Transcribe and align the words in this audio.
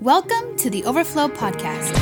Welcome 0.00 0.56
to 0.56 0.70
the 0.70 0.82
Overflow 0.84 1.28
Podcast. 1.28 1.92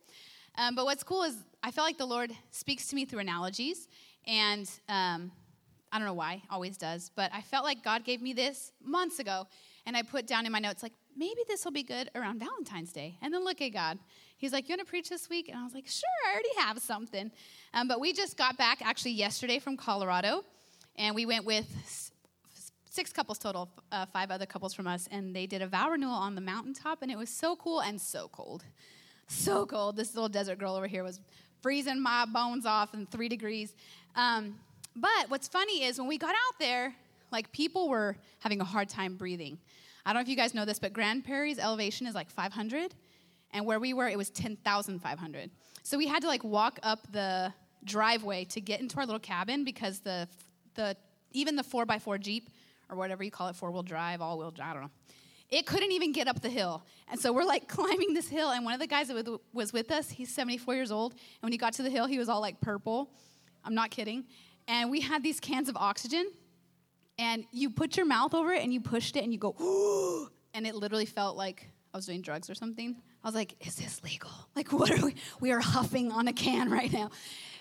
Um, 0.56 0.74
but 0.74 0.84
what's 0.84 1.04
cool 1.04 1.22
is 1.22 1.36
I 1.62 1.70
feel 1.70 1.84
like 1.84 1.98
the 1.98 2.06
Lord 2.06 2.32
speaks 2.50 2.88
to 2.88 2.96
me 2.96 3.04
through 3.04 3.20
analogies, 3.20 3.86
and 4.26 4.68
um, 4.88 5.30
I 5.92 5.98
don't 5.98 6.08
know 6.08 6.14
why, 6.14 6.42
always 6.50 6.76
does, 6.76 7.12
but 7.14 7.32
I 7.32 7.42
felt 7.42 7.64
like 7.64 7.84
God 7.84 8.04
gave 8.04 8.20
me 8.22 8.32
this 8.32 8.72
months 8.82 9.20
ago, 9.20 9.46
and 9.86 9.96
I 9.96 10.02
put 10.02 10.26
down 10.26 10.46
in 10.46 10.52
my 10.52 10.58
notes, 10.58 10.82
like, 10.82 10.94
maybe 11.18 11.40
this 11.48 11.64
will 11.64 11.72
be 11.72 11.82
good 11.82 12.10
around 12.14 12.38
Valentine's 12.38 12.92
Day. 12.92 13.18
And 13.20 13.34
then 13.34 13.44
look 13.44 13.60
at 13.60 13.70
God. 13.70 13.98
He's 14.36 14.52
like, 14.52 14.68
You 14.68 14.74
want 14.74 14.86
to 14.86 14.90
preach 14.90 15.08
this 15.08 15.28
week? 15.28 15.48
And 15.48 15.58
I 15.58 15.64
was 15.64 15.74
like, 15.74 15.86
Sure, 15.86 16.08
I 16.26 16.32
already 16.32 16.54
have 16.58 16.78
something. 16.78 17.30
Um, 17.74 17.88
but 17.88 18.00
we 18.00 18.12
just 18.12 18.36
got 18.36 18.56
back 18.56 18.78
actually 18.82 19.12
yesterday 19.12 19.58
from 19.58 19.76
Colorado, 19.76 20.44
and 20.96 21.14
we 21.14 21.26
went 21.26 21.44
with 21.44 21.66
six 22.90 23.12
couples 23.12 23.38
total, 23.38 23.68
uh, 23.92 24.06
five 24.06 24.30
other 24.30 24.46
couples 24.46 24.74
from 24.74 24.86
us, 24.86 25.08
and 25.10 25.34
they 25.34 25.46
did 25.46 25.62
a 25.62 25.66
vow 25.66 25.90
renewal 25.90 26.14
on 26.14 26.34
the 26.34 26.40
mountaintop, 26.40 27.02
and 27.02 27.10
it 27.10 27.18
was 27.18 27.28
so 27.30 27.56
cool 27.56 27.80
and 27.80 28.00
so 28.00 28.28
cold. 28.28 28.64
So 29.26 29.66
cold. 29.66 29.96
This 29.96 30.14
little 30.14 30.28
desert 30.28 30.58
girl 30.58 30.74
over 30.74 30.86
here 30.86 31.04
was 31.04 31.20
freezing 31.60 32.00
my 32.00 32.24
bones 32.24 32.64
off 32.64 32.94
in 32.94 33.06
three 33.06 33.28
degrees. 33.28 33.74
Um, 34.14 34.54
but 34.96 35.28
what's 35.28 35.48
funny 35.48 35.84
is 35.84 35.98
when 35.98 36.08
we 36.08 36.18
got 36.18 36.30
out 36.30 36.58
there, 36.58 36.94
like 37.30 37.52
people 37.52 37.88
were 37.88 38.16
having 38.40 38.60
a 38.60 38.64
hard 38.64 38.88
time 38.88 39.16
breathing. 39.16 39.58
I 40.08 40.14
don't 40.14 40.20
know 40.20 40.22
if 40.22 40.28
you 40.30 40.36
guys 40.36 40.54
know 40.54 40.64
this, 40.64 40.78
but 40.78 40.94
Grand 40.94 41.26
Prairie's 41.26 41.58
elevation 41.58 42.06
is 42.06 42.14
like 42.14 42.30
500, 42.30 42.94
and 43.50 43.66
where 43.66 43.78
we 43.78 43.92
were, 43.92 44.08
it 44.08 44.16
was 44.16 44.30
10,500. 44.30 45.50
So 45.82 45.98
we 45.98 46.06
had 46.06 46.22
to 46.22 46.28
like 46.28 46.42
walk 46.42 46.78
up 46.82 47.12
the 47.12 47.52
driveway 47.84 48.46
to 48.46 48.60
get 48.62 48.80
into 48.80 48.96
our 48.96 49.04
little 49.04 49.20
cabin 49.20 49.64
because 49.64 50.00
the 50.00 50.26
the 50.76 50.96
even 51.32 51.56
the 51.56 51.62
four 51.62 51.84
x 51.86 52.02
four 52.02 52.16
Jeep 52.16 52.48
or 52.88 52.96
whatever 52.96 53.22
you 53.22 53.30
call 53.30 53.48
it, 53.48 53.56
four 53.56 53.70
wheel 53.70 53.82
drive, 53.82 54.22
all 54.22 54.38
wheel 54.38 54.50
drive, 54.50 54.70
I 54.70 54.72
don't 54.72 54.82
know. 54.84 54.90
It 55.50 55.66
couldn't 55.66 55.92
even 55.92 56.12
get 56.12 56.26
up 56.26 56.40
the 56.40 56.48
hill. 56.48 56.86
And 57.10 57.20
so 57.20 57.30
we're 57.30 57.44
like 57.44 57.68
climbing 57.76 58.14
this 58.14 58.30
hill, 58.30 58.52
and 58.52 58.64
one 58.64 58.72
of 58.72 58.80
the 58.80 58.86
guys 58.86 59.08
that 59.08 59.38
was 59.52 59.74
with 59.74 59.90
us, 59.90 60.08
he's 60.08 60.34
74 60.34 60.74
years 60.74 60.90
old, 60.90 61.12
and 61.12 61.42
when 61.42 61.52
he 61.52 61.58
got 61.58 61.74
to 61.74 61.82
the 61.82 61.90
hill, 61.90 62.06
he 62.06 62.18
was 62.18 62.30
all 62.30 62.40
like 62.40 62.62
purple. 62.62 63.10
I'm 63.62 63.74
not 63.74 63.90
kidding. 63.90 64.24
And 64.68 64.90
we 64.90 65.02
had 65.02 65.22
these 65.22 65.38
cans 65.38 65.68
of 65.68 65.76
oxygen, 65.76 66.32
and 67.18 67.44
you 67.50 67.70
put 67.70 67.96
your 67.96 68.06
mouth 68.06 68.34
over 68.34 68.52
it 68.52 68.62
and 68.62 68.72
you 68.72 68.80
pushed 68.80 69.16
it 69.16 69.24
and 69.24 69.32
you 69.32 69.38
go, 69.38 70.28
and 70.54 70.66
it 70.66 70.74
literally 70.74 71.06
felt 71.06 71.36
like 71.36 71.68
I 71.92 71.96
was 71.96 72.06
doing 72.06 72.22
drugs 72.22 72.48
or 72.48 72.54
something. 72.54 72.96
I 73.22 73.26
was 73.26 73.34
like, 73.34 73.54
is 73.66 73.76
this 73.76 74.02
legal? 74.04 74.30
Like, 74.54 74.72
what 74.72 74.90
are 74.90 75.04
we? 75.04 75.14
We 75.40 75.52
are 75.52 75.60
huffing 75.60 76.12
on 76.12 76.28
a 76.28 76.32
can 76.32 76.70
right 76.78 76.92
now. 76.92 77.10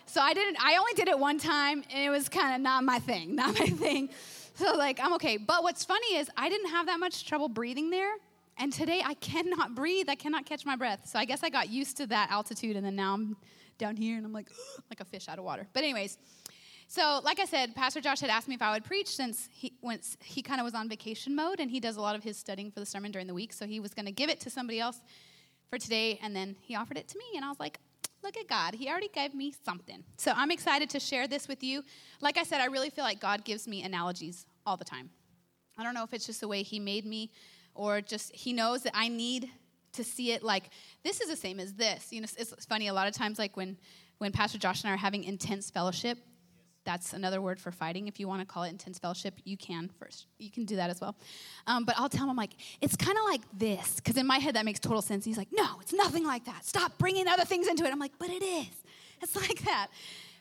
So 0.06 0.22
I 0.22 0.34
didn't, 0.34 0.58
I 0.64 0.78
only 0.78 0.94
did 0.94 1.08
it 1.08 1.20
one 1.20 1.38
time 1.38 1.84
and 1.94 2.04
it 2.04 2.10
was 2.10 2.30
kind 2.30 2.56
of 2.56 2.62
not 2.62 2.84
my 2.84 3.00
thing, 3.00 3.36
not 3.36 3.58
my 3.60 3.68
thing. 3.68 4.10
So, 4.56 4.74
like, 4.74 5.00
I'm 5.00 5.14
okay. 5.14 5.38
But 5.38 5.62
what's 5.64 5.84
funny 5.84 6.16
is 6.16 6.30
I 6.36 6.50
didn't 6.50 6.70
have 6.70 6.88
that 6.88 7.00
much 7.00 7.26
trouble 7.28 7.48
breathing 7.48 7.90
there. 7.90 8.12
And 8.60 8.74
today 8.74 9.04
I 9.06 9.14
cannot 9.16 9.76
breathe. 9.76 10.10
I 10.10 10.16
cannot 10.16 10.48
catch 10.48 10.66
my 10.66 10.76
breath. 10.76 11.08
So 11.08 11.20
I 11.20 11.26
guess 11.26 11.44
I 11.44 11.50
got 11.50 11.70
used 11.70 11.98
to 11.98 12.08
that 12.08 12.32
altitude 12.32 12.76
and 12.76 12.84
then 12.84 12.96
now 12.96 13.14
I'm 13.14 13.38
down 13.78 13.96
here 13.96 14.18
and 14.18 14.26
I'm 14.26 14.34
like, 14.34 14.48
like 14.90 15.00
a 15.00 15.06
fish 15.06 15.28
out 15.28 15.38
of 15.38 15.46
water. 15.46 15.68
But, 15.74 15.84
anyways, 15.84 16.18
so, 16.88 17.20
like 17.24 17.40
I 17.40 17.46
said, 17.46 17.76
Pastor 17.76 18.00
Josh 18.00 18.22
had 18.22 18.30
asked 18.30 18.48
me 18.48 18.56
if 18.56 18.62
I 18.62 18.72
would 18.72 18.86
preach 18.86 19.08
since 19.08 19.50
he, 19.52 19.74
once 19.82 20.18
he 20.24 20.42
kind 20.42 20.60
of 20.60 20.66
was 20.66 20.74
on 20.74 20.88
vacation 20.88 21.36
mode 21.36 21.60
and 21.60 21.70
he 21.70 21.80
does 21.80 21.98
a 21.98 22.02
lot 22.02 22.16
of 22.16 22.24
his 22.24 22.38
studying 22.38 22.72
for 22.72 22.80
the 22.80 22.86
sermon 22.86 23.12
during 23.12 23.28
the 23.28 23.34
week. 23.34 23.54
So, 23.54 23.66
he 23.66 23.80
was 23.80 23.94
going 23.94 24.06
to 24.06 24.12
give 24.12 24.30
it 24.30 24.40
to 24.42 24.50
somebody 24.50 24.80
else 24.80 25.02
for 25.70 25.78
today, 25.78 26.20
and 26.24 26.36
then 26.36 26.56
he 26.62 26.76
offered 26.76 26.98
it 26.98 27.08
to 27.10 27.18
me. 27.18 27.26
And 27.36 27.44
I 27.44 27.50
was 27.50 27.60
like, 27.60 27.80
look 28.24 28.38
at 28.38 28.48
God. 28.48 28.74
He 28.74 28.90
already 28.90 29.10
gave 29.10 29.34
me 29.34 29.54
something. 29.66 30.04
So, 30.18 30.32
I'm 30.36 30.52
excited 30.52 30.90
to 30.92 31.00
share 31.00 31.28
this 31.28 31.48
with 31.48 31.64
you. 31.64 31.84
Like 32.22 32.38
I 32.38 32.44
said, 32.44 32.62
I 32.62 32.66
really 32.66 32.90
feel 32.90 33.04
like 33.04 33.20
God 33.20 33.44
gives 33.44 33.68
me 33.68 33.84
analogies 33.84 34.46
all 34.66 34.78
the 34.78 34.86
time. 34.86 35.10
I 35.78 35.84
don't 35.84 35.94
know 35.94 36.04
if 36.04 36.14
it's 36.14 36.26
just 36.26 36.42
the 36.42 36.48
way 36.48 36.64
He 36.64 36.80
made 36.80 37.06
me 37.06 37.32
or 37.76 38.02
just 38.02 38.34
He 38.34 38.54
knows 38.54 38.84
that 38.84 38.94
I 38.96 39.08
need 39.08 39.50
to 39.94 40.04
see 40.04 40.32
it 40.32 40.44
like 40.44 40.70
this 41.04 41.22
is 41.22 41.30
the 41.30 41.36
same 41.36 41.60
as 41.60 41.74
this. 41.74 42.12
You 42.12 42.22
know, 42.22 42.28
it's 42.38 42.66
funny, 42.66 42.88
a 42.88 42.94
lot 42.94 43.08
of 43.08 43.14
times, 43.14 43.38
like 43.40 43.58
when 43.58 43.78
when 44.20 44.32
Pastor 44.32 44.58
Josh 44.58 44.84
and 44.84 44.90
I 44.90 44.94
are 44.94 44.98
having 44.98 45.24
intense 45.24 45.70
fellowship, 45.70 46.18
that's 46.88 47.12
another 47.12 47.42
word 47.42 47.60
for 47.60 47.70
fighting. 47.70 48.08
If 48.08 48.18
you 48.18 48.30
want 48.30 48.40
to 48.40 48.46
call 48.46 48.64
it 48.64 48.70
intense 48.70 48.98
fellowship, 48.98 49.34
you 49.44 49.58
can 49.58 49.90
first. 50.00 50.26
You 50.40 50.50
can 50.50 50.64
do 50.64 50.78
that 50.78 50.90
as 50.90 51.02
well. 51.02 51.18
Um, 51.68 51.84
but 51.84 51.96
I'll 51.98 52.08
tell 52.08 52.24
him, 52.24 52.30
I'm 52.30 52.38
like, 52.38 52.54
it's 52.80 52.96
kind 52.96 53.18
of 53.18 53.26
like 53.26 53.42
this. 53.54 53.98
Because 53.98 54.16
in 54.16 54.26
my 54.26 54.38
head, 54.38 54.56
that 54.56 54.64
makes 54.64 54.80
total 54.80 55.02
sense. 55.02 55.26
He's 55.26 55.38
like, 55.38 55.50
no, 55.52 55.80
it's 55.82 55.92
nothing 55.92 56.26
like 56.26 56.46
that. 56.46 56.64
Stop 56.66 56.98
bringing 56.98 57.28
other 57.28 57.44
things 57.44 57.68
into 57.68 57.84
it. 57.84 57.92
I'm 57.92 58.00
like, 58.00 58.14
but 58.18 58.30
it 58.30 58.42
is. 58.42 58.84
It's 59.22 59.36
like 59.48 59.66
that. 59.66 59.88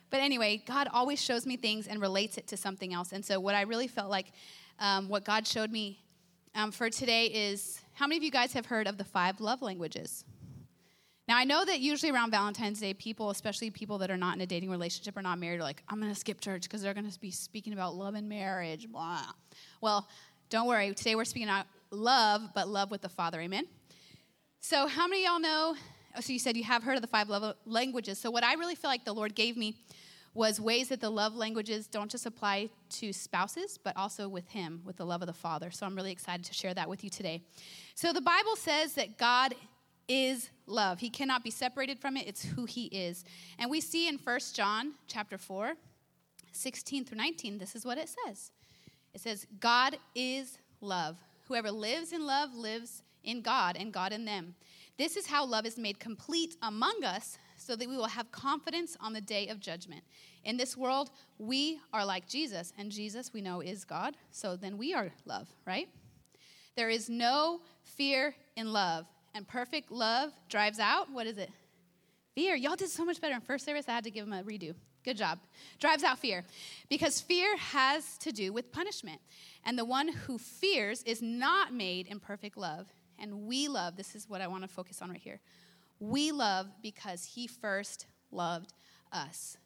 But 0.09 0.21
anyway, 0.21 0.63
God 0.65 0.87
always 0.93 1.21
shows 1.21 1.47
me 1.47 1.57
things 1.57 1.89
and 1.89 2.01
relates 2.01 2.39
it 2.39 2.47
to 2.47 2.57
something 2.57 2.95
else. 2.95 3.11
And 3.11 3.25
so, 3.25 3.41
what 3.41 3.57
I 3.57 3.63
really 3.63 3.89
felt 3.89 4.09
like, 4.09 4.27
um, 4.79 5.09
what 5.09 5.25
God 5.25 5.49
showed 5.49 5.73
me 5.73 5.99
um, 6.55 6.71
for 6.71 6.89
today 6.91 7.27
is 7.27 7.81
how 7.95 8.07
many 8.07 8.19
of 8.19 8.23
you 8.23 8.31
guys 8.31 8.53
have 8.53 8.67
heard 8.67 8.87
of 8.87 8.99
the 8.99 9.05
five 9.05 9.41
love 9.41 9.63
languages? 9.63 10.25
Now, 11.29 11.37
I 11.37 11.45
know 11.45 11.65
that 11.65 11.81
usually 11.81 12.13
around 12.13 12.31
Valentine's 12.31 12.79
Day, 12.79 12.95
people, 12.95 13.31
especially 13.31 13.71
people 13.71 13.99
that 13.99 14.13
are 14.13 14.17
not 14.17 14.37
in 14.37 14.41
a 14.43 14.47
dating 14.47 14.71
relationship 14.71 15.17
or 15.17 15.23
not 15.23 15.41
married, 15.41 15.59
are 15.59 15.65
like, 15.65 15.83
I'm 15.89 16.01
going 16.01 16.13
to 16.13 16.19
skip 16.19 16.41
church 16.41 16.63
because 16.63 16.83
they're 16.83 16.95
going 16.95 17.11
to 17.11 17.21
be 17.21 17.33
speaking 17.33 17.73
about 17.73 17.97
love 17.97 18.15
and 18.15 18.29
marriage, 18.29 18.89
blah. 18.89 19.25
Well, 19.81 20.07
don't 20.51 20.69
worry. 20.69 20.95
Today 20.95 21.17
we're 21.17 21.25
speaking 21.25 21.49
about 21.49 21.67
love, 21.91 22.51
but 22.55 22.69
love 22.69 22.93
with 22.93 23.03
the 23.03 23.09
Father. 23.09 23.41
Amen? 23.41 23.67
So, 24.61 24.87
how 24.87 25.09
many 25.09 25.25
of 25.25 25.33
y'all 25.33 25.41
know? 25.41 25.75
Oh, 26.17 26.21
so, 26.21 26.33
you 26.33 26.39
said 26.39 26.57
you 26.57 26.65
have 26.65 26.85
heard 26.85 26.95
of 26.95 27.03
the 27.03 27.09
five 27.09 27.29
love 27.29 27.57
languages. 27.67 28.19
So, 28.19 28.31
what 28.31 28.45
I 28.45 28.55
really 28.55 28.77
feel 28.77 28.91
like 28.91 29.05
the 29.05 29.13
Lord 29.13 29.35
gave 29.35 29.57
me 29.57 29.75
was 30.33 30.61
ways 30.61 30.89
that 30.91 31.01
the 31.01 31.11
love 31.11 31.35
languages 31.35 31.89
don't 31.89 32.11
just 32.11 32.27
apply 32.27 32.69
to 32.91 33.13
spouses, 33.13 33.79
but 33.83 33.97
also 33.97 34.29
with 34.29 34.49
Him, 34.51 34.83
with 34.85 34.97
the 34.97 35.07
love 35.07 35.23
of 35.23 35.27
the 35.27 35.33
Father. 35.33 35.73
So, 35.73 35.87
I'm 35.87 35.97
really 35.97 36.13
excited 36.13 36.45
to 36.47 36.55
share 36.55 36.75
that 36.75 36.89
with 36.89 37.03
you 37.03 37.11
today. 37.11 37.43
So, 37.97 38.13
the 38.13 38.21
Bible 38.21 38.55
says 38.55 38.95
that 38.95 39.19
God 39.19 39.55
is 40.09 40.51
love. 40.67 41.01
He 41.01 41.11
cannot 41.11 41.45
be 41.45 41.51
separated 41.51 41.99
from 41.99 42.17
it. 42.17 42.27
It's 42.27 42.45
who 42.45 42.65
he 42.65 42.87
is. 42.87 43.25
And 43.59 43.71
we 43.71 43.81
see 43.81 44.09
in 44.09 44.19
1 44.19 44.39
John 44.53 44.93
chapter 45.07 45.39
4, 45.39 45.75
16 46.53 47.05
through 47.05 47.19
19, 47.19 47.59
this 47.59 47.75
is 47.75 47.85
what 47.85 47.99
it 47.99 48.09
says. 48.09 48.51
It 49.15 49.21
says, 49.21 49.47
God 49.61 49.99
is 50.15 50.59
love. 50.81 51.17
Whoever 51.49 51.71
lives 51.71 52.13
in 52.13 52.27
love 52.27 52.55
lives 52.55 53.03
in 53.25 53.43
God 53.43 53.77
and 53.79 53.93
God 53.93 54.13
in 54.13 54.25
them. 54.25 54.55
This 54.99 55.17
is 55.17 55.27
how 55.27 55.45
love 55.45 55.67
is 55.67 55.77
made 55.77 55.99
complete 55.99 56.57
among 56.63 57.05
us 57.05 57.39
so 57.57 57.77
that 57.77 57.89
we 57.89 57.97
will 57.97 58.07
have 58.07 58.31
confidence 58.33 58.97
on 59.01 59.13
the 59.13 59.21
day 59.21 59.49
of 59.49 59.61
judgment. 59.61 60.03
In 60.45 60.57
this 60.57 60.77
world, 60.77 61.11
we 61.39 61.81
are 61.93 62.05
like 62.05 62.29
Jesus, 62.29 62.73
and 62.79 62.91
Jesus 62.91 63.33
we 63.33 63.41
know 63.41 63.61
is 63.61 63.85
God, 63.85 64.17
so 64.31 64.57
then 64.57 64.79
we 64.79 64.95
are 64.95 65.11
love, 65.25 65.49
right? 65.67 65.89
There 66.77 66.89
is 66.89 67.09
no 67.09 67.61
fear 67.83 68.35
in 68.57 68.73
love 68.73 69.07
and 69.37 69.47
perfect 69.47 69.93
love 69.93 70.33
drives 70.49 70.79
out, 70.79 71.13
what 71.13 71.27
is 71.27 71.37
it? 71.37 71.51
Fear. 72.35 72.57
Y'all 72.57 72.75
did 72.75 72.89
so 72.89 73.05
much 73.05 73.21
better 73.21 73.35
in 73.35 73.41
first 73.43 73.67
service, 73.67 73.85
I 73.89 73.93
had 73.93 74.05
to 74.05 74.11
give 74.11 74.27
them 74.27 74.33
a 74.33 74.43
redo. 74.43 74.75
Good 75.05 75.19
job. 75.19 75.39
Drives 75.79 76.03
out 76.03 76.19
fear. 76.19 76.45
Because 76.89 77.21
fear 77.21 77.57
has 77.59 78.19
to 78.19 78.33
do 78.33 78.53
with 78.53 78.73
punishment. 78.73 79.21
And 79.65 79.79
the 79.79 79.85
one 79.85 80.09
who 80.09 80.39
fears 80.39 81.03
is 81.05 81.23
not 81.23 81.73
made 81.73 82.09
in 82.09 82.19
perfect 82.19 82.57
love. 82.57 82.89
And 83.19 83.47
we 83.47 83.69
love, 83.69 83.97
this 83.97 84.15
is 84.15 84.29
what 84.29 84.41
I 84.41 84.49
want 84.49 84.63
to 84.63 84.69
focus 84.69 85.01
on 85.03 85.11
right 85.11 85.21
here. 85.21 85.41
We 86.01 86.33
love 86.33 86.67
because 86.83 87.25
he 87.25 87.47
first 87.47 88.07
loved 88.33 88.73
us. 89.13 89.57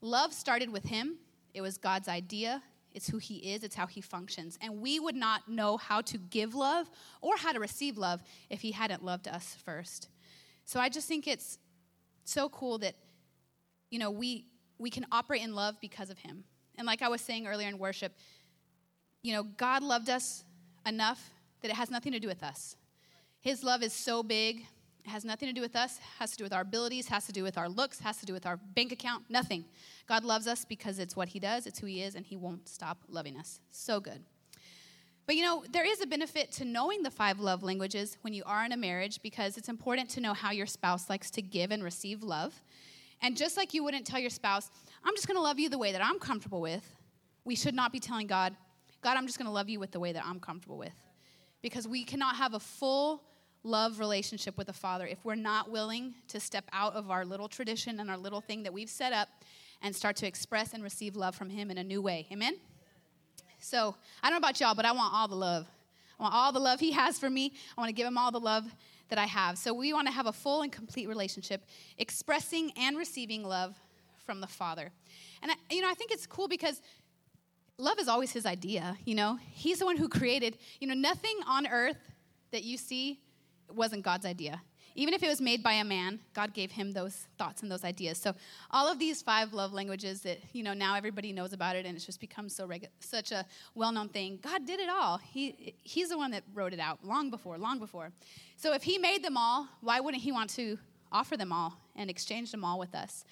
Love 0.00 0.32
started 0.32 0.70
with 0.70 0.84
him, 0.84 1.16
it 1.52 1.60
was 1.62 1.78
God's 1.78 2.08
idea, 2.08 2.62
it's 2.96 3.08
who 3.08 3.18
He 3.18 3.36
is, 3.52 3.62
it's 3.62 3.74
how 3.74 3.86
He 3.86 4.00
functions. 4.00 4.58
And 4.62 4.80
we 4.80 4.98
would 4.98 5.14
not 5.14 5.48
know 5.48 5.76
how 5.76 6.00
to 6.00 6.16
give 6.16 6.54
love 6.54 6.90
or 7.20 7.36
how 7.36 7.52
to 7.52 7.60
receive 7.60 7.98
love 7.98 8.22
if 8.48 8.62
He 8.62 8.72
hadn't 8.72 9.04
loved 9.04 9.28
us 9.28 9.54
first. 9.64 10.08
So 10.64 10.80
I 10.80 10.88
just 10.88 11.06
think 11.06 11.28
it's 11.28 11.58
so 12.24 12.48
cool 12.48 12.78
that, 12.78 12.94
you 13.90 13.98
know, 13.98 14.10
we, 14.10 14.46
we 14.78 14.88
can 14.88 15.06
operate 15.12 15.42
in 15.42 15.54
love 15.54 15.76
because 15.80 16.08
of 16.08 16.18
Him. 16.18 16.44
And 16.76 16.86
like 16.86 17.02
I 17.02 17.08
was 17.08 17.20
saying 17.20 17.46
earlier 17.46 17.68
in 17.68 17.78
worship, 17.78 18.12
you 19.22 19.34
know, 19.34 19.42
God 19.42 19.82
loved 19.82 20.08
us 20.08 20.44
enough 20.86 21.30
that 21.60 21.70
it 21.70 21.74
has 21.74 21.90
nothing 21.90 22.12
to 22.12 22.18
do 22.18 22.28
with 22.28 22.42
us. 22.42 22.76
His 23.40 23.62
love 23.62 23.82
is 23.82 23.92
so 23.92 24.22
big 24.22 24.66
has 25.08 25.24
nothing 25.24 25.48
to 25.48 25.52
do 25.52 25.60
with 25.60 25.76
us, 25.76 25.98
has 26.18 26.30
to 26.32 26.36
do 26.36 26.44
with 26.44 26.52
our 26.52 26.62
abilities, 26.62 27.08
has 27.08 27.26
to 27.26 27.32
do 27.32 27.42
with 27.42 27.58
our 27.58 27.68
looks, 27.68 28.00
has 28.00 28.18
to 28.18 28.26
do 28.26 28.32
with 28.32 28.46
our 28.46 28.56
bank 28.56 28.92
account, 28.92 29.24
nothing. 29.28 29.64
God 30.06 30.24
loves 30.24 30.46
us 30.46 30.64
because 30.64 30.98
it's 30.98 31.16
what 31.16 31.28
He 31.28 31.38
does, 31.38 31.66
it's 31.66 31.78
who 31.78 31.86
He 31.86 32.02
is, 32.02 32.14
and 32.14 32.24
He 32.24 32.36
won't 32.36 32.68
stop 32.68 32.98
loving 33.08 33.36
us. 33.36 33.60
So 33.70 34.00
good. 34.00 34.22
But 35.26 35.34
you 35.34 35.42
know, 35.42 35.64
there 35.70 35.84
is 35.84 36.00
a 36.00 36.06
benefit 36.06 36.52
to 36.52 36.64
knowing 36.64 37.02
the 37.02 37.10
five 37.10 37.40
love 37.40 37.62
languages 37.62 38.16
when 38.20 38.32
you 38.32 38.44
are 38.46 38.64
in 38.64 38.72
a 38.72 38.76
marriage 38.76 39.20
because 39.22 39.56
it's 39.56 39.68
important 39.68 40.08
to 40.10 40.20
know 40.20 40.34
how 40.34 40.52
your 40.52 40.66
spouse 40.66 41.10
likes 41.10 41.30
to 41.32 41.42
give 41.42 41.72
and 41.72 41.82
receive 41.82 42.22
love. 42.22 42.62
And 43.22 43.36
just 43.36 43.56
like 43.56 43.74
you 43.74 43.82
wouldn't 43.82 44.06
tell 44.06 44.20
your 44.20 44.30
spouse, 44.30 44.70
I'm 45.04 45.14
just 45.16 45.26
gonna 45.26 45.40
love 45.40 45.58
you 45.58 45.68
the 45.68 45.78
way 45.78 45.92
that 45.92 46.04
I'm 46.04 46.20
comfortable 46.20 46.60
with, 46.60 46.84
we 47.44 47.56
should 47.56 47.74
not 47.74 47.92
be 47.92 47.98
telling 47.98 48.28
God, 48.28 48.54
God, 49.02 49.16
I'm 49.16 49.26
just 49.26 49.38
gonna 49.38 49.52
love 49.52 49.68
you 49.68 49.80
with 49.80 49.90
the 49.90 50.00
way 50.00 50.12
that 50.12 50.24
I'm 50.24 50.38
comfortable 50.38 50.78
with. 50.78 50.94
Because 51.60 51.88
we 51.88 52.04
cannot 52.04 52.36
have 52.36 52.54
a 52.54 52.60
full 52.60 53.22
love 53.66 53.98
relationship 53.98 54.56
with 54.56 54.68
the 54.68 54.72
Father 54.72 55.06
if 55.06 55.18
we're 55.24 55.34
not 55.34 55.70
willing 55.70 56.14
to 56.28 56.40
step 56.40 56.64
out 56.72 56.94
of 56.94 57.10
our 57.10 57.24
little 57.24 57.48
tradition 57.48 58.00
and 58.00 58.08
our 58.08 58.16
little 58.16 58.40
thing 58.40 58.62
that 58.62 58.72
we've 58.72 58.88
set 58.88 59.12
up 59.12 59.28
and 59.82 59.94
start 59.94 60.16
to 60.16 60.26
express 60.26 60.72
and 60.72 60.82
receive 60.82 61.16
love 61.16 61.34
from 61.34 61.50
Him 61.50 61.70
in 61.70 61.78
a 61.78 61.84
new 61.84 62.00
way. 62.00 62.26
Amen? 62.32 62.56
So, 63.58 63.96
I 64.22 64.30
don't 64.30 64.40
know 64.40 64.46
about 64.46 64.60
y'all, 64.60 64.74
but 64.74 64.84
I 64.84 64.92
want 64.92 65.12
all 65.12 65.28
the 65.28 65.34
love. 65.34 65.66
I 66.18 66.22
want 66.22 66.34
all 66.34 66.52
the 66.52 66.60
love 66.60 66.80
He 66.80 66.92
has 66.92 67.18
for 67.18 67.28
me. 67.28 67.52
I 67.76 67.80
want 67.80 67.88
to 67.88 67.92
give 67.92 68.06
Him 68.06 68.16
all 68.16 68.30
the 68.30 68.40
love 68.40 68.64
that 69.08 69.18
I 69.18 69.26
have. 69.26 69.58
So, 69.58 69.74
we 69.74 69.92
want 69.92 70.06
to 70.06 70.12
have 70.12 70.26
a 70.26 70.32
full 70.32 70.62
and 70.62 70.70
complete 70.70 71.08
relationship, 71.08 71.64
expressing 71.98 72.72
and 72.76 72.96
receiving 72.96 73.42
love 73.42 73.76
from 74.24 74.40
the 74.40 74.46
Father. 74.46 74.90
And, 75.42 75.50
I, 75.50 75.54
you 75.70 75.82
know, 75.82 75.90
I 75.90 75.94
think 75.94 76.12
it's 76.12 76.26
cool 76.26 76.48
because 76.48 76.80
love 77.78 77.98
is 77.98 78.08
always 78.08 78.32
His 78.32 78.46
idea, 78.46 78.96
you 79.04 79.14
know? 79.14 79.38
He's 79.50 79.80
the 79.80 79.86
one 79.86 79.96
who 79.96 80.08
created, 80.08 80.56
you 80.80 80.86
know, 80.86 80.94
nothing 80.94 81.36
on 81.46 81.66
earth 81.66 81.98
that 82.52 82.64
you 82.64 82.76
see 82.76 83.20
wasn't 83.74 84.02
God's 84.02 84.26
idea. 84.26 84.60
Even 84.98 85.12
if 85.12 85.22
it 85.22 85.28
was 85.28 85.42
made 85.42 85.62
by 85.62 85.74
a 85.74 85.84
man, 85.84 86.20
God 86.32 86.54
gave 86.54 86.70
him 86.70 86.92
those 86.92 87.26
thoughts 87.36 87.62
and 87.62 87.70
those 87.70 87.84
ideas. 87.84 88.16
So 88.16 88.34
all 88.70 88.90
of 88.90 88.98
these 88.98 89.20
five 89.20 89.52
love 89.52 89.74
languages 89.74 90.22
that 90.22 90.38
you 90.54 90.62
know 90.62 90.72
now 90.72 90.94
everybody 90.94 91.32
knows 91.32 91.52
about 91.52 91.76
it, 91.76 91.84
and 91.84 91.94
it's 91.94 92.06
just 92.06 92.18
become 92.18 92.48
so 92.48 92.66
regu- 92.66 92.88
such 93.00 93.30
a 93.30 93.44
well-known 93.74 94.08
thing. 94.08 94.38
God 94.40 94.66
did 94.66 94.80
it 94.80 94.88
all. 94.88 95.18
He 95.18 95.74
He's 95.82 96.08
the 96.08 96.16
one 96.16 96.30
that 96.30 96.44
wrote 96.54 96.72
it 96.72 96.80
out 96.80 97.04
long 97.04 97.28
before, 97.28 97.58
long 97.58 97.78
before. 97.78 98.10
So 98.56 98.72
if 98.72 98.82
He 98.82 98.96
made 98.96 99.22
them 99.22 99.36
all, 99.36 99.68
why 99.82 100.00
wouldn't 100.00 100.22
He 100.22 100.32
want 100.32 100.48
to 100.50 100.78
offer 101.12 101.36
them 101.36 101.52
all 101.52 101.74
and 101.94 102.08
exchange 102.08 102.50
them 102.50 102.64
all 102.64 102.78
with 102.78 102.94
us? 102.94 103.24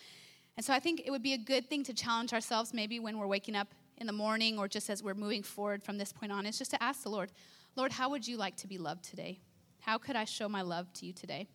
And 0.56 0.64
so 0.64 0.72
I 0.72 0.80
think 0.80 1.02
it 1.04 1.10
would 1.10 1.22
be 1.22 1.32
a 1.32 1.38
good 1.38 1.68
thing 1.70 1.82
to 1.84 1.94
challenge 1.94 2.32
ourselves, 2.34 2.74
maybe 2.74 3.00
when 3.00 3.18
we're 3.18 3.26
waking 3.26 3.56
up 3.56 3.68
in 3.96 4.06
the 4.06 4.12
morning 4.12 4.58
or 4.58 4.68
just 4.68 4.90
as 4.90 5.02
we're 5.02 5.14
moving 5.14 5.42
forward 5.42 5.82
from 5.82 5.96
this 5.96 6.12
point 6.12 6.30
on, 6.30 6.46
is 6.46 6.58
just 6.58 6.72
to 6.72 6.82
ask 6.82 7.02
the 7.02 7.08
Lord, 7.08 7.32
Lord, 7.74 7.90
how 7.92 8.10
would 8.10 8.28
you 8.28 8.36
like 8.36 8.56
to 8.58 8.66
be 8.66 8.78
loved 8.78 9.04
today? 9.04 9.40
How 9.84 9.98
could 9.98 10.16
I 10.16 10.24
show 10.24 10.48
my 10.48 10.62
love 10.62 10.90
to 10.94 11.06
you 11.06 11.12
today? 11.12 11.46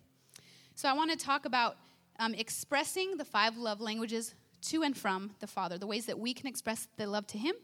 So 0.75 0.87
I 0.87 0.93
want 0.93 1.09
to 1.09 1.17
talk 1.17 1.45
about 1.45 1.77
um, 2.19 2.35
expressing 2.35 3.17
the 3.17 3.25
five 3.25 3.57
love 3.57 3.81
languages 3.81 4.35
to 4.67 4.83
and 4.83 4.95
from 4.95 5.31
the 5.39 5.47
Father, 5.47 5.79
the 5.79 5.87
ways 5.87 6.05
that 6.05 6.19
we 6.19 6.35
can 6.35 6.45
express 6.45 6.87
the 6.97 7.07
love 7.07 7.25
to 7.27 7.39
Him 7.39 7.55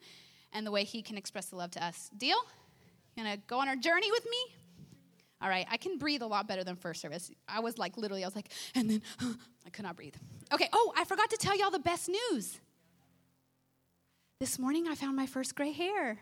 and 0.51 0.65
the 0.65 0.71
way 0.71 0.83
He 0.83 1.03
can 1.03 1.19
express 1.19 1.45
the 1.47 1.55
love 1.55 1.69
to 1.71 1.85
us. 1.85 2.09
Deal? 2.17 2.37
You 3.15 3.23
gonna 3.23 3.37
go 3.45 3.59
on 3.59 3.67
our 3.67 3.75
journey 3.75 4.11
with 4.11 4.25
me? 4.25 4.55
All 5.39 5.49
right, 5.49 5.67
I 5.69 5.77
can 5.77 5.99
breathe 5.99 6.23
a 6.23 6.27
lot 6.27 6.47
better 6.47 6.63
than 6.63 6.75
first 6.77 6.99
service. 6.99 7.29
I 7.47 7.59
was 7.59 7.77
like, 7.77 7.95
literally, 7.95 8.23
I 8.23 8.27
was 8.27 8.35
like, 8.35 8.49
and 8.75 8.89
then 8.89 9.01
I 9.67 9.69
could 9.69 9.85
not 9.85 9.95
breathe. 9.95 10.15
Okay, 10.51 10.67
oh, 10.73 10.93
I 10.97 11.05
forgot 11.05 11.29
to 11.29 11.37
tell 11.37 11.55
y'all 11.55 11.69
the 11.69 11.77
best 11.77 12.09
news. 12.09 12.59
This 14.39 14.57
morning 14.57 14.87
I 14.87 14.95
found 14.95 15.15
my 15.15 15.27
first 15.27 15.53
gray 15.53 15.73
hair. 15.73 16.17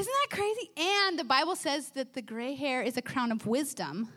Isn't 0.00 0.14
that 0.30 0.34
crazy? 0.34 0.70
And 0.78 1.18
the 1.18 1.24
Bible 1.24 1.54
says 1.54 1.90
that 1.90 2.14
the 2.14 2.22
gray 2.22 2.54
hair 2.54 2.80
is 2.80 2.96
a 2.96 3.02
crown 3.02 3.30
of 3.30 3.46
wisdom. 3.46 4.08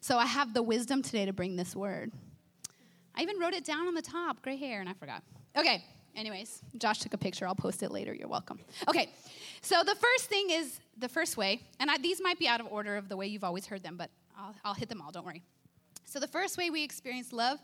So 0.00 0.16
I 0.16 0.24
have 0.24 0.54
the 0.54 0.62
wisdom 0.62 1.02
today 1.02 1.26
to 1.26 1.32
bring 1.32 1.56
this 1.56 1.74
word. 1.74 2.12
I 3.16 3.22
even 3.22 3.40
wrote 3.40 3.52
it 3.52 3.64
down 3.64 3.88
on 3.88 3.94
the 3.94 4.02
top, 4.02 4.40
gray 4.42 4.54
hair, 4.54 4.78
and 4.78 4.88
I 4.88 4.92
forgot. 4.92 5.24
Okay, 5.56 5.84
anyways, 6.14 6.62
Josh 6.78 7.00
took 7.00 7.12
a 7.12 7.18
picture. 7.18 7.48
I'll 7.48 7.56
post 7.56 7.82
it 7.82 7.90
later. 7.90 8.14
You're 8.14 8.28
welcome. 8.28 8.60
Okay, 8.88 9.10
so 9.62 9.82
the 9.84 9.96
first 9.96 10.26
thing 10.26 10.50
is 10.50 10.78
the 10.96 11.08
first 11.08 11.36
way, 11.36 11.60
and 11.80 11.90
I, 11.90 11.98
these 11.98 12.20
might 12.22 12.38
be 12.38 12.46
out 12.46 12.60
of 12.60 12.68
order 12.70 12.96
of 12.96 13.08
the 13.08 13.16
way 13.16 13.26
you've 13.26 13.42
always 13.42 13.66
heard 13.66 13.82
them, 13.82 13.96
but 13.96 14.10
I'll, 14.38 14.54
I'll 14.64 14.74
hit 14.74 14.88
them 14.88 15.02
all, 15.02 15.10
don't 15.10 15.26
worry. 15.26 15.42
So 16.04 16.20
the 16.20 16.28
first 16.28 16.56
way 16.56 16.70
we 16.70 16.84
experience 16.84 17.32
love 17.32 17.58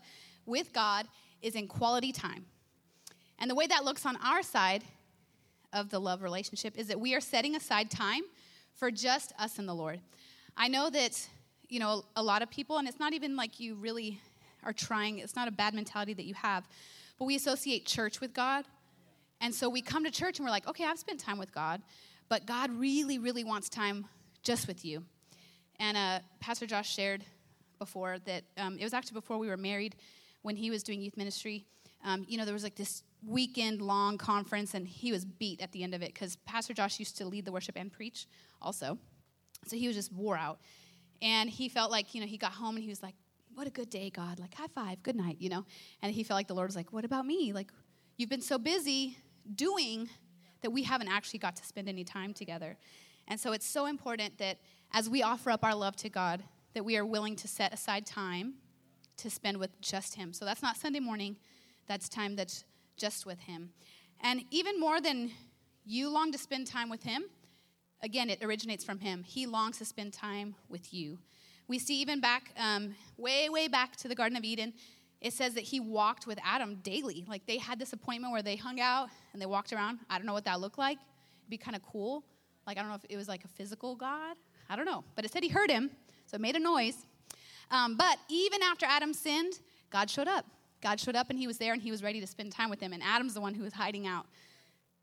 with 0.45 0.73
God 0.73 1.07
is 1.41 1.55
in 1.55 1.69
quality 1.69 2.11
time. 2.11 2.45
And 3.39 3.49
the 3.49 3.55
way 3.55 3.67
that 3.67 3.85
looks 3.85 4.05
on 4.05 4.17
our 4.17 4.43
side 4.43 4.83
of 5.73 5.89
the 5.89 5.99
love 5.99 6.21
relationship 6.21 6.77
is 6.77 6.87
that 6.87 6.99
we 6.99 7.13
are 7.15 7.21
setting 7.21 7.55
aside 7.55 7.89
time 7.91 8.23
for 8.75 8.91
just 8.91 9.33
us 9.37 9.59
and 9.59 9.67
the 9.67 9.73
Lord. 9.73 9.99
I 10.57 10.67
know 10.67 10.89
that, 10.89 11.27
you 11.67 11.79
know, 11.79 12.03
a 12.15 12.23
lot 12.23 12.41
of 12.41 12.49
people, 12.49 12.77
and 12.77 12.87
it's 12.87 12.99
not 12.99 13.13
even 13.13 13.35
like 13.35 13.59
you 13.59 13.75
really 13.75 14.21
are 14.63 14.73
trying, 14.73 15.19
it's 15.19 15.35
not 15.35 15.47
a 15.47 15.51
bad 15.51 15.73
mentality 15.73 16.13
that 16.13 16.25
you 16.25 16.33
have, 16.33 16.67
but 17.17 17.25
we 17.25 17.35
associate 17.35 17.85
church 17.85 18.19
with 18.21 18.33
God. 18.33 18.65
And 19.41 19.53
so 19.53 19.69
we 19.69 19.81
come 19.81 20.03
to 20.03 20.11
church 20.11 20.39
and 20.39 20.45
we're 20.45 20.51
like, 20.51 20.67
okay, 20.67 20.85
I've 20.85 20.99
spent 20.99 21.19
time 21.19 21.37
with 21.37 21.53
God, 21.53 21.81
but 22.27 22.45
God 22.45 22.71
really, 22.71 23.19
really 23.19 23.43
wants 23.43 23.69
time 23.69 24.05
just 24.43 24.67
with 24.67 24.83
you. 24.83 25.03
And 25.79 25.95
uh, 25.95 26.19
Pastor 26.39 26.65
Josh 26.65 26.93
shared 26.93 27.23
before 27.77 28.17
that 28.25 28.43
um, 28.57 28.77
it 28.77 28.83
was 28.83 28.93
actually 28.93 29.13
before 29.13 29.37
we 29.37 29.47
were 29.47 29.57
married 29.57 29.95
when 30.41 30.55
he 30.55 30.69
was 30.69 30.83
doing 30.83 31.01
youth 31.01 31.15
ministry. 31.15 31.65
Um, 32.03 32.25
you 32.27 32.37
know, 32.37 32.45
there 32.45 32.53
was 32.53 32.63
like 32.63 32.75
this 32.75 33.03
weekend 33.25 33.81
long 33.81 34.17
conference, 34.17 34.73
and 34.73 34.87
he 34.87 35.11
was 35.11 35.25
beat 35.25 35.61
at 35.61 35.71
the 35.71 35.83
end 35.83 35.93
of 35.93 36.01
it 36.01 36.13
because 36.13 36.37
Pastor 36.45 36.73
Josh 36.73 36.99
used 36.99 37.17
to 37.17 37.25
lead 37.25 37.45
the 37.45 37.51
worship 37.51 37.75
and 37.77 37.91
preach 37.91 38.27
also. 38.61 38.97
So 39.67 39.75
he 39.75 39.87
was 39.87 39.95
just 39.95 40.13
wore 40.13 40.37
out. 40.37 40.59
And 41.21 41.49
he 41.49 41.67
felt 41.67 41.91
like, 41.91 42.15
you 42.15 42.21
know, 42.21 42.27
he 42.27 42.37
got 42.37 42.53
home 42.53 42.75
and 42.75 42.83
he 42.83 42.89
was 42.89 43.03
like, 43.03 43.15
What 43.53 43.67
a 43.67 43.71
good 43.71 43.89
day, 43.89 44.09
God. 44.09 44.39
Like, 44.39 44.53
high 44.55 44.67
five, 44.73 45.03
good 45.03 45.15
night, 45.15 45.37
you 45.39 45.49
know? 45.49 45.65
And 46.01 46.13
he 46.13 46.23
felt 46.23 46.37
like 46.37 46.47
the 46.47 46.55
Lord 46.55 46.69
was 46.69 46.75
like, 46.75 46.93
What 46.93 47.05
about 47.05 47.25
me? 47.25 47.51
Like, 47.53 47.71
you've 48.17 48.29
been 48.29 48.41
so 48.41 48.57
busy 48.57 49.17
doing 49.55 50.09
that 50.61 50.69
we 50.71 50.83
haven't 50.83 51.07
actually 51.09 51.39
got 51.39 51.55
to 51.57 51.65
spend 51.65 51.89
any 51.89 52.03
time 52.03 52.33
together. 52.33 52.77
And 53.27 53.39
so 53.39 53.51
it's 53.51 53.65
so 53.65 53.85
important 53.85 54.37
that 54.39 54.57
as 54.93 55.09
we 55.09 55.21
offer 55.21 55.51
up 55.51 55.63
our 55.63 55.75
love 55.75 55.95
to 55.97 56.09
God, 56.09 56.43
that 56.73 56.83
we 56.83 56.97
are 56.97 57.05
willing 57.05 57.35
to 57.37 57.47
set 57.47 57.73
aside 57.73 58.05
time 58.05 58.55
to 59.17 59.29
spend 59.29 59.57
with 59.57 59.79
just 59.81 60.15
Him. 60.15 60.33
So 60.33 60.45
that's 60.45 60.61
not 60.61 60.77
Sunday 60.77 60.99
morning, 60.99 61.35
that's 61.89 62.07
time 62.07 62.37
that's 62.37 62.63
just 62.95 63.25
with 63.25 63.39
Him. 63.41 63.71
And 64.21 64.43
even 64.51 64.79
more 64.79 65.01
than 65.01 65.31
you 65.85 66.09
long 66.09 66.31
to 66.31 66.37
spend 66.37 66.67
time 66.67 66.89
with 66.89 67.03
Him, 67.03 67.25
again, 68.01 68.29
it 68.29 68.41
originates 68.41 68.85
from 68.85 68.99
Him. 68.99 69.23
He 69.23 69.45
longs 69.45 69.79
to 69.79 69.85
spend 69.85 70.13
time 70.13 70.55
with 70.69 70.93
you. 70.93 71.17
We 71.67 71.79
see 71.79 71.99
even 71.99 72.21
back, 72.21 72.53
um, 72.57 72.95
way, 73.17 73.49
way 73.49 73.67
back 73.67 73.95
to 73.97 74.07
the 74.07 74.15
Garden 74.15 74.37
of 74.37 74.43
Eden, 74.43 74.73
it 75.19 75.33
says 75.33 75.55
that 75.55 75.63
He 75.63 75.79
walked 75.79 76.27
with 76.27 76.39
Adam 76.45 76.75
daily. 76.83 77.25
Like 77.27 77.45
they 77.47 77.57
had 77.57 77.79
this 77.79 77.91
appointment 77.91 78.31
where 78.31 78.43
they 78.43 78.55
hung 78.55 78.79
out 78.79 79.09
and 79.33 79.41
they 79.41 79.47
walked 79.47 79.73
around. 79.73 79.99
I 80.09 80.17
don't 80.17 80.27
know 80.27 80.33
what 80.33 80.45
that 80.45 80.61
looked 80.61 80.77
like. 80.77 80.97
It'd 80.97 81.49
be 81.49 81.57
kind 81.57 81.75
of 81.75 81.81
cool. 81.81 82.23
Like, 82.67 82.77
I 82.77 82.81
don't 82.81 82.89
know 82.89 82.95
if 82.95 83.05
it 83.09 83.17
was 83.17 83.27
like 83.27 83.43
a 83.43 83.47
physical 83.47 83.95
God. 83.95 84.37
I 84.69 84.75
don't 84.75 84.85
know. 84.85 85.03
But 85.15 85.25
it 85.25 85.31
said 85.31 85.41
He 85.41 85.49
heard 85.49 85.71
him, 85.71 85.89
so 86.27 86.35
it 86.35 86.41
made 86.41 86.55
a 86.55 86.59
noise. 86.59 87.07
Um, 87.71 87.97
but 87.97 88.17
even 88.29 88.61
after 88.61 88.85
Adam 88.85 89.13
sinned, 89.13 89.59
God 89.89 90.09
showed 90.09 90.27
up. 90.27 90.45
God 90.81 90.99
showed 90.99 91.15
up 91.15 91.29
and 91.29 91.37
he 91.37 91.47
was 91.47 91.57
there 91.57 91.73
and 91.73 91.81
he 91.81 91.91
was 91.91 92.03
ready 92.03 92.21
to 92.21 92.27
spend 92.27 92.51
time 92.51 92.69
with 92.69 92.79
him. 92.79 92.93
And 92.93 93.03
Adam's 93.03 93.33
the 93.33 93.41
one 93.41 93.53
who 93.53 93.63
was 93.63 93.73
hiding 93.73 94.07
out. 94.07 94.25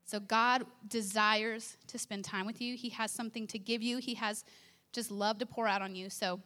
So 0.07 0.21
God 0.21 0.65
desires 0.87 1.75
to 1.87 1.99
spend 1.99 2.23
time 2.23 2.45
with 2.45 2.61
you. 2.61 2.77
He 2.77 2.89
has 2.89 3.11
something 3.11 3.45
to 3.47 3.59
give 3.59 3.81
you, 3.81 3.97
He 3.97 4.13
has 4.15 4.45
just 4.93 5.11
love 5.11 5.37
to 5.39 5.45
pour 5.45 5.67
out 5.67 5.81
on 5.81 5.95
you. 5.95 6.09
So 6.09 6.39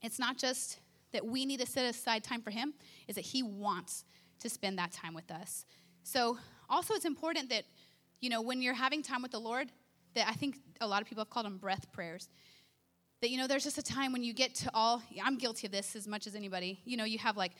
it's 0.00 0.20
not 0.20 0.38
just 0.38 0.78
that 1.12 1.26
we 1.26 1.44
need 1.44 1.58
to 1.60 1.66
set 1.66 1.86
aside 1.86 2.22
time 2.22 2.40
for 2.40 2.50
Him, 2.50 2.72
is 3.08 3.16
that 3.16 3.24
He 3.24 3.42
wants 3.42 4.04
to 4.38 4.48
spend 4.48 4.78
that 4.78 4.92
time 4.92 5.12
with 5.12 5.28
us. 5.32 5.66
So 6.04 6.38
also 6.70 6.94
it's 6.94 7.04
important 7.04 7.50
that, 7.50 7.64
you 8.20 8.30
know, 8.30 8.40
when 8.40 8.62
you're 8.62 8.74
having 8.74 9.02
time 9.02 9.22
with 9.22 9.32
the 9.32 9.40
Lord, 9.40 9.72
that 10.14 10.28
I 10.28 10.32
think 10.34 10.58
a 10.80 10.86
lot 10.86 11.02
of 11.02 11.08
people 11.08 11.22
have 11.22 11.30
called 11.30 11.46
them 11.46 11.58
breath 11.58 11.90
prayers. 11.90 12.28
That, 13.22 13.30
you 13.30 13.38
know, 13.38 13.48
there's 13.48 13.64
just 13.64 13.78
a 13.78 13.82
time 13.82 14.12
when 14.12 14.22
you 14.22 14.32
get 14.32 14.54
to 14.56 14.70
all, 14.72 15.02
I'm 15.22 15.36
guilty 15.36 15.66
of 15.66 15.72
this 15.72 15.96
as 15.96 16.06
much 16.06 16.28
as 16.28 16.36
anybody. 16.36 16.80
You 16.84 16.96
know, 16.96 17.04
you 17.04 17.18
have 17.18 17.36
like 17.36 17.52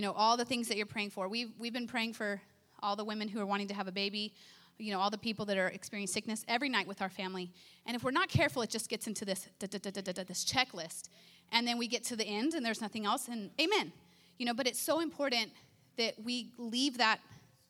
you 0.00 0.06
know, 0.06 0.12
all 0.12 0.38
the 0.38 0.46
things 0.46 0.66
that 0.68 0.78
you're 0.78 0.86
praying 0.86 1.10
for. 1.10 1.28
We've, 1.28 1.50
we've 1.58 1.74
been 1.74 1.86
praying 1.86 2.14
for 2.14 2.40
all 2.82 2.96
the 2.96 3.04
women 3.04 3.28
who 3.28 3.38
are 3.38 3.44
wanting 3.44 3.68
to 3.68 3.74
have 3.74 3.86
a 3.86 3.92
baby, 3.92 4.32
you 4.78 4.94
know, 4.94 4.98
all 4.98 5.10
the 5.10 5.18
people 5.18 5.44
that 5.44 5.58
are 5.58 5.66
experiencing 5.66 6.14
sickness 6.14 6.42
every 6.48 6.70
night 6.70 6.86
with 6.86 7.02
our 7.02 7.10
family. 7.10 7.50
And 7.84 7.94
if 7.94 8.02
we're 8.02 8.10
not 8.10 8.30
careful, 8.30 8.62
it 8.62 8.70
just 8.70 8.88
gets 8.88 9.06
into 9.06 9.26
this, 9.26 9.46
this 9.58 10.42
checklist. 10.42 11.10
And 11.52 11.68
then 11.68 11.76
we 11.76 11.86
get 11.86 12.02
to 12.04 12.16
the 12.16 12.24
end 12.24 12.54
and 12.54 12.64
there's 12.64 12.80
nothing 12.80 13.04
else, 13.04 13.28
and 13.28 13.50
amen. 13.60 13.92
You 14.38 14.46
know, 14.46 14.54
but 14.54 14.66
it's 14.66 14.80
so 14.80 15.00
important 15.00 15.50
that 15.98 16.14
we 16.24 16.48
leave 16.56 16.96
that, 16.96 17.18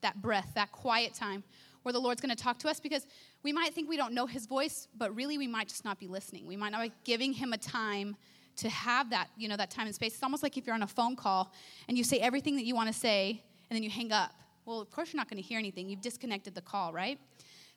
that 0.00 0.22
breath, 0.22 0.52
that 0.54 0.70
quiet 0.70 1.14
time 1.14 1.42
where 1.82 1.92
the 1.92 1.98
Lord's 1.98 2.20
going 2.20 2.30
to 2.36 2.40
talk 2.40 2.60
to 2.60 2.68
us 2.68 2.78
because 2.78 3.08
we 3.42 3.52
might 3.52 3.74
think 3.74 3.88
we 3.88 3.96
don't 3.96 4.14
know 4.14 4.26
his 4.26 4.46
voice, 4.46 4.86
but 4.96 5.12
really 5.16 5.36
we 5.36 5.48
might 5.48 5.66
just 5.66 5.84
not 5.84 5.98
be 5.98 6.06
listening. 6.06 6.46
We 6.46 6.56
might 6.56 6.70
not 6.70 6.82
be 6.82 6.92
giving 7.02 7.32
him 7.32 7.52
a 7.52 7.58
time 7.58 8.14
to 8.60 8.68
have 8.68 9.10
that, 9.10 9.28
you 9.36 9.48
know, 9.48 9.56
that 9.56 9.70
time 9.70 9.86
and 9.86 9.94
space. 9.94 10.14
It's 10.14 10.22
almost 10.22 10.42
like 10.42 10.56
if 10.56 10.66
you're 10.66 10.74
on 10.74 10.82
a 10.82 10.86
phone 10.86 11.16
call 11.16 11.52
and 11.88 11.96
you 11.96 12.04
say 12.04 12.18
everything 12.18 12.56
that 12.56 12.64
you 12.64 12.74
want 12.74 12.88
to 12.88 12.98
say 12.98 13.42
and 13.68 13.76
then 13.76 13.82
you 13.82 13.90
hang 13.90 14.12
up. 14.12 14.32
Well, 14.64 14.80
of 14.80 14.90
course 14.90 15.12
you're 15.12 15.18
not 15.18 15.28
going 15.28 15.42
to 15.42 15.46
hear 15.46 15.58
anything. 15.58 15.88
You've 15.88 16.02
disconnected 16.02 16.54
the 16.54 16.60
call, 16.60 16.92
right? 16.92 17.18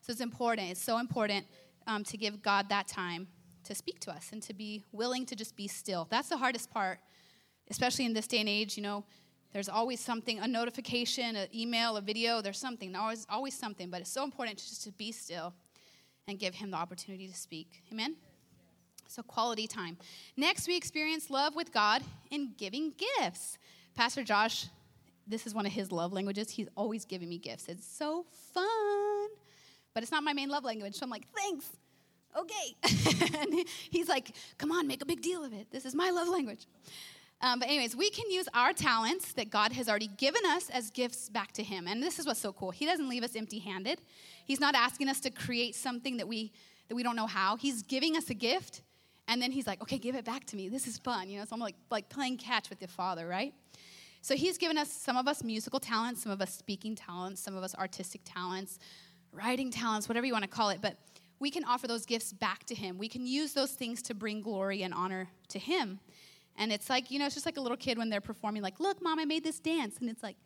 So 0.00 0.12
it's 0.12 0.20
important. 0.20 0.70
It's 0.70 0.82
so 0.82 0.98
important 0.98 1.46
um, 1.86 2.04
to 2.04 2.16
give 2.16 2.42
God 2.42 2.68
that 2.68 2.86
time 2.86 3.26
to 3.64 3.74
speak 3.74 3.98
to 4.00 4.10
us 4.10 4.30
and 4.32 4.42
to 4.42 4.52
be 4.52 4.84
willing 4.92 5.24
to 5.26 5.34
just 5.34 5.56
be 5.56 5.66
still. 5.66 6.06
That's 6.10 6.28
the 6.28 6.36
hardest 6.36 6.70
part, 6.70 6.98
especially 7.70 8.04
in 8.04 8.12
this 8.12 8.26
day 8.26 8.40
and 8.40 8.48
age. 8.48 8.76
You 8.76 8.82
know, 8.82 9.04
there's 9.52 9.70
always 9.70 10.00
something, 10.00 10.38
a 10.40 10.46
notification, 10.46 11.36
an 11.36 11.48
email, 11.54 11.96
a 11.96 12.02
video. 12.02 12.42
There's 12.42 12.58
something, 12.58 12.94
always, 12.94 13.26
always 13.30 13.58
something. 13.58 13.88
But 13.88 14.02
it's 14.02 14.12
so 14.12 14.24
important 14.24 14.58
just 14.58 14.84
to 14.84 14.92
be 14.92 15.12
still 15.12 15.54
and 16.28 16.38
give 16.38 16.54
Him 16.54 16.70
the 16.70 16.76
opportunity 16.76 17.26
to 17.26 17.34
speak. 17.34 17.82
Amen. 17.90 18.16
So, 19.08 19.22
quality 19.22 19.66
time. 19.66 19.96
Next, 20.36 20.66
we 20.66 20.76
experience 20.76 21.30
love 21.30 21.54
with 21.54 21.72
God 21.72 22.02
in 22.30 22.54
giving 22.56 22.92
gifts. 23.18 23.58
Pastor 23.94 24.24
Josh, 24.24 24.66
this 25.26 25.46
is 25.46 25.54
one 25.54 25.66
of 25.66 25.72
his 25.72 25.92
love 25.92 26.12
languages. 26.12 26.50
He's 26.50 26.68
always 26.76 27.04
giving 27.04 27.28
me 27.28 27.38
gifts. 27.38 27.68
It's 27.68 27.86
so 27.86 28.26
fun. 28.52 29.28
But 29.94 30.02
it's 30.02 30.12
not 30.12 30.24
my 30.24 30.32
main 30.32 30.48
love 30.48 30.64
language. 30.64 30.96
So 30.96 31.04
I'm 31.04 31.10
like, 31.10 31.26
thanks. 31.34 31.66
okay. 32.36 33.38
and 33.38 33.54
he's 33.90 34.08
like, 34.08 34.34
come 34.58 34.72
on, 34.72 34.86
make 34.86 35.02
a 35.02 35.06
big 35.06 35.22
deal 35.22 35.44
of 35.44 35.52
it. 35.52 35.68
This 35.70 35.84
is 35.84 35.94
my 35.94 36.10
love 36.10 36.28
language. 36.28 36.66
Um, 37.40 37.58
but, 37.58 37.68
anyways, 37.68 37.94
we 37.94 38.10
can 38.10 38.30
use 38.30 38.48
our 38.54 38.72
talents 38.72 39.32
that 39.34 39.50
God 39.50 39.72
has 39.72 39.88
already 39.88 40.06
given 40.06 40.42
us 40.46 40.70
as 40.70 40.90
gifts 40.90 41.28
back 41.28 41.52
to 41.52 41.62
Him. 41.62 41.86
And 41.86 42.02
this 42.02 42.18
is 42.18 42.26
what's 42.26 42.40
so 42.40 42.52
cool. 42.52 42.70
He 42.70 42.86
doesn't 42.86 43.08
leave 43.08 43.22
us 43.22 43.36
empty 43.36 43.58
handed. 43.58 44.00
He's 44.44 44.60
not 44.60 44.74
asking 44.74 45.08
us 45.08 45.20
to 45.20 45.30
create 45.30 45.74
something 45.74 46.16
that 46.16 46.26
we, 46.26 46.52
that 46.88 46.94
we 46.94 47.02
don't 47.02 47.16
know 47.16 47.26
how. 47.26 47.56
He's 47.56 47.82
giving 47.82 48.16
us 48.16 48.30
a 48.30 48.34
gift, 48.34 48.82
and 49.28 49.40
then 49.40 49.52
He's 49.52 49.66
like, 49.66 49.80
okay, 49.82 49.98
give 49.98 50.14
it 50.14 50.24
back 50.24 50.44
to 50.46 50.56
me. 50.56 50.68
This 50.68 50.86
is 50.86 50.98
fun. 50.98 51.28
You 51.28 51.38
know, 51.38 51.44
so 51.44 51.54
I'm 51.54 51.60
like, 51.60 51.76
like 51.90 52.08
playing 52.08 52.38
catch 52.38 52.70
with 52.70 52.80
your 52.80 52.88
Father, 52.88 53.26
right? 53.26 53.54
So 54.20 54.34
He's 54.34 54.58
given 54.58 54.78
us, 54.78 54.90
some 54.90 55.16
of 55.16 55.28
us 55.28 55.42
musical 55.42 55.80
talents, 55.80 56.22
some 56.22 56.32
of 56.32 56.40
us 56.40 56.54
speaking 56.54 56.94
talents, 56.94 57.42
some 57.42 57.56
of 57.56 57.62
us 57.62 57.74
artistic 57.74 58.22
talents, 58.24 58.78
writing 59.32 59.70
talents, 59.70 60.08
whatever 60.08 60.26
you 60.26 60.32
want 60.32 60.44
to 60.44 60.50
call 60.50 60.70
it. 60.70 60.80
But 60.80 60.98
we 61.38 61.50
can 61.50 61.64
offer 61.64 61.86
those 61.86 62.06
gifts 62.06 62.32
back 62.32 62.64
to 62.64 62.74
Him. 62.74 62.98
We 62.98 63.08
can 63.08 63.26
use 63.26 63.52
those 63.52 63.72
things 63.72 64.02
to 64.02 64.14
bring 64.14 64.40
glory 64.40 64.82
and 64.82 64.94
honor 64.94 65.28
to 65.48 65.58
Him. 65.58 66.00
And 66.56 66.72
it's 66.72 66.88
like, 66.88 67.10
you 67.10 67.18
know, 67.18 67.26
it's 67.26 67.34
just 67.34 67.46
like 67.46 67.56
a 67.56 67.60
little 67.60 67.76
kid 67.76 67.98
when 67.98 68.10
they're 68.10 68.20
performing, 68.20 68.62
like, 68.62 68.78
look, 68.78 69.02
mom, 69.02 69.18
I 69.18 69.24
made 69.24 69.42
this 69.42 69.58
dance. 69.58 69.98
And 69.98 70.08
it's 70.08 70.22
like, 70.22 70.36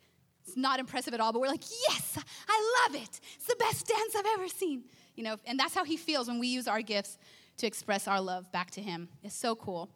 it's 0.45 0.57
not 0.57 0.79
impressive 0.79 1.13
at 1.13 1.19
all, 1.19 1.31
but 1.31 1.39
we're 1.39 1.47
like, 1.47 1.63
yes, 1.87 2.17
I 2.47 2.87
love 2.87 3.01
it. 3.01 3.19
It's 3.35 3.45
the 3.45 3.55
best 3.59 3.87
dance 3.87 4.15
I've 4.17 4.25
ever 4.33 4.47
seen. 4.47 4.85
You 5.15 5.23
know, 5.23 5.35
and 5.45 5.59
that's 5.59 5.75
how 5.75 5.83
he 5.83 5.97
feels 5.97 6.27
when 6.27 6.39
we 6.39 6.47
use 6.47 6.67
our 6.67 6.81
gifts 6.81 7.17
to 7.59 7.67
express 7.67 8.07
our 8.07 8.19
love 8.19 8.51
back 8.51 8.71
to 8.71 8.81
him. 8.81 9.09
It's 9.23 9.35
so 9.35 9.55
cool. 9.55 9.89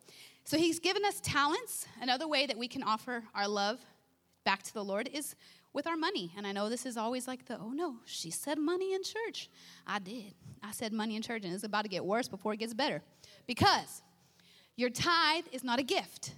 So 0.46 0.58
he's 0.58 0.80
given 0.80 1.04
us 1.06 1.20
talents. 1.22 1.88
Another 2.02 2.28
way 2.28 2.46
that 2.46 2.58
we 2.58 2.68
can 2.68 2.84
offer 2.84 3.24
our 3.34 3.48
love 3.48 3.80
back 4.44 4.64
to 4.64 4.74
the 4.74 4.84
Lord 4.84 5.10
is 5.12 5.36
with 5.74 5.88
our 5.88 5.98
money. 5.98 6.32
And 6.38 6.46
I 6.46 6.52
know 6.52 6.70
this 6.70 6.86
is 6.86 6.98
always 6.98 7.28
like 7.28 7.46
the, 7.46 7.58
oh 7.58 7.72
no, 7.72 7.96
she 8.06 8.30
said 8.30 8.58
money 8.58 8.94
in 8.94 9.02
church. 9.04 9.50
I 9.88 10.00
did. 10.00 10.34
I 10.62 10.72
said 10.72 10.94
money 10.94 11.16
in 11.16 11.22
church, 11.22 11.44
and 11.44 11.54
it's 11.54 11.64
about 11.64 11.84
to 11.84 11.90
get 11.90 12.06
worse 12.06 12.28
before 12.28 12.54
it 12.54 12.58
gets 12.58 12.74
better. 12.74 13.02
Because 13.48 14.02
your 14.76 14.90
tithe 14.90 15.46
is 15.52 15.64
not 15.64 15.80
a 15.80 15.84
gift. 15.84 16.34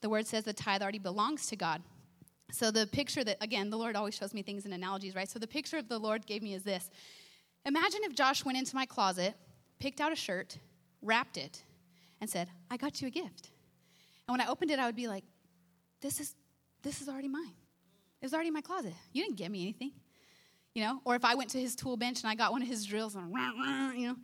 The 0.00 0.08
word 0.08 0.26
says 0.26 0.44
the 0.44 0.52
tithe 0.52 0.82
already 0.82 0.98
belongs 0.98 1.46
to 1.48 1.56
God. 1.56 1.82
So 2.52 2.70
the 2.70 2.86
picture 2.86 3.22
that, 3.24 3.36
again, 3.40 3.70
the 3.70 3.78
Lord 3.78 3.94
always 3.94 4.14
shows 4.14 4.34
me 4.34 4.42
things 4.42 4.66
in 4.66 4.72
analogies, 4.72 5.14
right? 5.14 5.28
So 5.28 5.38
the 5.38 5.46
picture 5.46 5.76
of 5.76 5.88
the 5.88 5.98
Lord 5.98 6.26
gave 6.26 6.42
me 6.42 6.54
is 6.54 6.62
this 6.62 6.90
Imagine 7.66 8.00
if 8.04 8.14
Josh 8.14 8.44
went 8.44 8.56
into 8.56 8.74
my 8.74 8.86
closet, 8.86 9.34
picked 9.80 10.00
out 10.00 10.12
a 10.12 10.16
shirt, 10.16 10.58
wrapped 11.02 11.36
it, 11.36 11.64
and 12.20 12.30
said, 12.30 12.48
I 12.70 12.76
got 12.76 13.00
you 13.00 13.08
a 13.08 13.10
gift. 13.10 13.50
And 14.28 14.38
when 14.38 14.40
I 14.40 14.46
opened 14.48 14.70
it, 14.70 14.78
I 14.78 14.86
would 14.86 14.94
be 14.94 15.08
like, 15.08 15.24
this 16.00 16.20
is, 16.20 16.34
this 16.82 17.02
is 17.02 17.08
already 17.08 17.28
mine. 17.28 17.54
It 18.20 18.26
was 18.26 18.34
already 18.34 18.48
in 18.48 18.54
my 18.54 18.60
closet. 18.60 18.92
You 19.12 19.24
didn't 19.24 19.36
give 19.36 19.50
me 19.50 19.62
anything. 19.62 19.92
You 20.74 20.84
know, 20.84 21.00
or 21.04 21.16
if 21.16 21.24
I 21.24 21.34
went 21.34 21.50
to 21.50 21.58
his 21.58 21.74
tool 21.74 21.96
bench 21.96 22.22
and 22.22 22.30
I 22.30 22.36
got 22.36 22.52
one 22.52 22.62
of 22.62 22.68
his 22.68 22.84
drills 22.84 23.16
and, 23.16 23.32
you 23.98 24.06
know, 24.06 24.16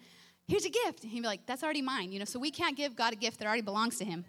here's 0.47 0.65
a 0.65 0.71
gift. 0.71 1.03
And 1.03 1.11
he'd 1.11 1.23
be 1.23 1.27
like, 1.27 1.45
that's 1.45 1.65
already 1.65 1.83
mine. 1.83 2.13
You 2.13 2.21
know, 2.21 2.25
so 2.25 2.39
we 2.39 2.53
can't 2.53 2.77
give 2.77 2.95
God 2.95 3.13
a 3.13 3.17
gift 3.17 3.41
that 3.41 3.47
already 3.47 3.63
belongs 3.63 3.99
to 3.99 4.05
him. 4.05 4.25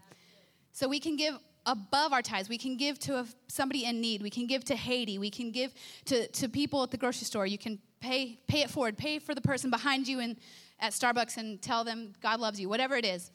So 0.72 0.88
we 0.88 1.00
can 1.00 1.16
give 1.16 1.36
above 1.66 2.14
our 2.14 2.22
tithes. 2.22 2.50
We 2.50 2.58
can 2.58 2.78
give 2.78 2.98
to 3.00 3.20
a, 3.20 3.26
somebody 3.50 3.86
in 3.86 4.02
need. 4.02 4.24
We 4.24 4.30
can 4.30 4.48
give 4.48 4.64
to 4.66 4.76
Haiti. 4.76 5.20
We 5.20 5.30
can 5.30 5.52
give 5.52 5.74
to, 6.06 6.28
to 6.28 6.50
people 6.50 6.82
at 6.82 6.92
the 6.92 6.98
grocery 6.98 7.26
store. 7.26 7.46
You 7.46 7.58
can 7.58 7.78
pay, 8.00 8.40
pay 8.48 8.62
it 8.62 8.72
forward. 8.72 8.98
Pay 8.98 9.20
for 9.20 9.36
the 9.36 9.42
person 9.42 9.70
behind 9.70 10.08
you 10.08 10.20
in, 10.20 10.38
at 10.80 10.94
Starbucks 10.94 11.38
and 11.38 11.62
tell 11.62 11.84
them 11.84 12.14
God 12.22 12.40
loves 12.40 12.60
you, 12.60 12.70
whatever 12.70 12.96
it 12.96 13.06
is. 13.06 13.32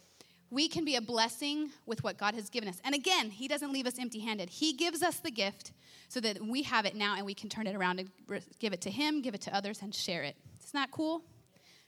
We 0.50 0.68
can 0.68 0.84
be 0.84 0.96
a 0.96 1.00
blessing 1.00 1.70
with 1.87 2.04
what 2.04 2.18
God 2.18 2.34
has 2.34 2.50
given 2.50 2.68
us. 2.68 2.78
And 2.84 2.94
again, 2.94 3.30
He 3.30 3.49
doesn't 3.49 3.72
leave 3.72 3.87
us 3.87 3.99
empty 3.99 4.20
handed. 4.20 4.50
He 4.50 4.75
gives 4.75 5.02
us 5.02 5.18
the 5.18 5.30
gift 5.30 5.72
so 6.08 6.20
that 6.20 6.42
we 6.42 6.62
have 6.62 6.84
it 6.84 6.94
now 6.94 7.16
and 7.16 7.25
we 7.25 7.34
can 7.34 7.49
turn 7.49 7.66
it 7.66 7.75
around 7.75 8.00
and 8.00 8.11
give 8.58 8.72
it 8.72 8.82
to 8.82 8.90
Him, 8.90 9.22
give 9.22 9.34
it 9.34 9.40
to 9.42 9.54
others, 9.56 9.80
and 9.80 9.94
share 9.94 10.22
it. 10.22 10.37
Isn't 10.62 10.75
that 10.75 10.90
cool? 10.90 11.22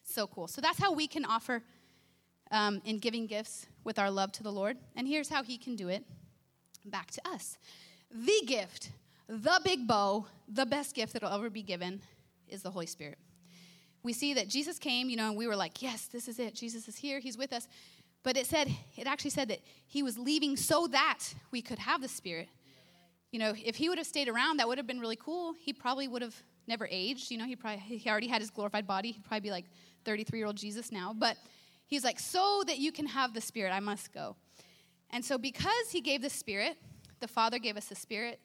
So 0.03 0.27
cool. 0.27 0.47
So 0.47 0.61
that's 0.61 0.79
how 0.79 0.93
we 0.93 1.07
can 1.07 1.25
offer 1.25 1.63
um, 2.51 2.81
in 2.85 2.99
giving 2.99 3.27
gifts 3.27 3.67
with 3.85 3.99
our 3.99 4.11
love 4.11 4.33
to 4.33 4.43
the 4.43 4.53
Lord. 4.53 4.79
And 4.97 5.07
here's 5.07 5.29
how 5.29 5.43
He 5.43 5.59
can 5.59 5.77
do 5.77 5.89
it 5.89 6.05
back 6.87 7.11
to 7.13 7.29
us. 7.29 7.59
The 8.11 8.43
gift, 8.47 8.91
the 9.29 9.61
big 9.65 9.87
bow, 9.87 10.27
the 10.49 10.67
best 10.67 10.95
gift 10.95 11.13
that'll 11.13 11.33
ever 11.33 11.51
be 11.51 11.63
given 11.63 12.01
is 12.49 12.63
the 12.63 12.71
Holy 12.71 12.87
Spirit. 12.87 13.19
We 14.05 14.13
see 14.13 14.35
that 14.35 14.49
Jesus 14.49 14.79
came, 14.79 15.09
you 15.09 15.17
know, 15.17 15.29
and 15.29 15.37
we 15.37 15.49
were 15.49 15.57
like, 15.57 15.83
yes, 15.83 16.07
this 16.07 16.29
is 16.29 16.39
it. 16.39 16.55
Jesus 16.55 16.87
is 16.87 16.97
here. 16.97 17.19
He's 17.19 17.37
with 17.37 17.53
us. 17.53 17.67
But 18.23 18.37
it 18.37 18.47
said, 18.47 18.71
it 18.97 19.07
actually 19.07 19.31
said 19.31 19.49
that 19.49 19.61
he 19.87 20.03
was 20.03 20.19
leaving 20.19 20.57
so 20.57 20.87
that 20.89 21.21
we 21.51 21.61
could 21.61 21.79
have 21.79 22.01
the 22.01 22.09
Spirit. 22.09 22.49
You 23.33 23.39
know, 23.39 23.55
if 23.65 23.77
he 23.77 23.89
would 23.89 23.99
have 23.99 24.07
stayed 24.07 24.29
around, 24.29 24.59
that 24.59 24.69
would 24.69 24.79
have 24.79 24.87
been 24.87 25.01
really 25.01 25.17
cool. 25.17 25.55
He 25.59 25.73
probably 25.73 26.07
would 26.07 26.23
have 26.23 26.41
never 26.67 26.87
aged. 26.91 27.31
You 27.31 27.39
know, 27.39 27.47
he 27.47 27.57
probably 27.57 27.81
he 27.81 28.09
already 28.09 28.29
had 28.29 28.41
his 28.41 28.51
glorified 28.51 28.87
body. 28.87 29.13
He'd 29.13 29.25
probably 29.25 29.41
be 29.41 29.51
like 29.51 29.65
33 30.05 30.39
year 30.39 30.47
old 30.47 30.57
Jesus 30.57 30.93
now. 30.93 31.15
But 31.17 31.37
he's 31.87 32.05
like, 32.05 32.21
so 32.21 32.63
that 32.67 32.79
you 32.79 32.93
can 32.93 33.07
have 33.07 33.35
the 33.35 33.41
Spirit, 33.41 33.73
I 33.73 33.81
must 33.81 34.13
go. 34.13 34.37
And 35.11 35.25
so, 35.25 35.39
because 35.39 35.91
he 35.91 36.01
gave 36.01 36.23
the 36.23 36.31
Spirit, 36.31 36.77
the 37.21 37.29
Father 37.29 37.59
gave 37.59 37.77
us 37.77 37.87
the 37.87 37.95
Spirit, 37.95 38.41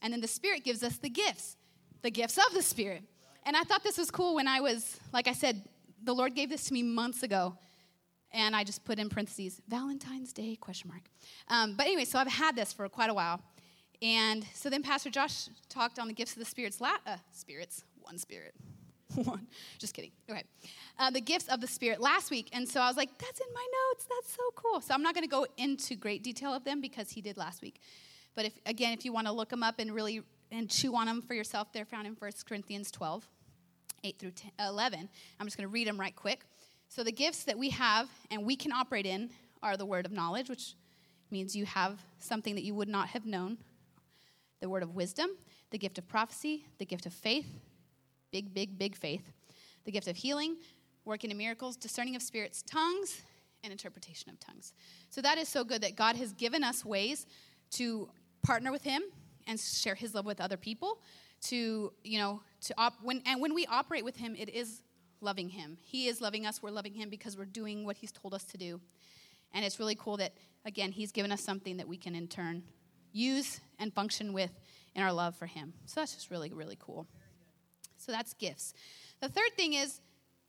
and 0.00 0.12
then 0.12 0.20
the 0.20 0.28
Spirit 0.28 0.64
gives 0.64 0.82
us 0.82 0.96
the 0.96 1.10
gifts, 1.10 1.56
the 2.02 2.10
gifts 2.10 2.38
of 2.38 2.54
the 2.54 2.62
Spirit. 2.62 3.02
And 3.44 3.56
I 3.56 3.62
thought 3.62 3.82
this 3.82 3.98
was 3.98 4.10
cool 4.10 4.34
when 4.34 4.46
I 4.46 4.60
was, 4.60 4.98
like 5.12 5.26
I 5.26 5.32
said, 5.32 5.62
the 6.02 6.14
Lord 6.14 6.34
gave 6.34 6.48
this 6.48 6.64
to 6.64 6.72
me 6.72 6.82
months 6.82 7.22
ago. 7.22 7.56
And 8.32 8.56
I 8.56 8.64
just 8.64 8.84
put 8.84 8.98
in 8.98 9.08
parentheses, 9.08 9.60
Valentine's 9.68 10.32
Day, 10.32 10.56
question 10.56 10.88
mark. 10.88 11.02
Um, 11.48 11.74
but 11.76 11.86
anyway, 11.86 12.04
so 12.04 12.18
I've 12.18 12.28
had 12.28 12.56
this 12.56 12.72
for 12.72 12.88
quite 12.88 13.10
a 13.10 13.14
while. 13.14 13.40
And 14.00 14.44
so 14.54 14.70
then 14.70 14.82
Pastor 14.82 15.10
Josh 15.10 15.48
talked 15.68 15.98
on 15.98 16.08
the 16.08 16.14
gifts 16.14 16.32
of 16.32 16.38
the 16.38 16.44
spirits, 16.44 16.80
la- 16.80 16.96
uh, 17.06 17.18
spirits, 17.30 17.84
one 18.00 18.18
spirit, 18.18 18.54
one, 19.14 19.46
just 19.78 19.94
kidding. 19.94 20.12
Okay. 20.30 20.44
Uh, 20.98 21.10
the 21.10 21.20
gifts 21.20 21.48
of 21.48 21.60
the 21.60 21.66
Spirit 21.66 22.00
last 22.00 22.30
week. 22.30 22.48
And 22.52 22.68
so 22.68 22.80
I 22.80 22.88
was 22.88 22.96
like, 22.96 23.10
that's 23.18 23.40
in 23.40 23.46
my 23.54 23.66
notes. 23.90 24.06
That's 24.08 24.34
so 24.34 24.42
cool. 24.54 24.80
So 24.80 24.94
I'm 24.94 25.02
not 25.02 25.14
going 25.14 25.24
to 25.24 25.30
go 25.30 25.46
into 25.56 25.94
great 25.94 26.22
detail 26.22 26.54
of 26.54 26.64
them 26.64 26.80
because 26.80 27.10
he 27.10 27.20
did 27.20 27.36
last 27.36 27.62
week. 27.62 27.80
But 28.34 28.46
if, 28.46 28.52
again, 28.66 28.92
if 28.92 29.04
you 29.04 29.12
want 29.12 29.26
to 29.26 29.32
look 29.32 29.50
them 29.50 29.62
up 29.62 29.78
and 29.78 29.92
really 29.92 30.22
and 30.52 30.68
chew 30.68 30.94
on 30.94 31.06
them 31.06 31.22
for 31.22 31.34
yourself, 31.34 31.72
they're 31.72 31.84
found 31.84 32.06
in 32.06 32.12
1 32.14 32.30
Corinthians 32.46 32.90
12, 32.90 33.26
8 34.04 34.18
through 34.18 34.30
10, 34.32 34.50
11. 34.60 35.08
I'm 35.40 35.46
just 35.46 35.56
going 35.56 35.68
to 35.68 35.72
read 35.72 35.88
them 35.88 35.98
right 35.98 36.14
quick. 36.14 36.44
So 36.88 37.02
the 37.02 37.10
gifts 37.10 37.44
that 37.44 37.58
we 37.58 37.70
have 37.70 38.08
and 38.30 38.44
we 38.44 38.54
can 38.54 38.70
operate 38.70 39.06
in 39.06 39.30
are 39.62 39.76
the 39.76 39.86
word 39.86 40.04
of 40.04 40.12
knowledge, 40.12 40.50
which 40.50 40.74
means 41.30 41.56
you 41.56 41.64
have 41.64 42.00
something 42.18 42.54
that 42.54 42.64
you 42.64 42.74
would 42.74 42.88
not 42.88 43.08
have 43.08 43.24
known, 43.24 43.56
the 44.60 44.68
word 44.68 44.82
of 44.82 44.94
wisdom, 44.94 45.30
the 45.70 45.78
gift 45.78 45.96
of 45.96 46.06
prophecy, 46.06 46.66
the 46.78 46.84
gift 46.84 47.06
of 47.06 47.14
faith, 47.14 47.46
big, 48.30 48.52
big, 48.52 48.78
big 48.78 48.94
faith, 48.94 49.32
the 49.84 49.90
gift 49.90 50.06
of 50.06 50.16
healing, 50.16 50.56
working 51.06 51.30
in 51.30 51.38
miracles, 51.38 51.76
discerning 51.76 52.14
of 52.14 52.22
spirits, 52.22 52.62
tongues, 52.62 53.22
and 53.64 53.72
interpretation 53.72 54.30
of 54.30 54.38
tongues. 54.38 54.74
So 55.08 55.22
that 55.22 55.38
is 55.38 55.48
so 55.48 55.64
good 55.64 55.82
that 55.82 55.96
God 55.96 56.16
has 56.16 56.32
given 56.32 56.62
us 56.62 56.84
ways 56.84 57.26
to 57.72 58.10
partner 58.42 58.70
with 58.70 58.82
Him 58.82 59.02
and 59.46 59.58
share 59.58 59.94
His 59.94 60.14
love 60.14 60.26
with 60.26 60.40
other 60.40 60.56
people. 60.56 61.00
To 61.42 61.92
you 62.04 62.18
know, 62.18 62.40
to 62.62 62.74
op- 62.78 63.02
when 63.02 63.22
and 63.26 63.40
when 63.40 63.54
we 63.54 63.66
operate 63.66 64.04
with 64.04 64.16
Him, 64.16 64.36
it 64.38 64.48
is 64.48 64.82
loving 65.20 65.48
Him. 65.48 65.76
He 65.80 66.08
is 66.08 66.20
loving 66.20 66.46
us. 66.46 66.62
We're 66.62 66.70
loving 66.70 66.94
Him 66.94 67.08
because 67.08 67.36
we're 67.36 67.44
doing 67.44 67.84
what 67.84 67.96
He's 67.96 68.12
told 68.12 68.34
us 68.34 68.44
to 68.44 68.58
do. 68.58 68.80
And 69.52 69.64
it's 69.64 69.78
really 69.78 69.96
cool 69.96 70.16
that 70.18 70.32
again 70.64 70.92
He's 70.92 71.12
given 71.12 71.32
us 71.32 71.42
something 71.42 71.76
that 71.78 71.88
we 71.88 71.96
can 71.96 72.14
in 72.14 72.28
turn 72.28 72.62
use 73.12 73.60
and 73.78 73.92
function 73.92 74.32
with 74.32 74.50
in 74.94 75.02
our 75.02 75.12
love 75.12 75.34
for 75.34 75.46
Him. 75.46 75.72
So 75.86 76.00
that's 76.00 76.14
just 76.14 76.30
really 76.30 76.52
really 76.52 76.76
cool. 76.78 77.06
So 77.96 78.12
that's 78.12 78.34
gifts. 78.34 78.74
The 79.20 79.28
third 79.28 79.52
thing 79.56 79.74
is 79.74 80.00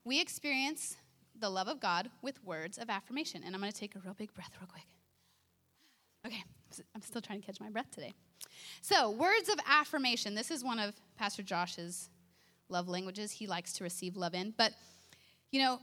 we 0.03 0.19
experience 0.19 0.97
the 1.39 1.50
love 1.50 1.67
of 1.67 1.79
God 1.79 2.09
with 2.21 2.43
words 2.43 2.77
of 2.77 2.89
affirmation. 2.89 3.43
And 3.45 3.55
I'm 3.55 3.62
going 3.62 3.71
to 3.71 3.77
take 3.77 3.95
a 3.95 4.00
real 4.00 4.13
big 4.13 4.33
breath, 4.33 4.51
real 4.59 4.67
quick. 4.67 4.85
Okay, 6.25 6.43
I'm 6.95 7.01
still 7.01 7.21
trying 7.21 7.41
to 7.41 7.45
catch 7.45 7.59
my 7.59 7.69
breath 7.69 7.91
today. 7.91 8.13
So, 8.82 9.12
words 9.12 9.50
of 9.50 9.60
affirmation. 9.67 10.36
This 10.36 10.51
is 10.51 10.63
one 10.63 10.79
of 10.79 10.93
Pastor 11.17 11.43
Josh's 11.43 12.10
love 12.70 12.88
languages. 12.88 13.32
He 13.32 13.48
likes 13.48 13.74
to 13.74 13.84
receive 13.84 14.17
love 14.17 14.34
in. 14.34 14.53
But, 14.58 14.74
you 15.51 15.62
know, 15.62 15.79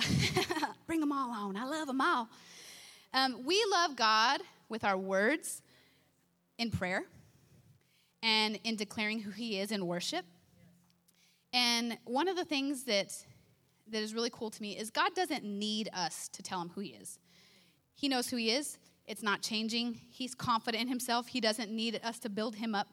bring 0.86 1.00
them 1.00 1.12
all 1.12 1.30
on. 1.30 1.56
I 1.56 1.64
love 1.64 1.86
them 1.86 2.00
all. 2.00 2.28
Um, 3.12 3.44
we 3.44 3.64
love 3.70 3.96
God 3.96 4.40
with 4.68 4.84
our 4.84 4.96
words 4.96 5.62
in 6.58 6.70
prayer 6.70 7.04
and 8.22 8.58
in 8.64 8.76
declaring 8.76 9.20
who 9.20 9.30
He 9.30 9.58
is 9.58 9.72
in 9.72 9.86
worship 9.86 10.24
and 11.52 11.98
one 12.04 12.28
of 12.28 12.36
the 12.36 12.44
things 12.44 12.84
that 12.84 13.12
that 13.88 14.02
is 14.02 14.14
really 14.14 14.30
cool 14.30 14.50
to 14.50 14.62
me 14.62 14.76
is 14.76 14.88
God 14.90 15.14
doesn't 15.16 15.42
need 15.42 15.88
us 15.92 16.28
to 16.28 16.42
tell 16.42 16.60
him 16.60 16.70
who 16.74 16.80
he 16.80 16.90
is. 16.90 17.18
He 17.94 18.08
knows 18.08 18.28
who 18.28 18.36
he 18.36 18.52
is. 18.52 18.78
It's 19.10 19.24
not 19.24 19.42
changing. 19.42 20.00
He's 20.08 20.36
confident 20.36 20.82
in 20.82 20.88
himself. 20.88 21.26
He 21.26 21.40
doesn't 21.40 21.68
need 21.68 22.00
us 22.04 22.20
to 22.20 22.28
build 22.28 22.54
him 22.54 22.76
up, 22.76 22.86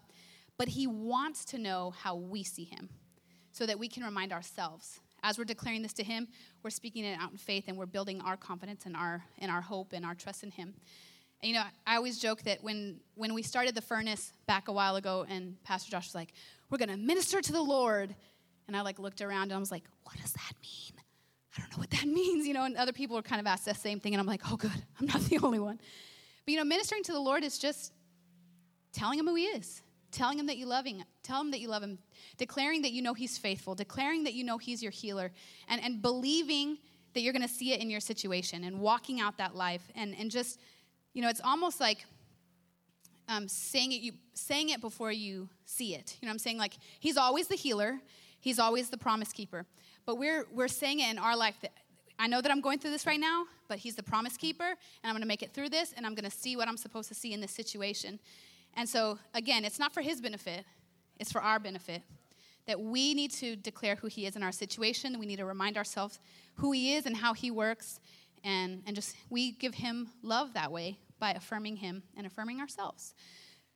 but 0.58 0.70
he 0.70 0.88
wants 0.88 1.46
to 1.46 1.60
know 1.60 1.94
how 2.02 2.16
we 2.16 2.42
see 2.42 2.64
him 2.64 2.90
so 3.52 3.68
that 3.68 3.78
we 3.78 3.88
can 3.88 4.04
remind 4.04 4.34
ourselves. 4.34 5.00
As 5.22 5.38
we're 5.38 5.44
declaring 5.44 5.84
this 5.84 5.94
to 5.94 6.04
him, 6.04 6.28
we're 6.64 6.72
speaking 6.72 7.06
it 7.06 7.20
out 7.20 7.30
in 7.30 7.38
faith 7.38 7.66
and 7.68 7.78
we're 7.78 7.86
building 7.86 8.20
our 8.22 8.36
confidence 8.36 8.88
and 8.88 8.98
our 8.98 9.24
and 9.38 9.52
our 9.52 9.62
hope 9.62 9.94
and 9.94 10.04
our 10.04 10.16
trust 10.16 10.42
in 10.42 10.50
him. 10.50 10.74
And, 11.44 11.52
you 11.52 11.56
know, 11.56 11.64
I 11.86 11.98
always 11.98 12.18
joke 12.18 12.42
that 12.44 12.64
when 12.64 13.00
when 13.14 13.36
we 13.36 13.44
started 13.44 13.76
the 13.76 13.82
furnace 13.82 14.34
back 14.48 14.70
a 14.70 14.74
while 14.74 14.96
ago 14.96 15.24
and 15.30 15.62
Pastor 15.64 15.92
Josh 15.92 16.08
was 16.08 16.16
like, 16.16 16.34
"We're 16.72 16.80
going 16.80 16.90
to 16.90 16.98
minister 16.98 17.42
to 17.42 17.52
the 17.52 17.62
Lord." 17.62 18.16
And 18.68 18.76
I 18.76 18.82
like 18.82 18.98
looked 19.00 19.22
around 19.22 19.44
and 19.44 19.54
I 19.54 19.60
was 19.60 19.72
like, 19.72 19.84
what 20.04 20.18
does 20.18 20.34
that 20.34 20.54
mean? 20.62 21.02
I 21.58 21.62
don't 21.62 21.72
know 21.72 21.80
what 21.80 21.90
that 21.92 22.06
means, 22.08 22.48
you 22.48 22.54
know, 22.54 22.66
and 22.66 22.78
other 22.78 22.94
people 22.94 23.18
are 23.18 23.22
kind 23.22 23.42
of 23.42 23.48
asked 23.48 23.66
the 23.66 23.74
same 23.74 24.00
thing, 24.00 24.14
and 24.14 24.22
I'm 24.22 24.28
like, 24.28 24.42
oh, 24.52 24.56
good, 24.56 24.72
I'm 25.00 25.08
not 25.08 25.22
the 25.22 25.40
only 25.40 25.60
one. 25.60 25.78
But, 26.46 26.52
you 26.52 26.58
know, 26.58 26.64
ministering 26.64 27.04
to 27.04 27.12
the 27.12 27.20
Lord 27.20 27.44
is 27.44 27.58
just 27.58 27.94
telling 28.94 29.20
him 29.20 29.28
who 29.28 29.36
he 29.36 29.46
is, 29.46 29.82
telling 30.12 30.40
him 30.40 30.48
that 30.48 30.58
you 30.58 30.66
love 30.66 30.86
him, 30.86 31.04
tell 31.24 31.42
him 31.42 31.52
that 31.52 31.60
you 31.60 31.68
love 31.68 31.84
him, 31.84 32.00
declaring 32.38 32.82
that 32.84 32.92
you 32.92 33.02
know 33.02 33.14
he's 33.14 33.38
faithful, 33.38 33.76
declaring 33.76 34.24
that 34.24 34.34
you 34.34 34.44
know 34.44 34.58
he's 34.58 34.82
your 34.82 34.92
healer, 34.92 35.32
and, 35.68 35.84
and 35.84 36.02
believing 36.02 36.78
that 37.14 37.22
you're 37.22 37.34
going 37.34 37.48
to 37.48 37.54
see 37.54 37.74
it 37.74 37.82
in 37.82 37.90
your 37.90 38.00
situation 38.00 38.64
and 38.64 38.80
walking 38.80 39.20
out 39.20 39.38
that 39.38 39.56
life 39.56 39.82
and, 39.96 40.16
and 40.20 40.30
just, 40.30 40.60
you 41.14 41.22
know, 41.22 41.30
it's 41.30 41.42
almost 41.44 41.80
like 41.80 42.06
um, 43.28 43.48
saying 43.48 43.92
it 43.92 44.02
you 44.02 44.14
saying 44.34 44.70
it 44.70 44.82
before 44.82 45.12
you 45.12 45.50
see 45.66 45.96
it. 45.96 46.18
You 46.22 46.28
know 46.28 46.32
I'm 46.32 46.40
saying? 46.40 46.58
Like 46.58 46.74
he's 47.00 47.18
always 47.18 47.48
the 47.48 47.56
healer, 47.56 48.00
he's 48.40 48.60
always 48.60 48.90
the 48.90 48.98
promise 48.98 49.32
keeper. 49.34 49.66
But 50.08 50.18
we're 50.18 50.48
we're 50.52 50.68
saying 50.68 51.02
it 51.02 51.12
in 51.12 51.20
our 51.20 51.38
life 51.38 51.58
that 51.62 51.74
I 52.18 52.26
know 52.26 52.42
that 52.42 52.52
I'm 52.52 52.62
going 52.62 52.80
through 52.80 52.90
this 52.90 53.06
right 53.06 53.20
now, 53.20 53.46
but 53.68 53.78
he's 53.78 53.96
the 53.96 54.02
promise 54.02 54.38
keeper, 54.38 54.64
and 54.64 54.78
I'm 55.04 55.14
gonna 55.14 55.28
make 55.28 55.44
it 55.44 55.54
through 55.54 55.70
this, 55.70 55.94
and 55.96 56.04
I'm 56.04 56.16
gonna 56.16 56.32
see 56.32 56.56
what 56.56 56.68
I'm 56.68 56.78
supposed 56.78 57.10
to 57.10 57.14
see 57.14 57.32
in 57.32 57.42
this 57.42 57.52
situation. 57.52 58.20
And 58.74 58.90
so 58.90 59.20
again, 59.36 59.64
it's 59.64 59.78
not 59.78 59.94
for 59.94 60.02
his 60.02 60.20
benefit, 60.20 60.66
it's 61.20 61.32
for 61.32 61.42
our 61.42 61.60
benefit. 61.60 62.02
That 62.66 62.82
we 62.82 63.14
need 63.14 63.30
to 63.34 63.56
declare 63.56 63.96
who 63.96 64.08
he 64.08 64.26
is 64.26 64.36
in 64.36 64.42
our 64.42 64.52
situation. 64.52 65.20
We 65.20 65.28
need 65.28 65.38
to 65.38 65.46
remind 65.46 65.78
ourselves 65.78 66.20
who 66.56 66.72
he 66.72 66.96
is 66.96 67.06
and 67.06 67.16
how 67.16 67.34
he 67.34 67.52
works. 67.52 68.02
And, 68.44 68.84
and 68.86 68.96
just 68.96 69.16
we 69.30 69.52
give 69.52 69.76
him 69.76 70.10
love 70.22 70.54
that 70.54 70.72
way 70.72 70.98
by 71.20 71.32
affirming 71.32 71.78
Him 71.78 72.04
and 72.16 72.26
affirming 72.26 72.60
ourselves. 72.60 73.14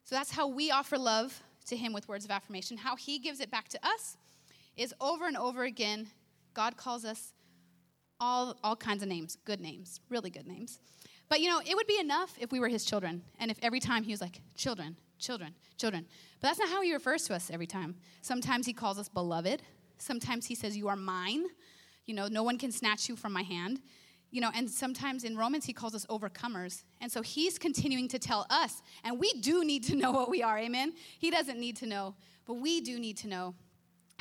So 0.03 0.15
that's 0.15 0.31
how 0.31 0.47
we 0.47 0.71
offer 0.71 0.97
love 0.97 1.41
to 1.67 1.75
Him 1.75 1.93
with 1.93 2.07
words 2.07 2.25
of 2.25 2.31
affirmation. 2.31 2.77
How 2.77 2.95
He 2.95 3.19
gives 3.19 3.39
it 3.39 3.51
back 3.51 3.67
to 3.69 3.79
us 3.85 4.17
is 4.77 4.93
over 5.01 5.27
and 5.27 5.37
over 5.37 5.63
again, 5.63 6.07
God 6.53 6.77
calls 6.77 7.05
us 7.05 7.33
all, 8.19 8.55
all 8.63 8.75
kinds 8.75 9.01
of 9.01 9.09
names, 9.09 9.37
good 9.45 9.59
names, 9.59 9.99
really 10.09 10.29
good 10.29 10.47
names. 10.47 10.79
But 11.29 11.41
you 11.41 11.49
know, 11.49 11.61
it 11.65 11.75
would 11.75 11.87
be 11.87 11.99
enough 11.99 12.33
if 12.39 12.51
we 12.51 12.59
were 12.59 12.67
His 12.67 12.85
children 12.85 13.23
and 13.39 13.49
if 13.49 13.57
every 13.61 13.79
time 13.79 14.03
He 14.03 14.11
was 14.11 14.21
like, 14.21 14.41
children, 14.55 14.95
children, 15.17 15.55
children. 15.77 16.05
But 16.39 16.49
that's 16.49 16.59
not 16.59 16.69
how 16.69 16.81
He 16.81 16.93
refers 16.93 17.23
to 17.25 17.35
us 17.35 17.49
every 17.51 17.67
time. 17.67 17.95
Sometimes 18.21 18.65
He 18.65 18.73
calls 18.73 18.99
us 18.99 19.09
beloved, 19.09 19.61
sometimes 19.97 20.45
He 20.45 20.55
says, 20.55 20.77
You 20.77 20.87
are 20.87 20.95
mine. 20.95 21.45
You 22.05 22.15
know, 22.15 22.27
no 22.27 22.43
one 22.43 22.57
can 22.57 22.71
snatch 22.71 23.07
you 23.07 23.15
from 23.15 23.31
my 23.31 23.43
hand 23.43 23.79
you 24.31 24.39
know, 24.39 24.49
and 24.55 24.69
sometimes 24.69 25.25
in 25.25 25.37
Romans 25.37 25.65
he 25.65 25.73
calls 25.73 25.93
us 25.93 26.05
overcomers. 26.05 26.83
And 27.01 27.11
so 27.11 27.21
he's 27.21 27.59
continuing 27.59 28.07
to 28.07 28.17
tell 28.17 28.47
us, 28.49 28.81
and 29.03 29.19
we 29.19 29.33
do 29.33 29.63
need 29.63 29.83
to 29.85 29.95
know 29.95 30.11
what 30.11 30.29
we 30.29 30.41
are, 30.41 30.57
amen? 30.57 30.93
He 31.19 31.29
doesn't 31.29 31.59
need 31.59 31.75
to 31.77 31.85
know, 31.85 32.15
but 32.47 32.55
we 32.55 32.81
do 32.81 32.97
need 32.97 33.17
to 33.17 33.27
know 33.27 33.55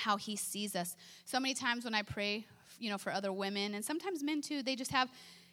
how 0.01 0.17
he 0.17 0.37
sees 0.37 0.75
us. 0.75 0.97
So 1.25 1.39
many 1.39 1.55
times 1.55 1.85
when 1.85 1.95
I 1.95 2.03
pray, 2.03 2.47
you 2.79 2.91
know, 2.91 2.99
for 2.99 3.13
other 3.13 3.33
women, 3.33 3.75
and 3.75 3.85
sometimes 3.85 4.23
men 4.23 4.41
too, 4.43 4.63
they 4.63 4.75
just 4.75 4.91
have 4.91 5.09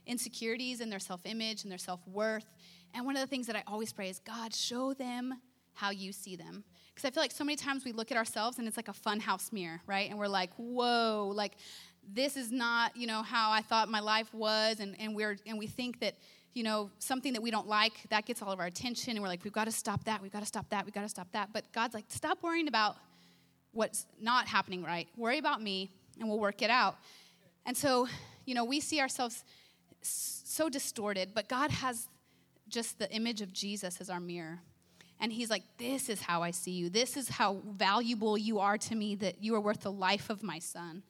insecurities 0.05 0.81
in 0.81 0.89
their 0.89 0.99
self 0.99 1.21
image 1.25 1.63
and 1.63 1.71
their 1.71 1.77
self 1.77 1.99
worth. 2.07 2.45
And 2.93 3.05
one 3.05 3.15
of 3.15 3.21
the 3.21 3.27
things 3.27 3.47
that 3.47 3.55
I 3.55 3.63
always 3.67 3.93
pray 3.93 4.09
is, 4.09 4.19
God, 4.19 4.53
show 4.53 4.93
them 4.93 5.35
how 5.73 5.91
you 5.91 6.11
see 6.11 6.35
them. 6.35 6.63
Because 6.89 7.07
I 7.07 7.11
feel 7.11 7.21
like 7.21 7.31
so 7.31 7.43
many 7.43 7.55
times 7.55 7.85
we 7.85 7.91
look 7.91 8.11
at 8.11 8.17
ourselves 8.17 8.57
and 8.57 8.67
it's 8.67 8.77
like 8.77 8.87
a 8.87 8.93
fun 8.93 9.19
house 9.19 9.51
mirror, 9.51 9.81
right? 9.85 10.09
And 10.09 10.17
we're 10.17 10.27
like, 10.27 10.49
whoa, 10.57 11.31
like 11.35 11.53
this 12.11 12.37
is 12.37 12.51
not, 12.51 12.95
you 12.95 13.05
know, 13.05 13.21
how 13.21 13.51
I 13.51 13.61
thought 13.61 13.89
my 13.89 13.99
life 13.99 14.33
was, 14.33 14.79
and, 14.79 14.95
and 14.99 15.15
we're 15.15 15.37
and 15.45 15.59
we 15.59 15.67
think 15.67 15.99
that, 15.99 16.15
you 16.53 16.63
know, 16.63 16.89
something 16.99 17.33
that 17.33 17.41
we 17.41 17.51
don't 17.51 17.67
like, 17.67 17.93
that 18.09 18.25
gets 18.25 18.41
all 18.41 18.51
of 18.51 18.59
our 18.59 18.65
attention, 18.65 19.11
and 19.11 19.21
we're 19.21 19.27
like, 19.27 19.43
we've 19.43 19.53
got 19.53 19.65
to 19.65 19.71
stop 19.71 20.03
that, 20.05 20.21
we've 20.21 20.31
got 20.31 20.39
to 20.39 20.45
stop 20.45 20.69
that, 20.69 20.85
we've 20.85 20.93
got 20.93 21.01
to 21.01 21.09
stop 21.09 21.27
that. 21.33 21.49
But 21.53 21.71
God's 21.73 21.93
like, 21.93 22.05
stop 22.07 22.41
worrying 22.41 22.67
about 22.67 22.95
what's 23.71 24.05
not 24.19 24.47
happening 24.47 24.83
right. 24.83 25.07
Worry 25.15 25.37
about 25.37 25.61
me, 25.61 25.91
and 26.19 26.27
we'll 26.29 26.39
work 26.39 26.61
it 26.61 26.69
out. 26.69 26.97
And 27.65 27.75
so, 27.75 28.07
you 28.45 28.55
know, 28.55 28.65
we 28.65 28.79
see 28.79 28.99
ourselves 28.99 29.43
so 30.01 30.69
distorted, 30.69 31.29
but 31.33 31.47
God 31.47 31.71
has 31.71 32.07
just 32.69 32.99
the 32.99 33.11
image 33.11 33.41
of 33.41 33.53
Jesus 33.53 34.01
as 34.01 34.09
our 34.09 34.19
mirror. 34.19 34.59
And 35.19 35.31
he's 35.31 35.49
like, 35.49 35.63
This 35.77 36.09
is 36.09 36.21
how 36.21 36.43
I 36.43 36.51
see 36.51 36.71
you. 36.71 36.89
This 36.89 37.17
is 37.17 37.29
how 37.29 37.61
valuable 37.65 38.37
you 38.37 38.59
are 38.59 38.77
to 38.77 38.95
me, 38.95 39.15
that 39.15 39.43
you 39.43 39.55
are 39.55 39.59
worth 39.59 39.81
the 39.81 39.91
life 39.91 40.29
of 40.29 40.43
my 40.43 40.59
son. 40.59 41.03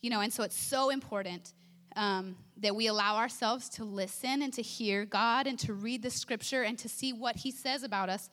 You 0.00 0.10
know, 0.10 0.20
and 0.20 0.32
so 0.32 0.42
it's 0.42 0.56
so 0.56 0.90
important 0.90 1.52
um, 1.96 2.36
that 2.58 2.74
we 2.74 2.86
allow 2.86 3.16
ourselves 3.16 3.68
to 3.70 3.84
listen 3.84 4.42
and 4.42 4.52
to 4.54 4.62
hear 4.62 5.04
God 5.04 5.46
and 5.46 5.58
to 5.60 5.74
read 5.74 6.02
the 6.02 6.10
scripture 6.10 6.62
and 6.62 6.78
to 6.78 6.88
see 6.88 7.12
what 7.12 7.36
He 7.36 7.50
says 7.50 7.82
about 7.82 8.08
us 8.08 8.30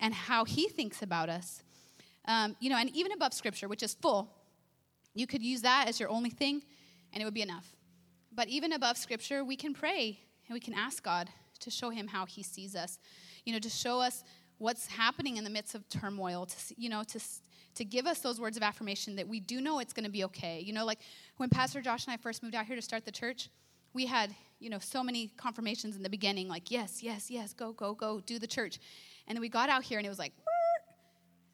and 0.00 0.14
how 0.14 0.44
He 0.44 0.68
thinks 0.68 1.02
about 1.02 1.28
us. 1.28 1.62
Um, 2.26 2.56
you 2.60 2.70
know, 2.70 2.76
and 2.76 2.90
even 2.94 3.12
above 3.12 3.32
scripture, 3.32 3.68
which 3.68 3.82
is 3.82 3.94
full, 3.94 4.30
you 5.14 5.26
could 5.26 5.42
use 5.42 5.62
that 5.62 5.88
as 5.88 5.98
your 5.98 6.08
only 6.08 6.30
thing 6.30 6.62
and 7.12 7.20
it 7.20 7.24
would 7.24 7.34
be 7.34 7.42
enough. 7.42 7.74
But 8.32 8.48
even 8.48 8.72
above 8.72 8.96
scripture, 8.96 9.44
we 9.44 9.56
can 9.56 9.74
pray 9.74 10.20
and 10.46 10.54
we 10.54 10.60
can 10.60 10.74
ask 10.74 11.02
God 11.02 11.28
to 11.60 11.70
show 11.70 11.90
Him 11.90 12.06
how 12.06 12.26
He 12.26 12.42
sees 12.42 12.76
us. 12.76 12.98
You 13.44 13.52
know, 13.52 13.58
to 13.58 13.70
show 13.70 14.00
us 14.00 14.22
what's 14.58 14.86
happening 14.86 15.36
in 15.36 15.44
the 15.44 15.50
midst 15.50 15.74
of 15.74 15.88
turmoil, 15.88 16.46
to, 16.46 16.56
you 16.76 16.88
know, 16.88 17.02
to 17.04 17.20
to 17.76 17.84
give 17.84 18.06
us 18.06 18.18
those 18.18 18.40
words 18.40 18.56
of 18.56 18.62
affirmation 18.62 19.16
that 19.16 19.28
we 19.28 19.40
do 19.40 19.60
know 19.60 19.78
it's 19.78 19.92
going 19.92 20.04
to 20.04 20.10
be 20.10 20.24
okay. 20.24 20.60
You 20.60 20.72
know, 20.72 20.84
like 20.84 20.98
when 21.36 21.48
Pastor 21.48 21.80
Josh 21.80 22.04
and 22.06 22.12
I 22.12 22.16
first 22.16 22.42
moved 22.42 22.54
out 22.54 22.66
here 22.66 22.76
to 22.76 22.82
start 22.82 23.04
the 23.04 23.12
church, 23.12 23.48
we 23.92 24.06
had, 24.06 24.34
you 24.58 24.70
know, 24.70 24.78
so 24.78 25.02
many 25.02 25.28
confirmations 25.36 25.96
in 25.96 26.02
the 26.02 26.10
beginning, 26.10 26.48
like, 26.48 26.70
yes, 26.70 27.02
yes, 27.02 27.30
yes, 27.30 27.52
go, 27.52 27.72
go, 27.72 27.94
go, 27.94 28.20
do 28.20 28.38
the 28.38 28.46
church. 28.46 28.78
And 29.26 29.36
then 29.36 29.40
we 29.40 29.48
got 29.48 29.68
out 29.68 29.82
here 29.84 29.98
and 29.98 30.06
it 30.06 30.10
was 30.10 30.18
like, 30.18 30.32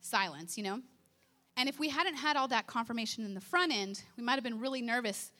silence, 0.07 0.57
you 0.57 0.65
know? 0.65 0.81
And 1.57 1.69
if 1.69 1.79
we 1.79 1.89
hadn't 1.89 2.17
had 2.17 2.37
all 2.37 2.49
that 2.49 2.67
confirmation 2.67 3.25
in 3.25 3.35
the 3.35 3.41
front 3.41 3.73
end, 3.73 4.03
we 4.17 4.23
might 4.23 4.35
have 4.35 4.45
been 4.45 4.61
really 4.61 4.83
nervous 4.83 5.33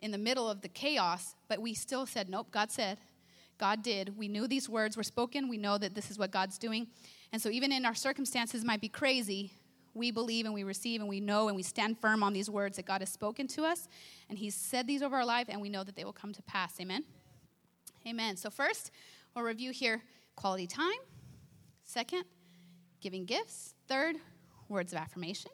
in 0.00 0.10
the 0.10 0.18
middle 0.18 0.48
of 0.48 0.62
the 0.62 0.68
chaos, 0.68 1.34
but 1.48 1.60
we 1.60 1.74
still 1.74 2.06
said, 2.06 2.28
nope, 2.28 2.48
God 2.50 2.70
said. 2.70 2.98
God 3.58 3.82
did. 3.82 4.16
We 4.16 4.28
knew 4.28 4.46
these 4.46 4.68
words 4.68 4.96
were 4.96 5.02
spoken. 5.02 5.48
We 5.48 5.58
know 5.58 5.78
that 5.78 5.94
this 5.94 6.10
is 6.10 6.18
what 6.18 6.30
God's 6.30 6.58
doing. 6.58 6.86
And 7.32 7.42
so 7.42 7.50
even 7.50 7.72
in 7.72 7.84
our 7.84 7.94
circumstances 7.94 8.64
might 8.64 8.80
be 8.80 8.88
crazy, 8.88 9.50
we 9.94 10.10
believe 10.10 10.44
and 10.44 10.54
we 10.54 10.62
receive 10.62 11.00
and 11.00 11.08
we 11.08 11.20
know 11.20 11.48
and 11.48 11.56
we 11.56 11.64
stand 11.64 11.98
firm 11.98 12.22
on 12.22 12.32
these 12.32 12.48
words 12.48 12.76
that 12.76 12.86
God 12.86 13.00
has 13.00 13.10
spoken 13.10 13.48
to 13.48 13.64
us. 13.64 13.88
And 14.28 14.38
He's 14.38 14.54
said 14.54 14.86
these 14.86 15.02
over 15.02 15.16
our 15.16 15.24
life, 15.24 15.46
and 15.48 15.60
we 15.60 15.68
know 15.68 15.82
that 15.82 15.96
they 15.96 16.04
will 16.04 16.12
come 16.12 16.32
to 16.32 16.42
pass. 16.42 16.80
Amen? 16.80 17.04
Amen. 18.06 18.36
So, 18.36 18.48
first, 18.48 18.92
we'll 19.34 19.44
review 19.44 19.72
here 19.72 20.02
quality 20.36 20.68
time. 20.68 20.98
Second, 21.84 22.24
giving 23.00 23.24
gifts. 23.24 23.74
Third, 23.88 24.16
words 24.68 24.92
of 24.92 24.98
affirmation. 24.98 25.50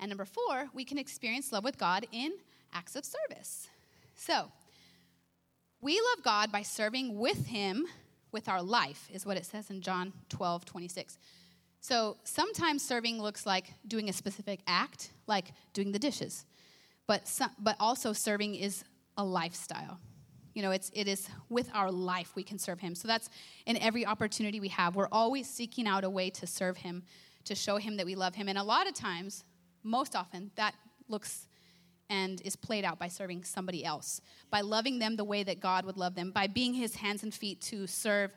And 0.00 0.08
number 0.08 0.24
four, 0.24 0.68
we 0.74 0.84
can 0.84 0.98
experience 0.98 1.52
love 1.52 1.64
with 1.64 1.78
God 1.78 2.06
in 2.12 2.32
acts 2.72 2.96
of 2.96 3.04
service. 3.04 3.68
So, 4.16 4.50
we 5.80 6.00
love 6.00 6.24
God 6.24 6.50
by 6.50 6.62
serving 6.62 7.18
with 7.18 7.46
Him 7.46 7.86
with 8.32 8.48
our 8.48 8.62
life, 8.62 9.08
is 9.12 9.24
what 9.24 9.36
it 9.36 9.46
says 9.46 9.70
in 9.70 9.80
John 9.80 10.12
12, 10.28 10.64
26. 10.64 11.18
So 11.84 12.16
sometimes 12.24 12.82
serving 12.82 13.20
looks 13.20 13.44
like 13.44 13.74
doing 13.86 14.08
a 14.08 14.12
specific 14.14 14.60
act, 14.66 15.10
like 15.26 15.52
doing 15.74 15.92
the 15.92 15.98
dishes. 15.98 16.46
But, 17.06 17.28
some, 17.28 17.50
but 17.58 17.76
also 17.78 18.14
serving 18.14 18.54
is 18.54 18.84
a 19.18 19.24
lifestyle. 19.24 20.00
You 20.54 20.62
know, 20.62 20.70
it's, 20.70 20.90
it 20.94 21.08
is 21.08 21.28
with 21.48 21.68
our 21.74 21.90
life 21.90 22.32
we 22.34 22.42
can 22.42 22.58
serve 22.58 22.80
Him. 22.80 22.94
So 22.94 23.08
that's 23.08 23.28
in 23.66 23.76
every 23.78 24.06
opportunity 24.06 24.60
we 24.60 24.68
have. 24.68 24.96
We're 24.96 25.08
always 25.12 25.48
seeking 25.48 25.86
out 25.86 26.04
a 26.04 26.10
way 26.10 26.30
to 26.30 26.46
serve 26.46 26.78
Him, 26.78 27.02
to 27.44 27.54
show 27.54 27.76
Him 27.76 27.96
that 27.96 28.06
we 28.06 28.14
love 28.14 28.34
Him. 28.34 28.48
And 28.48 28.56
a 28.56 28.62
lot 28.62 28.86
of 28.86 28.94
times, 28.94 29.44
most 29.82 30.16
often, 30.16 30.50
that 30.56 30.74
looks 31.08 31.46
and 32.08 32.40
is 32.42 32.54
played 32.54 32.84
out 32.84 32.98
by 32.98 33.08
serving 33.08 33.44
somebody 33.44 33.84
else, 33.84 34.20
by 34.50 34.60
loving 34.60 34.98
them 34.98 35.16
the 35.16 35.24
way 35.24 35.42
that 35.42 35.60
God 35.60 35.84
would 35.84 35.96
love 35.96 36.14
them, 36.14 36.30
by 36.30 36.46
being 36.46 36.72
His 36.72 36.94
hands 36.94 37.22
and 37.22 37.34
feet 37.34 37.60
to 37.62 37.86
serve 37.86 38.32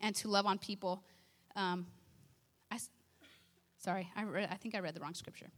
and 0.00 0.14
to 0.16 0.28
love 0.28 0.46
on 0.46 0.58
people. 0.58 1.02
Um, 1.56 1.86
I, 2.70 2.78
Sorry, 3.78 4.08
I, 4.14 4.22
I 4.48 4.56
think 4.56 4.76
I 4.76 4.78
read 4.78 4.94
the 4.94 5.00
wrong 5.00 5.14
scripture. 5.14 5.50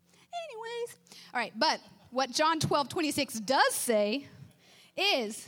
Anyways, 0.48 0.96
all 1.34 1.40
right, 1.40 1.52
but 1.56 1.78
what 2.10 2.30
John 2.30 2.58
12, 2.58 2.88
26 2.88 3.40
does 3.40 3.74
say 3.74 4.26
is 4.96 5.46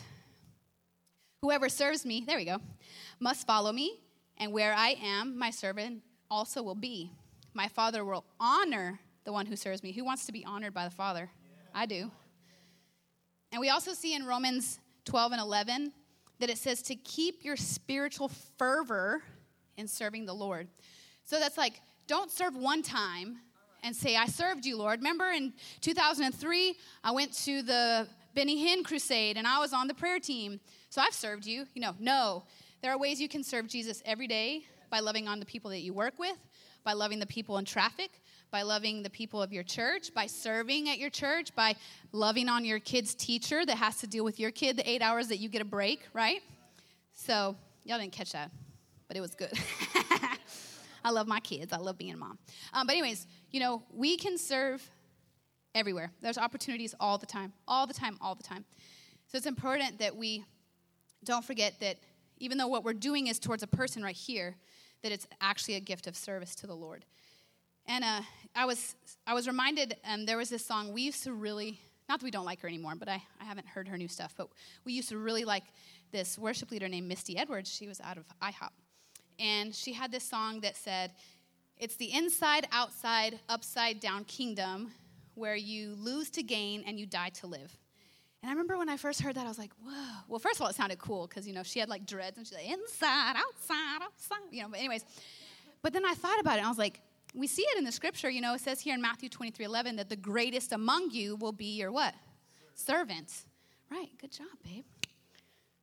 whoever 1.42 1.68
serves 1.68 2.05
me, 2.05 2.25
there 2.27 2.37
we 2.37 2.44
go, 2.44 2.59
must 3.20 3.46
follow 3.46 3.72
me, 3.72 4.01
and 4.38 4.53
where 4.53 4.75
I 4.75 4.96
am, 5.03 5.38
my 5.38 5.51
servant 5.51 6.03
also 6.31 6.62
will 6.62 6.75
be. 6.75 7.12
My 7.55 7.68
Father 7.68 8.05
will 8.05 8.25
honor 8.38 9.01
the 9.25 9.33
one 9.33 9.46
who 9.46 9.57
serves 9.57 9.83
me. 9.83 9.92
Who 9.92 10.05
wants 10.05 10.27
to 10.27 10.33
be 10.33 10.44
honored 10.44 10.75
by 10.75 10.85
the 10.85 10.90
Father? 10.90 11.31
Yeah. 11.42 11.81
I 11.81 11.87
do. 11.87 12.11
And 13.53 13.61
we 13.61 13.70
also 13.70 13.92
see 13.94 14.14
in 14.14 14.27
Romans 14.27 14.79
12 15.07 15.33
and 15.33 15.40
11 15.40 15.92
that 16.38 16.51
it 16.51 16.59
says 16.59 16.83
to 16.83 16.94
keep 16.96 17.44
your 17.44 17.57
spiritual 17.57 18.29
fervor 18.59 19.22
in 19.77 19.88
serving 19.88 20.27
the 20.27 20.35
Lord. 20.35 20.68
So 21.25 21.38
that's 21.38 21.57
like 21.57 21.81
don't 22.07 22.31
serve 22.31 22.57
one 22.57 22.83
time 22.83 23.38
and 23.83 23.94
say, 23.94 24.16
I 24.16 24.27
served 24.27 24.64
you, 24.64 24.77
Lord. 24.77 25.01
Remember 25.01 25.31
in 25.31 25.53
2003, 25.81 26.77
I 27.03 27.11
went 27.11 27.33
to 27.44 27.62
the 27.62 28.09
Benny 28.37 28.62
Hinn 28.62 28.85
crusade 28.85 29.38
and 29.38 29.46
I 29.46 29.59
was 29.61 29.72
on 29.72 29.88
the 29.88 29.94
prayer 29.94 30.20
team. 30.20 30.61
So 30.90 31.01
I've 31.01 31.14
served 31.14 31.46
you. 31.46 31.66
You 31.72 31.81
know, 31.81 31.94
no. 31.99 32.44
There 32.83 32.92
are 32.92 32.99
ways 32.99 33.18
you 33.18 33.31
can 33.31 33.42
serve 33.42 33.66
Jesus 33.66 34.03
every 34.05 34.27
day 34.27 34.66
by 34.90 35.01
loving 35.01 35.27
on 35.27 35.40
the 35.40 35.46
people 35.46 35.70
that 35.70 35.81
you 35.81 35.94
work 35.94 36.18
with, 36.18 36.37
by 36.85 36.92
loving 36.92 37.18
the 37.18 37.27
people 37.27 37.57
in 37.57 37.64
traffic, 37.64 38.11
by 38.51 38.61
loving 38.61 39.03
the 39.03 39.09
people 39.09 39.42
of 39.42 39.55
your 39.55 39.62
church, 39.62 40.12
by 40.12 40.27
serving 40.27 40.90
at 40.90 40.99
your 40.99 41.09
church, 41.09 41.55
by 41.57 41.75
loving 42.12 42.51
on 42.51 42.62
your 42.62 42.79
kid's 42.79 43.14
teacher 43.14 43.64
that 43.64 43.79
has 43.79 43.96
to 44.01 44.07
deal 44.07 44.22
with 44.22 44.38
your 44.38 44.51
kid 44.51 44.77
the 44.77 44.88
eight 44.88 45.01
hours 45.01 45.29
that 45.29 45.38
you 45.38 45.49
get 45.49 45.62
a 45.62 45.64
break, 45.64 46.07
right? 46.12 46.42
So, 47.14 47.57
y'all 47.85 47.99
didn't 47.99 48.12
catch 48.12 48.33
that, 48.33 48.51
but 49.09 49.16
it 49.16 49.22
was 49.22 49.35
good. 49.35 49.53
I 51.03 51.11
love 51.11 51.27
my 51.27 51.40
kids. 51.40 51.72
I 51.72 51.79
love 51.79 51.96
being 51.96 52.12
a 52.12 52.16
mom. 52.18 52.38
Um, 52.75 52.87
but, 52.87 52.92
anyways, 52.92 53.27
you 53.51 53.61
know, 53.61 53.83
we 53.94 54.18
can 54.18 54.37
serve 54.37 54.87
everywhere. 55.77 56.11
There's 56.23 56.39
opportunities 56.39 56.95
all 56.99 57.19
the 57.19 57.27
time, 57.27 57.53
all 57.69 57.87
the 57.87 57.95
time, 57.95 58.17
all 58.21 58.35
the 58.35 58.43
time. 58.43 58.65
So, 59.29 59.37
it's 59.37 59.47
important 59.47 59.99
that 59.99 60.17
we 60.17 60.45
don't 61.23 61.45
forget 61.45 61.79
that 61.81 61.99
even 62.39 62.59
though 62.59 62.69
what 62.69 62.85
we're 62.85 62.93
doing 62.93 63.29
is 63.29 63.39
towards 63.39 63.62
a 63.62 63.67
person 63.67 64.03
right 64.03 64.17
here, 64.17 64.57
that 65.03 65.12
it's 65.12 65.27
actually 65.41 65.75
a 65.75 65.81
gift 65.81 66.07
of 66.07 66.17
service 66.17 66.55
to 66.57 66.67
the 66.67 66.75
Lord. 66.75 67.05
And 67.87 68.03
uh, 68.03 68.23
I 68.55 68.65
was 68.65 68.97
I 69.27 69.35
was 69.35 69.47
reminded 69.47 69.97
um, 70.05 70.27
there 70.27 70.37
was 70.37 70.49
this 70.49 70.65
song 70.65 70.93
we 70.93 71.03
used 71.03 71.23
to 71.25 71.33
really 71.33 71.79
not 72.09 72.21
that 72.21 72.25
we 72.25 72.31
don't 72.31 72.45
like 72.45 72.61
her 72.61 72.69
anymore, 72.69 72.95
but 72.97 73.09
I, 73.09 73.21
I 73.41 73.45
haven't 73.45 73.67
heard 73.67 73.89
her 73.89 73.99
new 73.99 74.09
stuff. 74.09 74.33
But 74.37 74.49
we 74.85 74.93
used 74.93 75.09
to 75.09 75.19
really 75.19 75.45
like 75.45 75.65
this 76.12 76.39
worship 76.39 76.71
leader 76.71 76.89
named 76.89 77.09
Misty 77.09 77.37
Edwards. 77.37 77.73
She 77.73 77.89
was 77.89 78.01
out 78.01 78.17
of 78.17 78.25
IHOP, 78.41 78.71
and 79.39 79.75
she 79.75 79.93
had 79.93 80.12
this 80.12 80.25
song 80.25 80.61
that 80.61 80.77
said, 80.77 81.12
"It's 81.77 81.97
the 81.97 82.12
inside, 82.12 82.69
outside, 82.73 83.41
upside 83.49 84.01
down 84.01 84.25
kingdom 84.25 84.93
where 85.37 85.55
you 85.55 85.94
lose 85.96 86.31
to 86.31 86.42
gain 86.42 86.83
and 86.87 86.99
you 86.99 87.07
die 87.07 87.31
to 87.40 87.46
live." 87.46 87.79
And 88.42 88.51
I 88.51 88.53
remember 88.53 88.79
when 88.79 88.88
I 88.88 88.96
first 88.96 89.22
heard 89.22 89.35
that, 89.35 89.44
I 89.44 89.49
was 89.49 89.59
like, 89.59 89.72
whoa. 89.85 89.92
Well, 90.29 90.38
first 90.38 90.57
of 90.57 90.62
all, 90.62 90.68
it 90.68 90.77
sounded 90.77 90.99
cool 90.99 91.27
because, 91.27 91.49
you 91.49 91.53
know, 91.53 91.64
she 91.64 91.81
had 91.81 91.88
like 91.88 92.07
dreads 92.07 92.37
and 92.37 92.46
she's 92.46 92.57
like, 92.57 92.68
inside, 92.68 93.35
outside, 93.37 94.03
outside, 94.03 94.38
you 94.53 94.62
know, 94.62 94.68
but 94.68 94.79
anyways. 94.79 95.05
But 95.83 95.92
then 95.92 96.05
I 96.07 96.14
thought 96.14 96.38
about 96.38 96.55
it 96.55 96.59
and 96.59 96.66
I 96.66 96.68
was 96.68 96.79
like, 96.79 97.01
we 97.35 97.46
see 97.46 97.62
it 97.62 97.79
in 97.79 97.85
the 97.85 97.90
scripture, 97.90 98.31
you 98.31 98.40
know, 98.40 98.55
it 98.55 98.61
says 98.61 98.81
here 98.81 98.94
in 98.94 99.03
Matthew 99.03 99.29
23 99.29 99.64
11 99.64 99.96
that 99.96 100.09
the 100.09 100.16
greatest 100.16 100.72
among 100.72 101.11
you 101.11 101.35
will 101.37 101.51
be 101.53 101.77
your 101.77 101.90
what? 101.90 102.14
Servant. 102.75 103.33
Right, 103.90 104.11
good 104.20 104.31
job, 104.31 104.46
babe. 104.64 104.85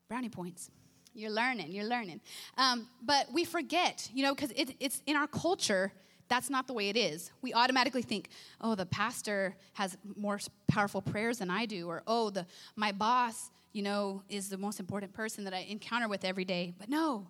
Brownie 0.08 0.30
points. 0.30 0.72
You're 1.14 1.32
learning, 1.32 1.72
you're 1.72 1.86
learning. 1.86 2.22
Um, 2.58 2.88
but 3.02 3.32
we 3.32 3.46
forget, 3.46 4.10
you 4.14 4.24
know, 4.24 4.34
because 4.34 4.52
it, 4.52 4.76
it's 4.80 5.02
in 5.06 5.16
our 5.16 5.28
culture, 5.28 5.92
that's 6.28 6.50
not 6.50 6.68
the 6.68 6.74
way 6.74 6.90
it 6.90 6.98
is. 6.98 7.32
We 7.42 7.54
automatically 7.54 8.02
think, 8.02 8.30
oh, 8.62 8.76
the 8.76 8.86
pastor 8.86 9.56
has 9.74 9.98
more 10.16 10.40
powerful 10.68 11.02
prayers 11.02 11.40
than 11.40 11.50
I 11.50 11.66
do, 11.66 11.88
or 11.88 12.04
oh, 12.08 12.30
the 12.30 12.46
my 12.76 12.92
boss, 12.92 13.52
you 13.72 13.82
know, 13.82 14.24
is 14.30 14.50
the 14.50 14.58
most 14.58 14.80
important 14.80 15.14
person 15.14 15.44
that 15.44 15.54
I 15.54 15.66
encounter 15.70 16.08
with 16.08 16.26
every 16.26 16.46
day. 16.46 16.74
But 16.78 16.90
no, 16.90 17.28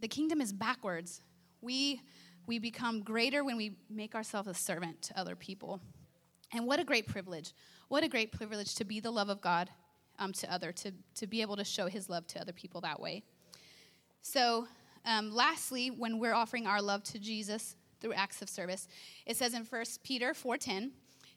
the 0.00 0.08
kingdom 0.08 0.40
is 0.40 0.52
backwards. 0.52 1.22
We 1.60 2.00
we 2.46 2.58
become 2.58 3.02
greater 3.02 3.44
when 3.44 3.56
we 3.56 3.76
make 3.88 4.14
ourselves 4.14 4.48
a 4.48 4.54
servant 4.54 5.02
to 5.02 5.18
other 5.18 5.36
people. 5.36 5.80
And 6.52 6.66
what 6.66 6.80
a 6.80 6.84
great 6.84 7.06
privilege. 7.06 7.52
What 7.88 8.02
a 8.02 8.08
great 8.08 8.32
privilege 8.32 8.74
to 8.76 8.84
be 8.84 9.00
the 9.00 9.10
love 9.10 9.28
of 9.28 9.40
God 9.40 9.70
um, 10.18 10.32
to 10.34 10.52
other, 10.52 10.72
to, 10.72 10.92
to 11.16 11.26
be 11.26 11.40
able 11.40 11.56
to 11.56 11.64
show 11.64 11.86
his 11.86 12.08
love 12.08 12.26
to 12.28 12.40
other 12.40 12.52
people 12.52 12.80
that 12.82 13.00
way. 13.00 13.22
So, 14.22 14.66
um, 15.04 15.34
lastly, 15.34 15.90
when 15.90 16.18
we're 16.18 16.34
offering 16.34 16.66
our 16.66 16.80
love 16.80 17.02
to 17.04 17.18
Jesus, 17.18 17.76
through 18.02 18.12
acts 18.12 18.42
of 18.42 18.50
service. 18.50 18.88
It 19.24 19.36
says 19.36 19.54
in 19.54 19.64
1 19.64 19.84
Peter 20.02 20.34
4:10 20.34 20.92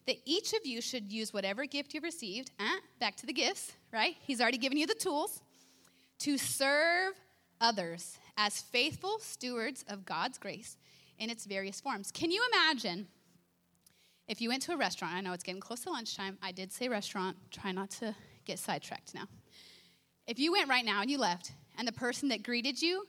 that 0.05 0.17
each 0.25 0.53
of 0.53 0.65
you 0.65 0.81
should 0.81 1.11
use 1.11 1.33
whatever 1.33 1.65
gift 1.65 1.93
you've 1.93 2.03
received, 2.03 2.51
eh, 2.59 2.79
back 2.99 3.15
to 3.17 3.25
the 3.25 3.33
gifts, 3.33 3.73
right? 3.93 4.17
He's 4.21 4.41
already 4.41 4.57
given 4.57 4.77
you 4.77 4.85
the 4.85 4.95
tools 4.95 5.41
to 6.19 6.37
serve 6.37 7.13
others 7.61 8.17
as 8.37 8.61
faithful 8.61 9.19
stewards 9.19 9.83
of 9.87 10.05
God's 10.05 10.37
grace 10.37 10.77
in 11.17 11.29
its 11.29 11.45
various 11.45 11.79
forms. 11.79 12.11
Can 12.11 12.31
you 12.31 12.45
imagine 12.53 13.07
if 14.27 14.41
you 14.41 14.49
went 14.49 14.61
to 14.63 14.73
a 14.73 14.77
restaurant? 14.77 15.15
I 15.15 15.21
know 15.21 15.33
it's 15.33 15.43
getting 15.43 15.61
close 15.61 15.81
to 15.81 15.91
lunchtime. 15.91 16.37
I 16.41 16.51
did 16.51 16.71
say 16.71 16.89
restaurant. 16.89 17.37
Try 17.51 17.71
not 17.71 17.89
to 17.91 18.15
get 18.43 18.59
sidetracked 18.59 19.13
now. 19.13 19.27
If 20.27 20.39
you 20.39 20.51
went 20.51 20.69
right 20.69 20.85
now 20.85 21.01
and 21.01 21.09
you 21.09 21.17
left, 21.17 21.51
and 21.77 21.87
the 21.87 21.91
person 21.91 22.29
that 22.29 22.43
greeted 22.43 22.81
you 22.81 23.05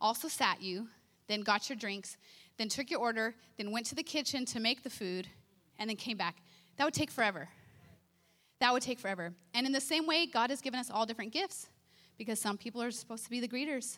also 0.00 0.28
sat 0.28 0.62
you, 0.62 0.88
then 1.28 1.42
got 1.42 1.68
your 1.68 1.76
drinks, 1.76 2.16
then 2.60 2.68
took 2.68 2.90
your 2.90 3.00
order, 3.00 3.34
then 3.56 3.70
went 3.70 3.86
to 3.86 3.94
the 3.94 4.02
kitchen 4.02 4.44
to 4.44 4.60
make 4.60 4.82
the 4.82 4.90
food, 4.90 5.26
and 5.78 5.88
then 5.88 5.96
came 5.96 6.18
back. 6.18 6.36
That 6.76 6.84
would 6.84 6.92
take 6.92 7.10
forever. 7.10 7.48
That 8.60 8.70
would 8.74 8.82
take 8.82 8.98
forever. 8.98 9.32
And 9.54 9.66
in 9.66 9.72
the 9.72 9.80
same 9.80 10.06
way, 10.06 10.26
God 10.26 10.50
has 10.50 10.60
given 10.60 10.78
us 10.78 10.90
all 10.90 11.06
different 11.06 11.32
gifts 11.32 11.68
because 12.18 12.38
some 12.38 12.58
people 12.58 12.82
are 12.82 12.90
supposed 12.90 13.24
to 13.24 13.30
be 13.30 13.40
the 13.40 13.48
greeters, 13.48 13.96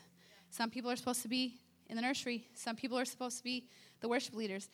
some 0.51 0.71
people 0.71 0.89
are 0.93 0.95
supposed 0.95 1.23
to 1.23 1.29
be 1.29 1.57
in 1.89 1.97
the 1.97 2.03
nursery, 2.03 2.47
some 2.55 2.77
people 2.77 2.97
are 2.97 3.05
supposed 3.05 3.37
to 3.39 3.43
be 3.43 3.67
the 4.01 4.07
worship 4.07 4.37
leaders. 4.37 4.69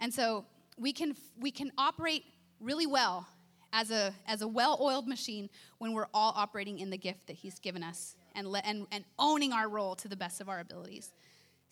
And 0.00 0.12
so 0.12 0.46
we 0.78 0.94
can, 0.94 1.14
we 1.38 1.50
can 1.50 1.70
operate 1.76 2.24
really 2.60 2.86
well 2.86 3.28
as 3.74 3.90
a, 3.90 4.14
as 4.26 4.40
a 4.40 4.48
well 4.48 4.78
oiled 4.80 5.06
machine 5.06 5.50
when 5.76 5.92
we're 5.92 6.08
all 6.14 6.32
operating 6.34 6.78
in 6.78 6.88
the 6.88 6.96
gift 6.96 7.26
that 7.26 7.36
He's 7.36 7.58
given 7.58 7.82
us 7.82 8.16
and, 8.34 8.48
le- 8.48 8.62
and, 8.64 8.86
and 8.90 9.04
owning 9.18 9.52
our 9.52 9.68
role 9.68 9.94
to 9.96 10.08
the 10.08 10.16
best 10.16 10.40
of 10.40 10.48
our 10.48 10.60
abilities. 10.60 11.12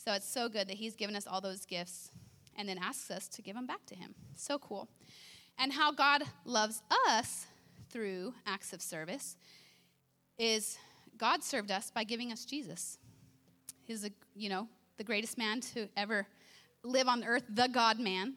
So 0.04 0.12
it's 0.14 0.28
so 0.28 0.48
good 0.48 0.66
that 0.66 0.78
He's 0.78 0.96
given 0.96 1.14
us 1.14 1.28
all 1.28 1.40
those 1.40 1.64
gifts 1.64 2.10
and 2.56 2.68
then 2.68 2.76
asks 2.76 3.08
us 3.08 3.28
to 3.28 3.42
give 3.42 3.54
them 3.54 3.66
back 3.66 3.86
to 3.86 3.94
Him. 3.94 4.16
So 4.34 4.58
cool. 4.58 4.88
And 5.58 5.72
how 5.72 5.92
God 5.92 6.24
loves 6.44 6.82
us 7.08 7.46
through 7.88 8.34
acts 8.44 8.72
of 8.72 8.82
service 8.82 9.36
is 10.38 10.76
God 11.18 11.44
served 11.44 11.70
us 11.70 11.92
by 11.92 12.02
giving 12.02 12.32
us 12.32 12.44
Jesus. 12.44 12.98
He's, 13.84 14.04
a, 14.04 14.10
you 14.34 14.48
know, 14.48 14.66
the 14.96 15.04
greatest 15.04 15.38
man 15.38 15.60
to 15.60 15.88
ever 15.96 16.26
live 16.82 17.06
on 17.06 17.22
earth, 17.22 17.44
the 17.48 17.68
God 17.68 18.00
man. 18.00 18.34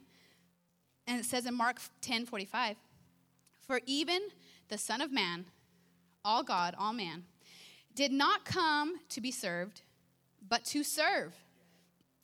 And 1.08 1.20
it 1.20 1.26
says 1.26 1.48
in 1.48 1.56
Mark 1.56 1.78
10 2.02 2.28
45, 2.28 2.76
For 3.66 3.80
even 3.88 4.22
the 4.70 4.78
Son 4.78 5.02
of 5.02 5.12
Man, 5.12 5.46
all 6.24 6.44
God, 6.44 6.76
all 6.78 6.94
man, 6.94 7.24
did 7.96 8.12
not 8.12 8.46
come 8.46 9.00
to 9.10 9.20
be 9.20 9.32
served, 9.32 9.82
but 10.48 10.64
to 10.66 10.84
serve 10.84 11.34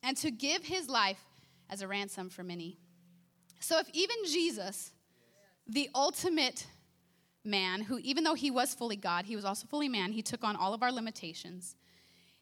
and 0.04 0.18
to 0.18 0.32
give 0.32 0.64
his 0.64 0.90
life 0.90 1.24
as 1.70 1.82
a 1.82 1.88
ransom 1.88 2.30
for 2.30 2.44
many. 2.44 2.78
So, 3.60 3.80
if 3.80 3.88
even 3.94 4.18
Jesus, 4.26 4.92
the 5.68 5.90
ultimate 5.94 6.66
man, 7.44 7.82
who 7.82 7.98
even 8.00 8.24
though 8.24 8.34
he 8.34 8.52
was 8.52 8.74
fully 8.74 8.96
God, 8.96 9.26
he 9.26 9.36
was 9.36 9.46
also 9.46 9.68
fully 9.68 9.90
man, 9.90 10.12
he 10.12 10.22
took 10.22 10.44
on 10.44 10.56
all 10.56 10.74
of 10.74 10.84
our 10.84 10.92
limitations. 10.92 11.76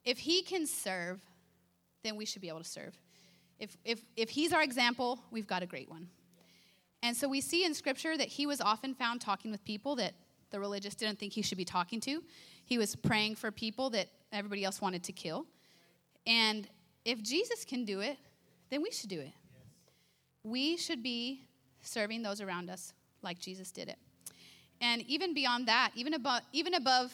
If 0.03 0.19
he 0.19 0.41
can 0.41 0.65
serve, 0.65 1.21
then 2.03 2.15
we 2.15 2.25
should 2.25 2.41
be 2.41 2.49
able 2.49 2.59
to 2.59 2.69
serve. 2.69 2.97
If, 3.59 3.75
if, 3.83 4.01
if 4.15 4.29
he's 4.29 4.53
our 4.53 4.63
example, 4.63 5.19
we've 5.31 5.47
got 5.47 5.61
a 5.63 5.65
great 5.65 5.89
one. 5.89 6.07
And 7.03 7.15
so 7.15 7.27
we 7.27 7.41
see 7.41 7.65
in 7.65 7.73
scripture 7.73 8.17
that 8.17 8.27
he 8.27 8.45
was 8.45 8.61
often 8.61 8.93
found 8.93 9.21
talking 9.21 9.51
with 9.51 9.63
people 9.63 9.95
that 9.97 10.13
the 10.51 10.59
religious 10.59 10.95
didn't 10.95 11.19
think 11.19 11.33
he 11.33 11.41
should 11.41 11.57
be 11.57 11.65
talking 11.65 11.99
to. 12.01 12.23
He 12.65 12.77
was 12.77 12.95
praying 12.95 13.35
for 13.35 13.51
people 13.51 13.89
that 13.91 14.07
everybody 14.31 14.63
else 14.63 14.81
wanted 14.81 15.03
to 15.03 15.11
kill. 15.11 15.45
And 16.25 16.67
if 17.09 17.23
Jesus 17.23 17.65
can 17.65 17.85
do 17.85 18.01
it, 18.01 18.17
then 18.69 18.81
we 18.81 18.91
should 18.91 19.09
do 19.09 19.19
it. 19.19 19.33
We 20.43 20.77
should 20.77 21.01
be 21.01 21.41
serving 21.81 22.21
those 22.21 22.39
around 22.39 22.69
us 22.69 22.93
like 23.21 23.39
Jesus 23.39 23.71
did 23.71 23.89
it. 23.89 23.97
And 24.79 25.01
even 25.07 25.33
beyond 25.33 25.67
that, 25.67 25.91
even 25.95 26.13
above, 26.13 26.41
even 26.53 26.73
above 26.75 27.11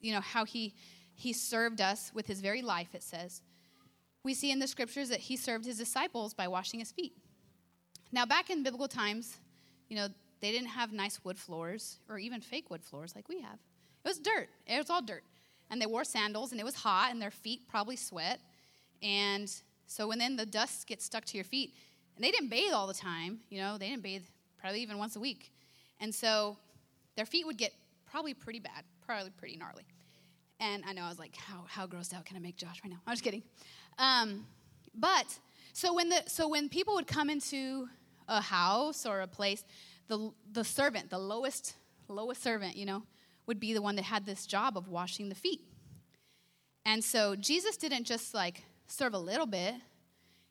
you 0.00 0.12
know, 0.12 0.20
how 0.20 0.44
he, 0.44 0.74
he 1.14 1.32
served 1.32 1.80
us 1.80 2.10
with 2.14 2.26
his 2.26 2.40
very 2.40 2.62
life, 2.62 2.94
it 2.94 3.02
says, 3.02 3.42
we 4.24 4.34
see 4.34 4.50
in 4.50 4.58
the 4.58 4.66
scriptures 4.66 5.08
that 5.10 5.20
he 5.20 5.36
served 5.36 5.64
his 5.64 5.78
disciples 5.78 6.32
by 6.32 6.48
washing 6.48 6.80
his 6.80 6.90
feet. 6.90 7.12
Now, 8.12 8.24
back 8.26 8.50
in 8.50 8.62
biblical 8.62 8.88
times, 8.88 9.38
you 9.88 9.96
know, 9.96 10.08
they 10.40 10.50
didn't 10.50 10.68
have 10.68 10.92
nice 10.92 11.20
wood 11.24 11.38
floors 11.38 11.98
or 12.08 12.18
even 12.18 12.40
fake 12.40 12.70
wood 12.70 12.82
floors 12.82 13.14
like 13.14 13.28
we 13.28 13.40
have. 13.40 13.58
It 14.04 14.08
was 14.08 14.18
dirt, 14.18 14.48
it 14.66 14.78
was 14.78 14.90
all 14.90 15.02
dirt. 15.02 15.22
And 15.70 15.80
they 15.80 15.86
wore 15.86 16.04
sandals 16.04 16.50
and 16.50 16.60
it 16.60 16.64
was 16.64 16.74
hot 16.74 17.10
and 17.12 17.22
their 17.22 17.30
feet 17.30 17.68
probably 17.68 17.96
sweat. 17.96 18.40
And 19.02 19.52
so 19.86 20.08
when 20.08 20.18
then 20.18 20.36
the 20.36 20.46
dust 20.46 20.86
gets 20.86 21.04
stuck 21.04 21.24
to 21.26 21.36
your 21.36 21.44
feet, 21.44 21.74
and 22.16 22.24
they 22.24 22.30
didn't 22.30 22.48
bathe 22.48 22.72
all 22.72 22.86
the 22.86 22.94
time, 22.94 23.40
you 23.50 23.58
know, 23.58 23.78
they 23.78 23.88
didn't 23.88 24.02
bathe 24.02 24.24
probably 24.58 24.80
even 24.80 24.98
once 24.98 25.16
a 25.16 25.20
week. 25.20 25.52
And 26.00 26.14
so 26.14 26.56
their 27.16 27.26
feet 27.26 27.46
would 27.46 27.58
get 27.58 27.72
probably 28.10 28.34
pretty 28.34 28.60
bad, 28.60 28.84
probably 29.04 29.30
pretty 29.30 29.56
gnarly. 29.56 29.84
And 30.60 30.84
I 30.86 30.92
know 30.92 31.02
I 31.02 31.08
was 31.08 31.18
like, 31.18 31.34
how, 31.36 31.64
how 31.66 31.86
grossed 31.86 32.14
out 32.14 32.24
can 32.24 32.36
I 32.36 32.40
make 32.40 32.56
Josh 32.56 32.80
right 32.84 32.90
now? 32.90 33.00
I'm 33.06 33.12
just 33.14 33.24
kidding. 33.24 33.42
Um, 33.98 34.46
but 34.94 35.26
so 35.72 35.94
when 35.94 36.08
the 36.10 36.22
so 36.26 36.48
when 36.48 36.68
people 36.68 36.94
would 36.94 37.06
come 37.06 37.30
into 37.30 37.88
a 38.28 38.40
house 38.40 39.06
or 39.06 39.22
a 39.22 39.26
place, 39.26 39.64
the 40.08 40.30
the 40.52 40.64
servant, 40.64 41.10
the 41.10 41.18
lowest 41.18 41.74
lowest 42.08 42.42
servant, 42.42 42.76
you 42.76 42.84
know, 42.84 43.02
would 43.46 43.58
be 43.58 43.72
the 43.72 43.82
one 43.82 43.96
that 43.96 44.04
had 44.04 44.26
this 44.26 44.46
job 44.46 44.76
of 44.76 44.88
washing 44.88 45.28
the 45.28 45.34
feet. 45.34 45.60
And 46.84 47.02
so 47.02 47.36
Jesus 47.36 47.76
didn't 47.76 48.04
just 48.04 48.34
like 48.34 48.64
serve 48.92 49.14
a 49.14 49.18
little 49.18 49.46
bit. 49.46 49.74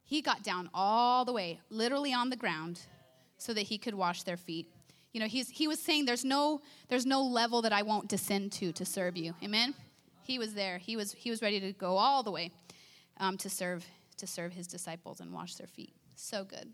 He 0.04 0.22
got 0.22 0.44
down 0.44 0.70
all 0.74 1.24
the 1.26 1.32
way, 1.32 1.60
literally 1.70 2.14
on 2.14 2.30
the 2.30 2.36
ground, 2.36 2.80
so 3.38 3.54
that 3.54 3.62
he 3.62 3.78
could 3.78 3.94
wash 3.94 4.24
their 4.24 4.38
feet. 4.38 4.68
You 5.14 5.20
know, 5.20 5.28
he's, 5.28 5.50
he 5.50 5.68
was 5.68 5.80
saying 5.80 6.06
there's 6.06 6.26
no, 6.26 6.62
there's 6.90 7.06
no 7.06 7.22
level 7.22 7.62
that 7.62 7.74
I 7.74 7.82
won't 7.84 8.08
descend 8.08 8.52
to 8.54 8.72
to 8.74 8.86
serve 8.86 9.18
you. 9.18 9.36
Amen? 9.44 9.74
He 10.24 10.40
was 10.40 10.54
there. 10.54 10.78
He 10.78 10.96
was, 10.96 11.12
he 11.12 11.30
was 11.30 11.42
ready 11.42 11.60
to 11.60 11.74
go 11.74 11.98
all 11.98 12.24
the 12.24 12.32
way 12.32 12.52
um, 13.18 13.38
to, 13.38 13.50
serve, 13.50 13.86
to 14.18 14.28
serve 14.28 14.54
his 14.54 14.68
disciples 14.68 15.20
and 15.20 15.34
wash 15.34 15.56
their 15.56 15.68
feet. 15.68 15.94
So 16.16 16.44
good. 16.44 16.72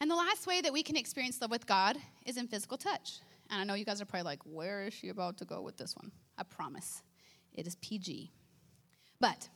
And 0.00 0.10
the 0.10 0.16
last 0.16 0.46
way 0.46 0.60
that 0.60 0.72
we 0.72 0.82
can 0.82 0.96
experience 0.96 1.40
love 1.40 1.50
with 1.50 1.66
God 1.66 1.96
is 2.24 2.36
in 2.36 2.46
physical 2.46 2.78
touch. 2.78 3.20
And 3.50 3.60
I 3.60 3.64
know 3.64 3.74
you 3.74 3.84
guys 3.84 4.00
are 4.00 4.04
probably 4.04 4.24
like, 4.24 4.40
where 4.44 4.82
is 4.82 4.94
she 4.94 5.08
about 5.08 5.38
to 5.38 5.44
go 5.44 5.60
with 5.60 5.76
this 5.76 5.96
one? 5.96 6.12
I 6.36 6.44
promise. 6.44 7.02
It 7.52 7.66
is 7.66 7.76
PG. 7.76 8.30
But 9.20 9.48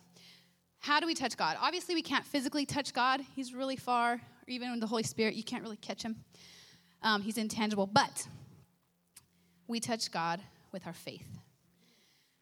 how 0.83 0.99
do 0.99 1.07
we 1.07 1.15
touch 1.15 1.37
God? 1.37 1.57
Obviously, 1.61 1.95
we 1.95 2.03
can't 2.03 2.25
physically 2.25 2.67
touch 2.67 2.93
God. 2.93 3.21
He's 3.37 3.55
really 3.55 3.77
far, 3.77 4.15
or 4.15 4.21
even 4.49 4.73
in 4.73 4.81
the 4.81 4.87
Holy 4.87 5.05
Spirit, 5.05 5.35
you 5.35 5.45
can't 5.45 5.63
really 5.63 5.77
catch 5.77 6.03
him. 6.03 6.17
Um, 7.03 7.23
he's 7.23 7.39
intangible. 7.39 7.87
But 7.87 8.27
we 9.69 9.79
touch 9.79 10.11
God 10.11 10.41
with 10.73 10.85
our 10.89 10.93
faith. 10.93 11.27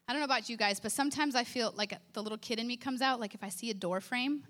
I 0.07 0.13
don't 0.13 0.21
know 0.21 0.25
about 0.25 0.49
you 0.49 0.57
guys, 0.57 0.79
but 0.79 0.91
sometimes 0.91 1.35
I 1.35 1.43
feel 1.43 1.71
like 1.77 1.93
the 2.13 2.23
little 2.23 2.37
kid 2.39 2.57
in 2.57 2.65
me 2.65 2.77
comes 2.77 3.01
out. 3.01 3.19
Like 3.19 3.35
if 3.35 3.43
I 3.43 3.49
see 3.49 3.69
a 3.69 3.75
door 3.75 4.01
frame 4.01 4.43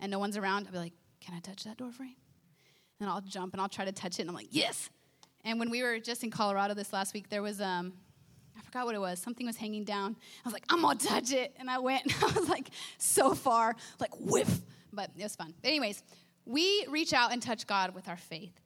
and 0.00 0.10
no 0.10 0.18
one's 0.18 0.38
around, 0.38 0.66
I'll 0.66 0.72
be 0.72 0.78
like, 0.78 0.94
Can 1.20 1.34
I 1.34 1.40
touch 1.40 1.64
that 1.64 1.76
door 1.76 1.92
frame? 1.92 2.16
And 2.98 3.10
I'll 3.10 3.20
jump 3.20 3.52
and 3.52 3.60
I'll 3.60 3.68
try 3.68 3.84
to 3.84 3.92
touch 3.92 4.18
it, 4.18 4.22
and 4.22 4.30
I'm 4.30 4.34
like, 4.34 4.48
Yes. 4.50 4.88
And 5.44 5.58
when 5.58 5.68
we 5.68 5.82
were 5.82 5.98
just 5.98 6.24
in 6.24 6.30
Colorado 6.30 6.72
this 6.72 6.94
last 6.94 7.12
week, 7.12 7.28
there 7.28 7.42
was 7.42 7.60
um, 7.60 7.92
forgot 8.72 8.86
what 8.86 8.94
it 8.94 9.00
was. 9.00 9.18
Something 9.18 9.46
was 9.46 9.56
hanging 9.56 9.84
down. 9.84 10.16
I 10.44 10.48
was 10.48 10.54
like, 10.54 10.64
I'm 10.70 10.80
gonna 10.80 10.98
touch 10.98 11.30
it. 11.30 11.54
And 11.58 11.68
I 11.68 11.78
went, 11.78 12.04
and 12.04 12.14
I 12.22 12.38
was 12.38 12.48
like 12.48 12.70
so 12.96 13.34
far, 13.34 13.76
like 14.00 14.10
whiff. 14.18 14.60
But 14.92 15.10
it 15.16 15.22
was 15.22 15.36
fun. 15.36 15.52
But 15.60 15.68
anyways, 15.68 16.02
we 16.46 16.86
reach 16.88 17.12
out 17.12 17.32
and 17.32 17.42
touch 17.42 17.66
God 17.66 17.94
with 17.94 18.08
our 18.08 18.16
faith. 18.16 18.58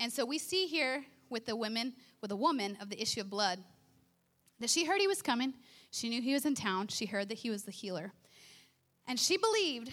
And 0.00 0.10
so 0.10 0.24
we 0.24 0.38
see 0.38 0.66
here 0.66 1.04
with 1.28 1.44
the 1.44 1.56
women, 1.56 1.92
with 2.22 2.32
a 2.32 2.36
woman 2.36 2.78
of 2.80 2.88
the 2.88 3.00
issue 3.00 3.20
of 3.20 3.28
blood, 3.28 3.58
that 4.60 4.70
she 4.70 4.86
heard 4.86 5.00
he 5.00 5.06
was 5.06 5.20
coming. 5.20 5.52
She 5.90 6.08
knew 6.08 6.22
he 6.22 6.32
was 6.32 6.46
in 6.46 6.54
town. 6.54 6.88
She 6.88 7.06
heard 7.06 7.28
that 7.28 7.38
he 7.38 7.50
was 7.50 7.64
the 7.64 7.70
healer. 7.70 8.12
And 9.06 9.20
she 9.20 9.36
believed 9.36 9.92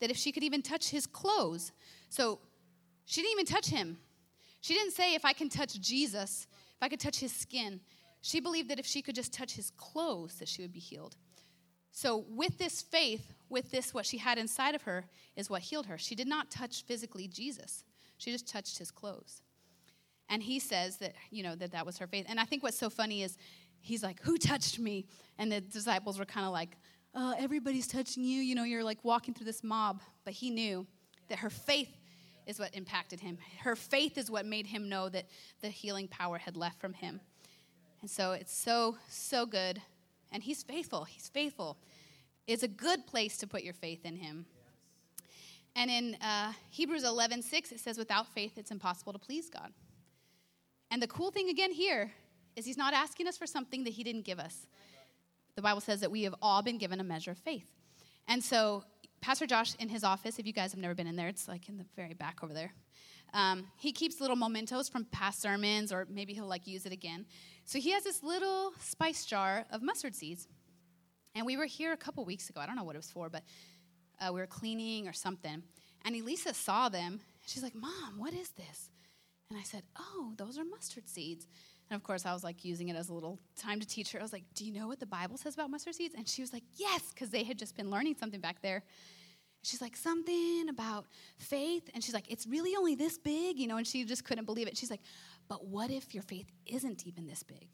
that 0.00 0.10
if 0.10 0.16
she 0.16 0.32
could 0.32 0.42
even 0.42 0.62
touch 0.62 0.88
his 0.88 1.06
clothes, 1.06 1.72
so 2.08 2.38
she 3.04 3.20
didn't 3.20 3.32
even 3.32 3.46
touch 3.46 3.68
him. 3.68 3.98
She 4.62 4.74
didn't 4.74 4.92
say, 4.92 5.14
if 5.14 5.24
I 5.24 5.34
can 5.34 5.48
touch 5.48 5.78
Jesus, 5.80 6.46
if 6.70 6.82
I 6.82 6.88
could 6.88 7.00
touch 7.00 7.20
his 7.20 7.32
skin, 7.32 7.80
she 8.22 8.40
believed 8.40 8.70
that 8.70 8.78
if 8.78 8.86
she 8.86 9.02
could 9.02 9.14
just 9.14 9.32
touch 9.32 9.52
his 9.52 9.70
clothes, 9.76 10.34
that 10.38 10.48
she 10.48 10.62
would 10.62 10.72
be 10.72 10.80
healed. 10.80 11.16
So, 11.92 12.24
with 12.28 12.58
this 12.58 12.82
faith, 12.82 13.32
with 13.48 13.70
this, 13.70 13.94
what 13.94 14.04
she 14.04 14.18
had 14.18 14.36
inside 14.38 14.74
of 14.74 14.82
her 14.82 15.06
is 15.34 15.48
what 15.48 15.62
healed 15.62 15.86
her. 15.86 15.96
She 15.96 16.14
did 16.14 16.26
not 16.26 16.50
touch 16.50 16.84
physically 16.84 17.28
Jesus, 17.28 17.84
she 18.18 18.32
just 18.32 18.48
touched 18.48 18.78
his 18.78 18.90
clothes. 18.90 19.42
And 20.28 20.42
he 20.42 20.58
says 20.58 20.96
that, 20.96 21.14
you 21.30 21.44
know, 21.44 21.54
that 21.54 21.70
that 21.70 21.86
was 21.86 21.98
her 21.98 22.06
faith. 22.08 22.26
And 22.28 22.40
I 22.40 22.44
think 22.44 22.64
what's 22.64 22.76
so 22.76 22.90
funny 22.90 23.22
is 23.22 23.38
he's 23.80 24.02
like, 24.02 24.20
Who 24.22 24.36
touched 24.36 24.78
me? 24.78 25.06
And 25.38 25.52
the 25.52 25.60
disciples 25.60 26.18
were 26.18 26.24
kind 26.24 26.46
of 26.46 26.52
like, 26.52 26.76
oh, 27.16 27.34
everybody's 27.38 27.88
touching 27.88 28.22
you. 28.22 28.42
You 28.42 28.54
know, 28.54 28.64
you're 28.64 28.84
like 28.84 28.98
walking 29.02 29.34
through 29.34 29.46
this 29.46 29.64
mob. 29.64 30.02
But 30.24 30.34
he 30.34 30.50
knew 30.50 30.86
that 31.28 31.38
her 31.38 31.50
faith 31.50 31.88
is 32.46 32.60
what 32.60 32.74
impacted 32.74 33.18
him. 33.18 33.38
Her 33.60 33.74
faith 33.74 34.18
is 34.18 34.30
what 34.30 34.46
made 34.46 34.66
him 34.66 34.88
know 34.88 35.08
that 35.08 35.26
the 35.62 35.68
healing 35.68 36.06
power 36.06 36.38
had 36.38 36.56
left 36.56 36.80
from 36.80 36.92
him. 36.92 37.20
And 38.00 38.10
so 38.10 38.32
it's 38.32 38.56
so, 38.56 38.96
so 39.08 39.46
good. 39.46 39.80
And 40.32 40.42
he's 40.42 40.62
faithful. 40.62 41.04
He's 41.04 41.28
faithful. 41.28 41.78
It's 42.46 42.62
a 42.62 42.68
good 42.68 43.06
place 43.06 43.38
to 43.38 43.46
put 43.46 43.62
your 43.62 43.74
faith 43.74 44.04
in 44.04 44.16
him. 44.16 44.46
And 45.74 45.90
in 45.90 46.14
uh, 46.22 46.52
Hebrews 46.70 47.04
11 47.04 47.42
6, 47.42 47.72
it 47.72 47.80
says, 47.80 47.98
without 47.98 48.26
faith, 48.28 48.52
it's 48.56 48.70
impossible 48.70 49.12
to 49.12 49.18
please 49.18 49.50
God. 49.50 49.72
And 50.90 51.02
the 51.02 51.06
cool 51.06 51.30
thing 51.30 51.48
again 51.50 51.72
here 51.72 52.12
is 52.54 52.64
he's 52.64 52.78
not 52.78 52.94
asking 52.94 53.28
us 53.28 53.36
for 53.36 53.46
something 53.46 53.84
that 53.84 53.92
he 53.92 54.02
didn't 54.02 54.24
give 54.24 54.38
us. 54.38 54.66
The 55.54 55.62
Bible 55.62 55.80
says 55.80 56.00
that 56.00 56.10
we 56.10 56.22
have 56.22 56.34
all 56.40 56.62
been 56.62 56.78
given 56.78 57.00
a 57.00 57.04
measure 57.04 57.32
of 57.32 57.38
faith. 57.38 57.66
And 58.28 58.42
so, 58.42 58.84
Pastor 59.20 59.46
Josh 59.46 59.74
in 59.76 59.88
his 59.88 60.04
office, 60.04 60.38
if 60.38 60.46
you 60.46 60.52
guys 60.52 60.72
have 60.72 60.80
never 60.80 60.94
been 60.94 61.06
in 61.06 61.16
there, 61.16 61.28
it's 61.28 61.48
like 61.48 61.68
in 61.68 61.78
the 61.78 61.86
very 61.96 62.14
back 62.14 62.42
over 62.42 62.52
there. 62.52 62.72
Um, 63.34 63.66
he 63.76 63.92
keeps 63.92 64.20
little 64.20 64.36
mementos 64.36 64.88
from 64.88 65.04
past 65.06 65.42
sermons, 65.42 65.92
or 65.92 66.06
maybe 66.10 66.32
he'll 66.32 66.46
like 66.46 66.66
use 66.66 66.86
it 66.86 66.92
again. 66.92 67.26
So 67.66 67.80
he 67.80 67.90
has 67.90 68.04
this 68.04 68.22
little 68.22 68.72
spice 68.80 69.26
jar 69.26 69.64
of 69.72 69.82
mustard 69.82 70.14
seeds. 70.14 70.46
And 71.34 71.44
we 71.44 71.56
were 71.56 71.66
here 71.66 71.92
a 71.92 71.96
couple 71.96 72.24
weeks 72.24 72.48
ago. 72.48 72.60
I 72.60 72.66
don't 72.66 72.76
know 72.76 72.84
what 72.84 72.94
it 72.94 73.00
was 73.00 73.10
for, 73.10 73.28
but 73.28 73.42
uh, 74.20 74.32
we 74.32 74.40
were 74.40 74.46
cleaning 74.46 75.08
or 75.08 75.12
something. 75.12 75.62
And 76.04 76.14
Elisa 76.14 76.54
saw 76.54 76.88
them. 76.88 77.20
She's 77.46 77.64
like, 77.64 77.74
Mom, 77.74 78.18
what 78.18 78.32
is 78.32 78.50
this? 78.50 78.90
And 79.50 79.58
I 79.58 79.62
said, 79.64 79.82
Oh, 79.98 80.32
those 80.36 80.58
are 80.58 80.64
mustard 80.64 81.08
seeds. 81.08 81.46
And 81.90 81.96
of 81.96 82.04
course, 82.04 82.24
I 82.24 82.32
was 82.32 82.44
like 82.44 82.64
using 82.64 82.88
it 82.88 82.96
as 82.96 83.08
a 83.08 83.14
little 83.14 83.38
time 83.56 83.80
to 83.80 83.86
teach 83.86 84.12
her. 84.12 84.20
I 84.20 84.22
was 84.22 84.32
like, 84.32 84.44
Do 84.54 84.64
you 84.64 84.72
know 84.72 84.86
what 84.86 85.00
the 85.00 85.06
Bible 85.06 85.36
says 85.36 85.54
about 85.54 85.68
mustard 85.68 85.96
seeds? 85.96 86.14
And 86.16 86.28
she 86.28 86.42
was 86.42 86.52
like, 86.52 86.64
Yes, 86.76 87.12
because 87.12 87.30
they 87.30 87.42
had 87.42 87.58
just 87.58 87.76
been 87.76 87.90
learning 87.90 88.14
something 88.18 88.40
back 88.40 88.62
there. 88.62 88.84
She's 89.64 89.80
like, 89.80 89.96
Something 89.96 90.68
about 90.68 91.06
faith. 91.38 91.90
And 91.94 92.02
she's 92.02 92.14
like, 92.14 92.30
It's 92.30 92.46
really 92.46 92.76
only 92.76 92.94
this 92.94 93.18
big, 93.18 93.58
you 93.58 93.66
know, 93.66 93.76
and 93.76 93.86
she 93.86 94.04
just 94.04 94.24
couldn't 94.24 94.44
believe 94.44 94.68
it. 94.68 94.78
She's 94.78 94.90
like, 94.90 95.02
But 95.48 95.66
what 95.66 95.90
if 95.90 96.14
your 96.14 96.22
faith 96.22 96.50
isn't 96.66 97.06
even 97.06 97.26
this 97.26 97.42
big? 97.42 97.68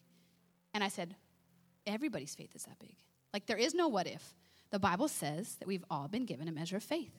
And 0.75 0.83
I 0.83 0.89
said, 0.89 1.15
Everybody's 1.87 2.35
faith 2.35 2.55
is 2.55 2.63
that 2.65 2.79
big. 2.79 2.95
Like, 3.33 3.47
there 3.47 3.57
is 3.57 3.75
no 3.75 3.89
what 3.89 4.07
if. 4.07 4.35
The 4.71 4.79
Bible 4.79 5.09
says 5.09 5.57
that 5.57 5.67
we've 5.67 5.85
all 5.91 6.09
been 6.09 6.27
given 6.27 6.49
a 6.49 6.53
measure 6.53 6.77
of 6.77 6.83
faith. 6.83 7.13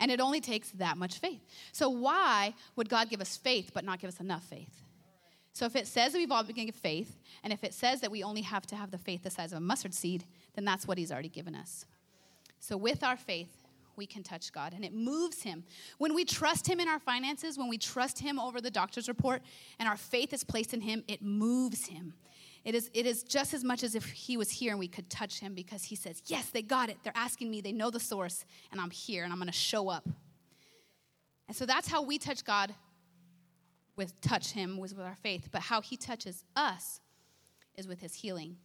And 0.00 0.10
it 0.10 0.20
only 0.20 0.40
takes 0.40 0.70
that 0.72 0.96
much 0.96 1.18
faith. 1.18 1.40
So, 1.72 1.88
why 1.88 2.54
would 2.76 2.88
God 2.88 3.10
give 3.10 3.20
us 3.20 3.36
faith 3.36 3.72
but 3.74 3.84
not 3.84 4.00
give 4.00 4.08
us 4.08 4.20
enough 4.20 4.44
faith? 4.44 4.82
So, 5.52 5.66
if 5.66 5.74
it 5.74 5.86
says 5.86 6.12
that 6.12 6.18
we've 6.18 6.30
all 6.30 6.44
been 6.44 6.54
given 6.54 6.72
faith, 6.72 7.18
and 7.42 7.52
if 7.52 7.64
it 7.64 7.74
says 7.74 8.00
that 8.00 8.10
we 8.10 8.22
only 8.22 8.42
have 8.42 8.66
to 8.68 8.76
have 8.76 8.90
the 8.90 8.98
faith 8.98 9.24
the 9.24 9.30
size 9.30 9.52
of 9.52 9.58
a 9.58 9.60
mustard 9.60 9.92
seed, 9.92 10.24
then 10.54 10.64
that's 10.64 10.86
what 10.86 10.98
He's 10.98 11.10
already 11.10 11.28
given 11.28 11.54
us. 11.54 11.84
So, 12.60 12.76
with 12.76 13.02
our 13.02 13.16
faith, 13.16 13.67
we 13.98 14.06
can 14.06 14.22
touch 14.22 14.52
God 14.52 14.72
and 14.72 14.84
it 14.84 14.94
moves 14.94 15.42
Him. 15.42 15.64
When 15.98 16.14
we 16.14 16.24
trust 16.24 16.66
Him 16.66 16.80
in 16.80 16.88
our 16.88 16.98
finances, 16.98 17.58
when 17.58 17.68
we 17.68 17.76
trust 17.76 18.18
Him 18.18 18.38
over 18.38 18.60
the 18.60 18.70
doctor's 18.70 19.08
report, 19.08 19.42
and 19.78 19.88
our 19.88 19.96
faith 19.96 20.32
is 20.32 20.44
placed 20.44 20.72
in 20.72 20.80
Him, 20.80 21.04
it 21.06 21.20
moves 21.20 21.86
Him. 21.86 22.14
It 22.64 22.74
is, 22.74 22.90
it 22.94 23.06
is 23.06 23.22
just 23.22 23.54
as 23.54 23.64
much 23.64 23.82
as 23.82 23.94
if 23.94 24.04
he 24.06 24.36
was 24.36 24.50
here 24.50 24.72
and 24.72 24.78
we 24.78 24.88
could 24.88 25.08
touch 25.08 25.38
him 25.38 25.54
because 25.54 25.84
he 25.84 25.94
says, 25.94 26.20
Yes, 26.26 26.50
they 26.50 26.60
got 26.60 26.90
it. 26.90 26.98
They're 27.02 27.16
asking 27.16 27.50
me. 27.50 27.60
They 27.60 27.72
know 27.72 27.88
the 27.88 28.00
source, 28.00 28.44
and 28.72 28.80
I'm 28.80 28.90
here 28.90 29.24
and 29.24 29.32
I'm 29.32 29.38
going 29.38 29.46
to 29.46 29.52
show 29.52 29.88
up. 29.88 30.06
And 31.46 31.56
so 31.56 31.64
that's 31.64 31.88
how 31.88 32.02
we 32.02 32.18
touch 32.18 32.44
God 32.44 32.74
with 33.96 34.20
touch 34.20 34.52
him 34.52 34.76
was 34.76 34.94
with 34.94 35.06
our 35.06 35.16
faith, 35.16 35.48
but 35.50 35.62
how 35.62 35.80
he 35.80 35.96
touches 35.96 36.44
us 36.56 37.00
is 37.76 37.88
with 37.88 38.00
his 38.00 38.14
healing. 38.14 38.56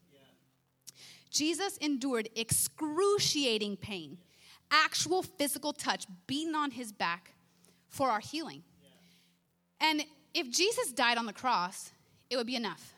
Jesus 1.29 1.77
endured 1.77 2.29
excruciating 2.35 3.77
pain, 3.77 4.19
actual 4.73 5.21
physical 5.23 5.71
touch, 5.71 6.05
beaten 6.27 6.55
on 6.55 6.71
his 6.71 6.91
back 6.91 7.33
for 7.87 8.09
our 8.09 8.19
healing. 8.19 8.63
And 9.79 10.03
if 10.33 10.49
Jesus 10.49 10.91
died 10.91 11.17
on 11.17 11.25
the 11.25 11.33
cross, 11.33 11.91
it 12.29 12.37
would 12.37 12.47
be 12.47 12.55
enough 12.55 12.93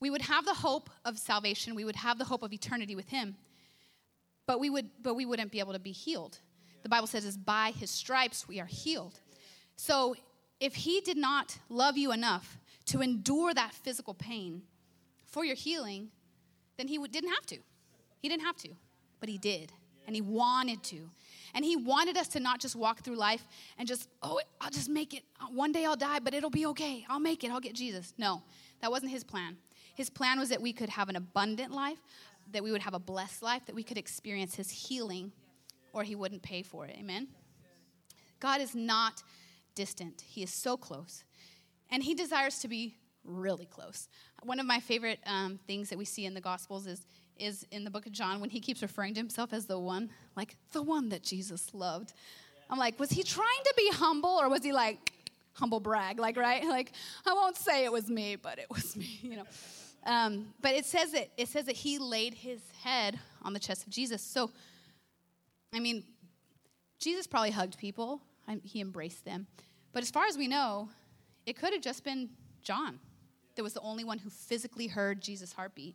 we 0.00 0.10
would 0.10 0.22
have 0.22 0.46
the 0.46 0.54
hope 0.54 0.88
of 1.04 1.18
salvation, 1.18 1.74
we 1.74 1.84
would 1.84 1.96
have 1.96 2.18
the 2.18 2.24
hope 2.24 2.42
of 2.42 2.52
eternity 2.52 2.96
with 2.96 3.08
him, 3.08 3.36
but 4.46 4.58
we, 4.58 4.70
would, 4.70 4.88
but 5.02 5.14
we 5.14 5.26
wouldn't 5.26 5.52
be 5.52 5.60
able 5.60 5.74
to 5.74 5.78
be 5.78 5.92
healed. 5.92 6.38
The 6.82 6.88
Bible 6.88 7.06
says, 7.06 7.26
is 7.26 7.36
by 7.36 7.72
his 7.78 7.90
stripes 7.90 8.48
we 8.48 8.58
are 8.58 8.66
healed. 8.66 9.20
So 9.76 10.16
if 10.58 10.74
he 10.74 11.02
did 11.02 11.18
not 11.18 11.58
love 11.68 11.98
you 11.98 12.12
enough 12.12 12.58
to 12.86 13.02
endure 13.02 13.52
that 13.52 13.74
physical 13.74 14.14
pain 14.14 14.62
for 15.26 15.44
your 15.44 15.54
healing, 15.54 16.08
then 16.78 16.88
he 16.88 16.98
didn't 17.08 17.30
have 17.30 17.46
to. 17.46 17.58
He 18.20 18.28
didn't 18.28 18.44
have 18.44 18.56
to, 18.56 18.70
but 19.20 19.28
he 19.28 19.36
did. 19.36 19.72
And 20.06 20.14
he 20.16 20.22
wanted 20.22 20.82
to. 20.84 21.08
And 21.54 21.64
he 21.64 21.76
wanted 21.76 22.16
us 22.16 22.28
to 22.28 22.40
not 22.40 22.60
just 22.60 22.76
walk 22.76 23.02
through 23.02 23.16
life 23.16 23.46
and 23.78 23.86
just, 23.86 24.08
oh, 24.22 24.40
I'll 24.60 24.70
just 24.70 24.88
make 24.88 25.14
it. 25.14 25.24
One 25.52 25.72
day 25.72 25.84
I'll 25.84 25.96
die, 25.96 26.20
but 26.20 26.34
it'll 26.34 26.50
be 26.50 26.66
okay. 26.66 27.04
I'll 27.08 27.20
make 27.20 27.44
it. 27.44 27.50
I'll 27.50 27.60
get 27.60 27.74
Jesus. 27.74 28.14
No, 28.18 28.42
that 28.80 28.90
wasn't 28.90 29.10
his 29.12 29.24
plan. 29.24 29.56
His 29.94 30.08
plan 30.08 30.38
was 30.38 30.48
that 30.48 30.62
we 30.62 30.72
could 30.72 30.88
have 30.88 31.08
an 31.08 31.16
abundant 31.16 31.72
life, 31.72 31.98
that 32.52 32.62
we 32.62 32.72
would 32.72 32.82
have 32.82 32.94
a 32.94 32.98
blessed 32.98 33.42
life, 33.42 33.66
that 33.66 33.74
we 33.74 33.82
could 33.82 33.98
experience 33.98 34.54
His 34.54 34.70
healing, 34.70 35.32
or 35.92 36.02
He 36.02 36.14
wouldn't 36.14 36.42
pay 36.42 36.62
for 36.62 36.86
it. 36.86 36.96
Amen? 36.98 37.28
God 38.38 38.60
is 38.60 38.74
not 38.74 39.22
distant, 39.74 40.22
He 40.26 40.42
is 40.42 40.50
so 40.52 40.76
close. 40.76 41.24
And 41.90 42.02
He 42.02 42.14
desires 42.14 42.60
to 42.60 42.68
be 42.68 42.96
really 43.24 43.66
close. 43.66 44.08
One 44.42 44.58
of 44.58 44.66
my 44.66 44.80
favorite 44.80 45.18
um, 45.26 45.58
things 45.66 45.90
that 45.90 45.98
we 45.98 46.06
see 46.06 46.24
in 46.24 46.32
the 46.32 46.40
Gospels 46.40 46.86
is, 46.86 47.04
is 47.40 47.66
in 47.70 47.84
the 47.84 47.90
book 47.90 48.06
of 48.06 48.12
John 48.12 48.40
when 48.40 48.50
he 48.50 48.60
keeps 48.60 48.82
referring 48.82 49.14
to 49.14 49.20
himself 49.20 49.52
as 49.52 49.66
the 49.66 49.78
one, 49.78 50.10
like 50.36 50.56
the 50.72 50.82
one 50.82 51.08
that 51.10 51.22
Jesus 51.22 51.72
loved. 51.74 52.12
I'm 52.68 52.78
like, 52.78 52.98
was 53.00 53.10
he 53.10 53.22
trying 53.22 53.62
to 53.64 53.74
be 53.76 53.90
humble 53.92 54.30
or 54.30 54.48
was 54.48 54.62
he 54.62 54.72
like, 54.72 55.12
humble 55.54 55.80
brag, 55.80 56.18
like, 56.18 56.36
right? 56.36 56.64
Like, 56.68 56.92
I 57.26 57.32
won't 57.32 57.56
say 57.56 57.84
it 57.84 57.92
was 57.92 58.08
me, 58.08 58.36
but 58.36 58.58
it 58.58 58.66
was 58.70 58.96
me, 58.96 59.18
you 59.22 59.36
know. 59.36 59.46
Um, 60.06 60.54
but 60.62 60.74
it 60.74 60.86
says 60.86 61.12
that 61.12 61.28
it 61.36 61.48
says 61.48 61.66
that 61.66 61.76
he 61.76 61.98
laid 61.98 62.32
his 62.32 62.60
head 62.82 63.18
on 63.42 63.52
the 63.52 63.58
chest 63.58 63.86
of 63.86 63.92
Jesus. 63.92 64.22
So, 64.22 64.50
I 65.74 65.80
mean, 65.80 66.04
Jesus 66.98 67.26
probably 67.26 67.50
hugged 67.50 67.78
people. 67.78 68.22
He 68.64 68.80
embraced 68.80 69.24
them. 69.24 69.46
But 69.92 70.02
as 70.02 70.10
far 70.10 70.26
as 70.26 70.36
we 70.36 70.48
know, 70.48 70.88
it 71.46 71.56
could 71.56 71.72
have 71.72 71.82
just 71.82 72.02
been 72.02 72.30
John 72.62 72.98
that 73.56 73.62
was 73.62 73.74
the 73.74 73.80
only 73.80 74.04
one 74.04 74.18
who 74.18 74.30
physically 74.30 74.86
heard 74.86 75.20
Jesus' 75.20 75.52
heartbeat. 75.52 75.94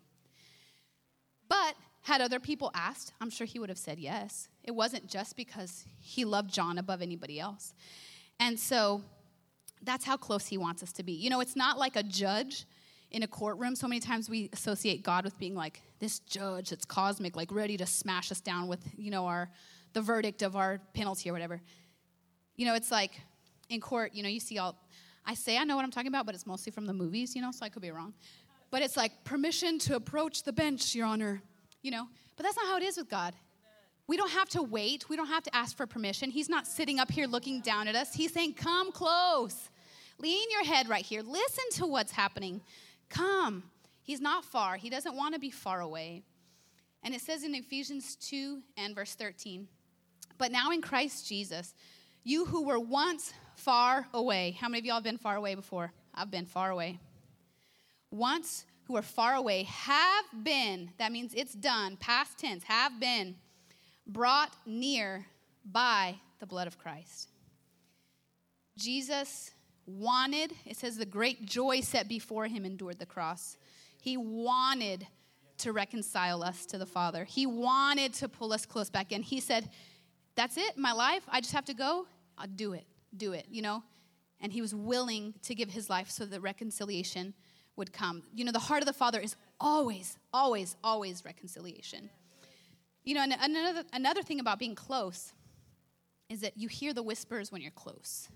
But 1.48 1.76
had 2.02 2.22
other 2.22 2.40
people 2.40 2.72
asked, 2.74 3.14
I'm 3.20 3.30
sure 3.30 3.48
he 3.48 3.60
would 3.60 3.70
have 3.70 3.78
said 3.78 4.00
yes. 4.00 4.48
It 4.64 4.72
wasn't 4.72 5.08
just 5.08 5.36
because 5.36 5.86
he 6.00 6.26
loved 6.26 6.54
John 6.54 6.78
above 6.78 7.02
anybody 7.02 7.40
else. 7.40 7.74
And 8.40 8.60
so 8.60 9.02
that's 9.86 10.06
how 10.06 10.18
close 10.18 10.48
He 10.48 10.58
wants 10.58 10.84
us 10.84 10.92
to 10.94 11.04
be. 11.04 11.14
You 11.14 11.30
know, 11.30 11.40
it's 11.40 11.56
not 11.56 11.78
like 11.78 11.96
a 11.96 12.04
judge 12.04 12.66
in 13.12 13.24
a 13.24 13.28
courtroom. 13.28 13.76
So 13.76 13.88
many 13.88 14.00
times 14.00 14.30
we 14.30 14.50
associate 14.52 15.04
God 15.04 15.24
with 15.24 15.38
being 15.38 15.56
like 15.56 15.82
this 16.00 16.20
judge 16.20 16.72
that's 16.72 16.86
cosmic, 16.86 17.36
like 17.36 17.52
ready 17.52 17.78
to 17.78 17.86
smash 17.86 18.32
us 18.32 18.42
down 18.42 18.68
with, 18.68 18.80
you 18.98 19.12
know, 19.12 19.26
our 19.28 19.50
the 19.94 20.02
verdict 20.02 20.42
of 20.42 20.58
our 20.58 20.82
penalty 20.94 21.30
or 21.30 21.34
whatever. 21.34 21.62
You 22.58 22.66
know, 22.66 22.76
it's 22.76 22.92
like 22.92 23.12
in 23.70 23.80
court, 23.80 24.14
you 24.14 24.24
know, 24.24 24.30
you 24.30 24.40
see 24.40 24.58
all 24.58 24.76
I 25.26 25.34
say 25.34 25.58
I 25.58 25.64
know 25.64 25.76
what 25.76 25.86
I'm 25.86 25.92
talking 25.92 26.10
about, 26.10 26.26
but 26.26 26.36
it's 26.36 26.46
mostly 26.46 26.72
from 26.72 26.86
the 26.86 26.94
movies, 26.94 27.36
you 27.36 27.42
know, 27.42 27.52
so 27.52 27.66
I 27.66 27.70
could 27.70 27.82
be 27.82 27.92
wrong. 27.92 28.14
But 28.76 28.82
it's 28.82 28.98
like 28.98 29.24
permission 29.24 29.80
to 29.80 29.96
approach 29.96 30.44
the 30.44 30.52
bench, 30.52 30.96
Your 30.96 31.06
Honor, 31.06 31.42
you 31.82 31.92
know. 31.92 32.10
But 32.36 32.44
that's 32.44 32.58
not 32.58 32.66
how 32.66 32.76
it 32.76 32.84
is 32.84 32.98
with 32.98 33.08
God. 33.08 33.34
We 34.06 34.18
don't 34.18 34.32
have 34.32 34.50
to 34.50 34.62
wait. 34.62 35.08
We 35.08 35.16
don't 35.16 35.30
have 35.30 35.44
to 35.44 35.56
ask 35.56 35.78
for 35.78 35.88
permission. 35.88 36.30
He's 36.30 36.50
not 36.50 36.68
sitting 36.68 37.00
up 37.00 37.10
here 37.10 37.26
looking 37.26 37.62
down 37.62 37.88
at 37.88 37.96
us. 37.96 38.14
He's 38.14 38.34
saying, 38.34 38.56
Come 38.56 38.92
close. 38.92 39.70
Lean 40.20 40.52
your 40.52 40.66
head 40.66 40.90
right 40.90 41.06
here. 41.06 41.22
Listen 41.22 41.64
to 41.76 41.86
what's 41.86 42.12
happening. 42.12 42.60
Come. 43.08 43.64
He's 44.04 44.20
not 44.20 44.44
far. 44.44 44.76
He 44.76 44.90
doesn't 44.90 45.16
want 45.16 45.36
to 45.36 45.40
be 45.40 45.52
far 45.52 45.80
away. 45.80 46.24
And 47.02 47.16
it 47.16 47.22
says 47.22 47.46
in 47.46 47.56
Ephesians 47.56 48.18
2 48.18 48.62
and 48.76 48.94
verse 48.94 49.16
13, 49.16 49.70
But 50.38 50.52
now 50.52 50.72
in 50.72 50.82
Christ 50.82 51.30
Jesus, 51.30 51.74
you 52.26 52.44
who 52.44 52.66
were 52.66 52.80
once 52.80 53.34
far 53.56 54.06
away. 54.14 54.58
How 54.60 54.68
many 54.68 54.80
of 54.80 54.86
y'all 54.86 54.96
have 54.96 55.04
been 55.06 55.18
far 55.18 55.38
away 55.38 55.56
before? 55.56 55.94
I've 56.14 56.30
been 56.30 56.46
far 56.46 56.72
away. 56.72 57.00
Once 58.15 58.65
who 58.86 58.95
are 58.95 59.01
far 59.01 59.36
away 59.36 59.63
have 59.63 60.25
been, 60.43 60.89
that 60.97 61.12
means 61.12 61.34
it's 61.36 61.54
done, 61.54 61.97
past 61.97 62.38
tense, 62.38 62.63
have 62.63 62.99
been 62.99 63.36
brought 64.08 64.54
near 64.65 65.25
by 65.69 66.15
the 66.39 66.45
blood 66.45 66.67
of 66.67 66.78
Christ. 66.78 67.30
Jesus 68.78 69.51
wanted, 69.86 70.54
it 70.65 70.78
says, 70.78 70.97
the 70.97 71.06
great 71.06 71.45
joy 71.45 71.82
set 71.82 72.08
before 72.08 72.47
him 72.47 72.65
endured 72.65 72.99
the 72.99 73.06
cross. 73.06 73.58
He 74.01 74.17
wanted 74.17 75.08
to 75.58 75.71
reconcile 75.71 76.43
us 76.43 76.65
to 76.67 76.78
the 76.78 76.86
Father. 76.86 77.25
He 77.25 77.45
wanted 77.45 78.13
to 78.15 78.30
pull 78.30 78.54
us 78.54 78.65
close 78.65 78.89
back 78.89 79.12
in. 79.12 79.23
He 79.23 79.39
said, 79.39 79.69
That's 80.36 80.58
it, 80.58 80.78
my 80.78 80.91
life. 80.91 81.23
I 81.30 81.41
just 81.41 81.54
have 81.54 81.65
to 81.65 81.73
go. 81.73 82.08
I'll 82.38 82.47
do 82.47 82.73
it. 82.73 82.86
Do 83.15 83.34
it, 83.34 83.47
you 83.49 83.62
know? 83.62 83.84
And 84.41 84.51
he 84.51 84.62
was 84.62 84.75
willing 84.75 85.34
to 85.43 85.56
give 85.56 85.69
his 85.69 85.89
life 85.89 86.10
so 86.10 86.25
that 86.25 86.41
reconciliation 86.41 87.34
would 87.76 87.92
come. 87.92 88.24
You 88.34 88.46
know, 88.46 88.52
the 88.52 88.60
heart 88.60 88.82
of 88.82 88.88
the 88.88 88.94
Father 88.94 89.20
is 89.20 89.36
always, 89.60 90.18
always, 90.34 90.76
always 90.84 91.24
reconciliation. 91.26 92.10
You 93.04 93.16
know, 93.16 93.22
and 93.22 93.36
another, 93.40 93.84
another 93.94 94.24
thing 94.24 94.40
about 94.40 94.60
being 94.60 94.76
close 94.76 95.34
is 96.30 96.42
that 96.42 96.58
you 96.58 96.68
hear 96.68 96.94
the 96.94 97.04
whispers 97.04 97.52
when 97.52 97.62
you're 97.62 97.72
close. 97.72 98.30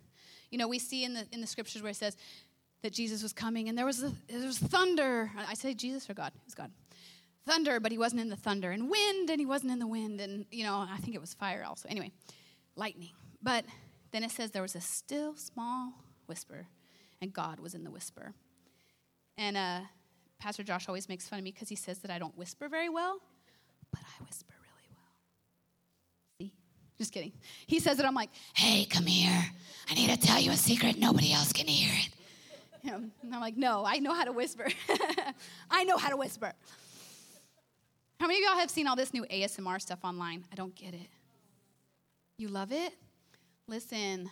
You 0.51 0.57
know, 0.57 0.67
we 0.67 0.79
see 0.79 1.03
in 1.03 1.13
the, 1.13 1.25
in 1.31 1.41
the 1.41 1.47
scriptures 1.47 1.81
where 1.81 1.91
it 1.91 1.95
says 1.95 2.17
that 2.83 2.93
Jesus 2.93 3.23
was 3.23 3.33
coming 3.33 3.67
and 3.67 3.77
there 3.77 3.85
was, 3.85 4.03
a, 4.03 4.13
there 4.27 4.45
was 4.45 4.59
thunder. 4.59 5.31
I 5.37 5.53
say 5.53 5.73
Jesus 5.73 6.09
or 6.09 6.13
God? 6.13 6.31
It's 6.45 6.55
God. 6.55 6.71
Thunder, 7.45 7.79
but 7.79 7.91
he 7.91 7.97
wasn't 7.97 8.21
in 8.21 8.29
the 8.29 8.35
thunder. 8.35 8.71
And 8.71 8.89
wind, 8.89 9.29
and 9.29 9.39
he 9.39 9.45
wasn't 9.45 9.71
in 9.71 9.79
the 9.79 9.87
wind. 9.87 10.21
And, 10.21 10.45
you 10.51 10.63
know, 10.63 10.85
I 10.89 10.97
think 10.97 11.15
it 11.15 11.21
was 11.21 11.33
fire 11.33 11.65
also. 11.67 11.89
Anyway, 11.89 12.11
lightning. 12.75 13.11
But 13.41 13.65
then 14.11 14.23
it 14.23 14.31
says 14.31 14.51
there 14.51 14.61
was 14.61 14.75
a 14.75 14.81
still 14.81 15.35
small 15.35 15.93
whisper, 16.27 16.67
and 17.21 17.33
God 17.33 17.59
was 17.59 17.73
in 17.73 17.83
the 17.83 17.91
whisper. 17.91 18.33
And 19.39 19.55
uh, 19.55 19.79
Pastor 20.37 20.63
Josh 20.63 20.89
always 20.89 21.07
makes 21.07 21.29
fun 21.29 21.39
of 21.39 21.45
me 21.45 21.53
because 21.53 21.69
he 21.69 21.75
says 21.75 21.99
that 21.99 22.11
I 22.11 22.19
don't 22.19 22.37
whisper 22.37 22.67
very 22.67 22.89
well, 22.89 23.21
but 23.89 24.01
I 24.01 24.23
whisper 24.25 24.53
really 24.61 24.89
well. 24.93 26.49
See? 26.49 26.53
just 26.97 27.13
kidding. 27.13 27.31
He 27.65 27.79
says 27.79 27.99
it, 27.99 28.05
I'm 28.05 28.13
like, 28.13 28.31
hey, 28.53 28.83
come 28.83 29.05
here. 29.05 29.45
I 29.89 29.93
need 29.93 30.09
to 30.09 30.17
tell 30.17 30.41
you 30.41 30.51
a 30.51 30.57
secret. 30.57 30.99
Nobody 30.99 31.31
else 31.31 31.53
can 31.53 31.67
hear 31.67 31.89
it. 31.93 32.91
And 32.91 33.11
I'm 33.33 33.39
like, 33.39 33.55
no, 33.55 33.85
I 33.85 33.99
know 33.99 34.13
how 34.13 34.25
to 34.25 34.33
whisper. 34.33 34.67
I 35.71 35.85
know 35.85 35.95
how 35.95 36.09
to 36.09 36.17
whisper. 36.17 36.51
How 38.19 38.27
many 38.27 38.39
of 38.39 38.49
y'all 38.49 38.59
have 38.59 38.69
seen 38.69 38.87
all 38.87 38.97
this 38.97 39.13
new 39.13 39.23
ASMR 39.23 39.81
stuff 39.81 39.99
online? 40.03 40.43
I 40.51 40.55
don't 40.55 40.75
get 40.75 40.93
it. 40.93 41.07
You 42.37 42.49
love 42.49 42.73
it? 42.73 42.93
Listen, 43.67 44.29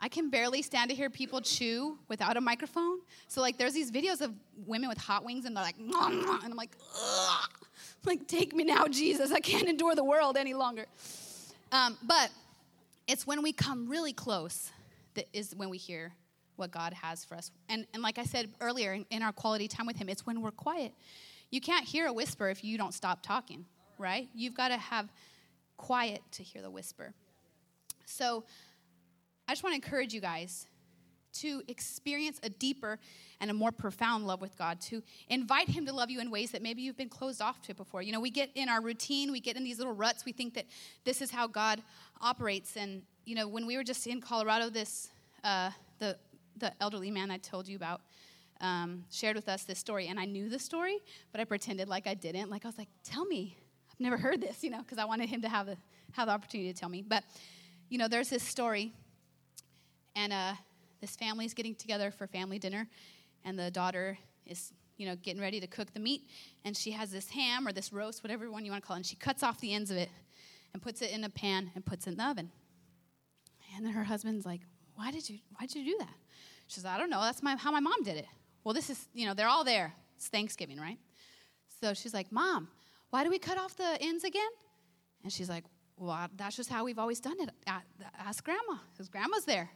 I 0.00 0.08
can 0.08 0.28
barely 0.28 0.60
stand 0.62 0.90
to 0.90 0.96
hear 0.96 1.08
people 1.08 1.40
chew 1.40 1.98
without 2.08 2.36
a 2.36 2.40
microphone. 2.40 2.98
So, 3.28 3.40
like, 3.40 3.58
there's 3.58 3.72
these 3.72 3.90
videos 3.90 4.20
of 4.20 4.34
women 4.66 4.88
with 4.88 4.98
hot 4.98 5.24
wings, 5.24 5.44
and 5.44 5.56
they're 5.56 5.64
like, 5.64 5.78
and 5.78 5.94
I'm 5.94 6.56
like, 6.56 6.76
Ugh. 6.94 7.50
like, 8.04 8.26
take 8.26 8.54
me 8.54 8.64
now, 8.64 8.86
Jesus. 8.86 9.32
I 9.32 9.40
can't 9.40 9.68
endure 9.68 9.94
the 9.94 10.04
world 10.04 10.36
any 10.36 10.52
longer. 10.52 10.86
Um, 11.72 11.96
but 12.02 12.30
it's 13.06 13.26
when 13.26 13.42
we 13.42 13.52
come 13.52 13.88
really 13.88 14.12
close 14.12 14.70
that 15.14 15.26
is 15.32 15.54
when 15.54 15.70
we 15.70 15.78
hear 15.78 16.12
what 16.56 16.70
God 16.70 16.92
has 16.92 17.24
for 17.24 17.36
us. 17.36 17.50
And, 17.68 17.86
and 17.94 18.02
like 18.02 18.18
I 18.18 18.24
said 18.24 18.48
earlier 18.60 18.92
in, 18.92 19.06
in 19.10 19.22
our 19.22 19.32
quality 19.32 19.68
time 19.68 19.86
with 19.86 19.96
Him, 19.96 20.08
it's 20.08 20.26
when 20.26 20.40
we're 20.40 20.50
quiet. 20.50 20.92
You 21.50 21.60
can't 21.60 21.84
hear 21.84 22.06
a 22.06 22.12
whisper 22.12 22.48
if 22.48 22.64
you 22.64 22.78
don't 22.78 22.94
stop 22.94 23.22
talking, 23.22 23.64
right? 23.98 24.28
You've 24.34 24.54
got 24.54 24.68
to 24.68 24.76
have 24.76 25.08
quiet 25.76 26.20
to 26.32 26.42
hear 26.42 26.62
the 26.62 26.70
whisper. 26.70 27.12
So 28.04 28.44
I 29.46 29.52
just 29.52 29.62
want 29.62 29.72
to 29.72 29.76
encourage 29.76 30.14
you 30.14 30.20
guys 30.20 30.66
to 31.34 31.62
experience 31.68 32.38
a 32.42 32.48
deeper 32.48 32.98
and 33.40 33.50
a 33.50 33.54
more 33.54 33.72
profound 33.72 34.26
love 34.26 34.40
with 34.40 34.56
God, 34.56 34.80
to 34.82 35.02
invite 35.28 35.68
Him 35.68 35.84
to 35.86 35.92
love 35.92 36.10
you 36.10 36.20
in 36.20 36.30
ways 36.30 36.52
that 36.52 36.62
maybe 36.62 36.82
you've 36.82 36.96
been 36.96 37.08
closed 37.08 37.42
off 37.42 37.60
to 37.62 37.74
before. 37.74 38.02
You 38.02 38.12
know, 38.12 38.20
we 38.20 38.30
get 38.30 38.50
in 38.54 38.68
our 38.68 38.80
routine, 38.80 39.32
we 39.32 39.40
get 39.40 39.56
in 39.56 39.64
these 39.64 39.78
little 39.78 39.92
ruts, 39.92 40.24
we 40.24 40.32
think 40.32 40.54
that 40.54 40.66
this 41.04 41.20
is 41.20 41.30
how 41.30 41.46
God 41.46 41.82
operates. 42.20 42.76
And, 42.76 43.02
you 43.24 43.34
know, 43.34 43.48
when 43.48 43.66
we 43.66 43.76
were 43.76 43.84
just 43.84 44.06
in 44.06 44.20
Colorado, 44.20 44.70
this, 44.70 45.10
uh, 45.42 45.70
the, 45.98 46.16
the 46.56 46.72
elderly 46.80 47.10
man 47.10 47.30
I 47.30 47.38
told 47.38 47.66
you 47.66 47.76
about, 47.76 48.00
um, 48.60 49.04
shared 49.10 49.36
with 49.36 49.48
us 49.48 49.64
this 49.64 49.78
story, 49.78 50.06
and 50.06 50.18
I 50.18 50.24
knew 50.24 50.48
the 50.48 50.58
story, 50.58 50.98
but 51.32 51.40
I 51.40 51.44
pretended 51.44 51.88
like 51.88 52.06
I 52.06 52.14
didn't. 52.14 52.50
Like 52.50 52.64
I 52.64 52.68
was 52.68 52.78
like, 52.78 52.88
"Tell 53.02 53.24
me, 53.24 53.56
I've 53.90 54.00
never 54.00 54.16
heard 54.16 54.40
this," 54.40 54.62
you 54.62 54.70
know, 54.70 54.78
because 54.78 54.96
I 54.96 55.04
wanted 55.04 55.28
him 55.28 55.42
to 55.42 55.48
have 55.48 55.66
the 55.66 55.76
have 56.12 56.28
the 56.28 56.32
opportunity 56.32 56.72
to 56.72 56.78
tell 56.78 56.88
me. 56.88 57.02
But 57.02 57.24
you 57.88 57.98
know, 57.98 58.08
there's 58.08 58.30
this 58.30 58.42
story, 58.42 58.92
and 60.16 60.32
uh, 60.32 60.52
this 61.00 61.16
family 61.16 61.44
is 61.44 61.54
getting 61.54 61.74
together 61.74 62.10
for 62.10 62.26
family 62.26 62.58
dinner, 62.58 62.88
and 63.44 63.58
the 63.58 63.70
daughter 63.70 64.18
is 64.46 64.72
you 64.96 65.06
know 65.06 65.16
getting 65.16 65.40
ready 65.40 65.60
to 65.60 65.66
cook 65.66 65.92
the 65.92 66.00
meat 66.00 66.22
and 66.64 66.76
she 66.76 66.92
has 66.92 67.10
this 67.10 67.28
ham 67.30 67.66
or 67.66 67.72
this 67.72 67.92
roast 67.92 68.22
whatever 68.22 68.50
one 68.50 68.64
you 68.64 68.70
want 68.70 68.82
to 68.82 68.86
call 68.86 68.96
it 68.96 69.00
and 69.00 69.06
she 69.06 69.16
cuts 69.16 69.42
off 69.42 69.60
the 69.60 69.74
ends 69.74 69.90
of 69.90 69.96
it 69.96 70.08
and 70.72 70.82
puts 70.82 71.02
it 71.02 71.10
in 71.10 71.24
a 71.24 71.28
pan 71.28 71.70
and 71.74 71.84
puts 71.84 72.06
it 72.06 72.10
in 72.10 72.16
the 72.16 72.24
oven. 72.24 72.50
And 73.76 73.84
then 73.84 73.92
her 73.92 74.04
husband's 74.04 74.46
like 74.46 74.60
why 74.94 75.10
did 75.10 75.28
you 75.28 75.38
why 75.58 75.66
did 75.66 75.76
you 75.76 75.92
do 75.92 75.98
that? 75.98 76.14
She 76.68 76.76
says 76.76 76.86
i 76.86 76.98
don't 76.98 77.10
know 77.10 77.20
that's 77.20 77.42
my, 77.42 77.56
how 77.56 77.70
my 77.70 77.80
mom 77.80 78.02
did 78.04 78.16
it. 78.16 78.26
Well 78.62 78.74
this 78.74 78.90
is 78.90 79.08
you 79.14 79.26
know 79.26 79.34
they're 79.34 79.48
all 79.48 79.64
there. 79.64 79.94
It's 80.16 80.28
thanksgiving 80.28 80.78
right? 80.78 80.98
So 81.80 81.94
she's 81.94 82.14
like 82.14 82.30
mom 82.30 82.68
why 83.10 83.24
do 83.24 83.30
we 83.30 83.38
cut 83.38 83.58
off 83.58 83.76
the 83.76 83.96
ends 84.00 84.24
again? 84.24 84.42
And 85.22 85.32
she's 85.32 85.48
like 85.48 85.64
well 85.96 86.28
that's 86.36 86.56
just 86.56 86.70
how 86.70 86.84
we've 86.84 86.98
always 86.98 87.20
done 87.20 87.36
it 87.40 87.50
ask 88.18 88.44
grandma 88.44 88.78
because 88.92 89.08
grandma's 89.08 89.44
there 89.44 89.70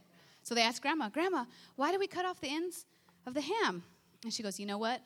so 0.49 0.55
they 0.55 0.63
asked 0.63 0.81
grandma 0.81 1.11
grandma 1.11 1.45
why 1.77 1.93
do 1.93 1.99
we 1.99 2.07
cut 2.07 2.25
off 2.25 2.41
the 2.41 2.49
ends 2.49 2.87
of 3.27 3.35
the 3.35 3.43
ham. 3.43 3.83
And 4.25 4.33
she 4.33 4.43
goes, 4.43 4.59
You 4.59 4.65
know 4.65 4.79
what? 4.79 5.01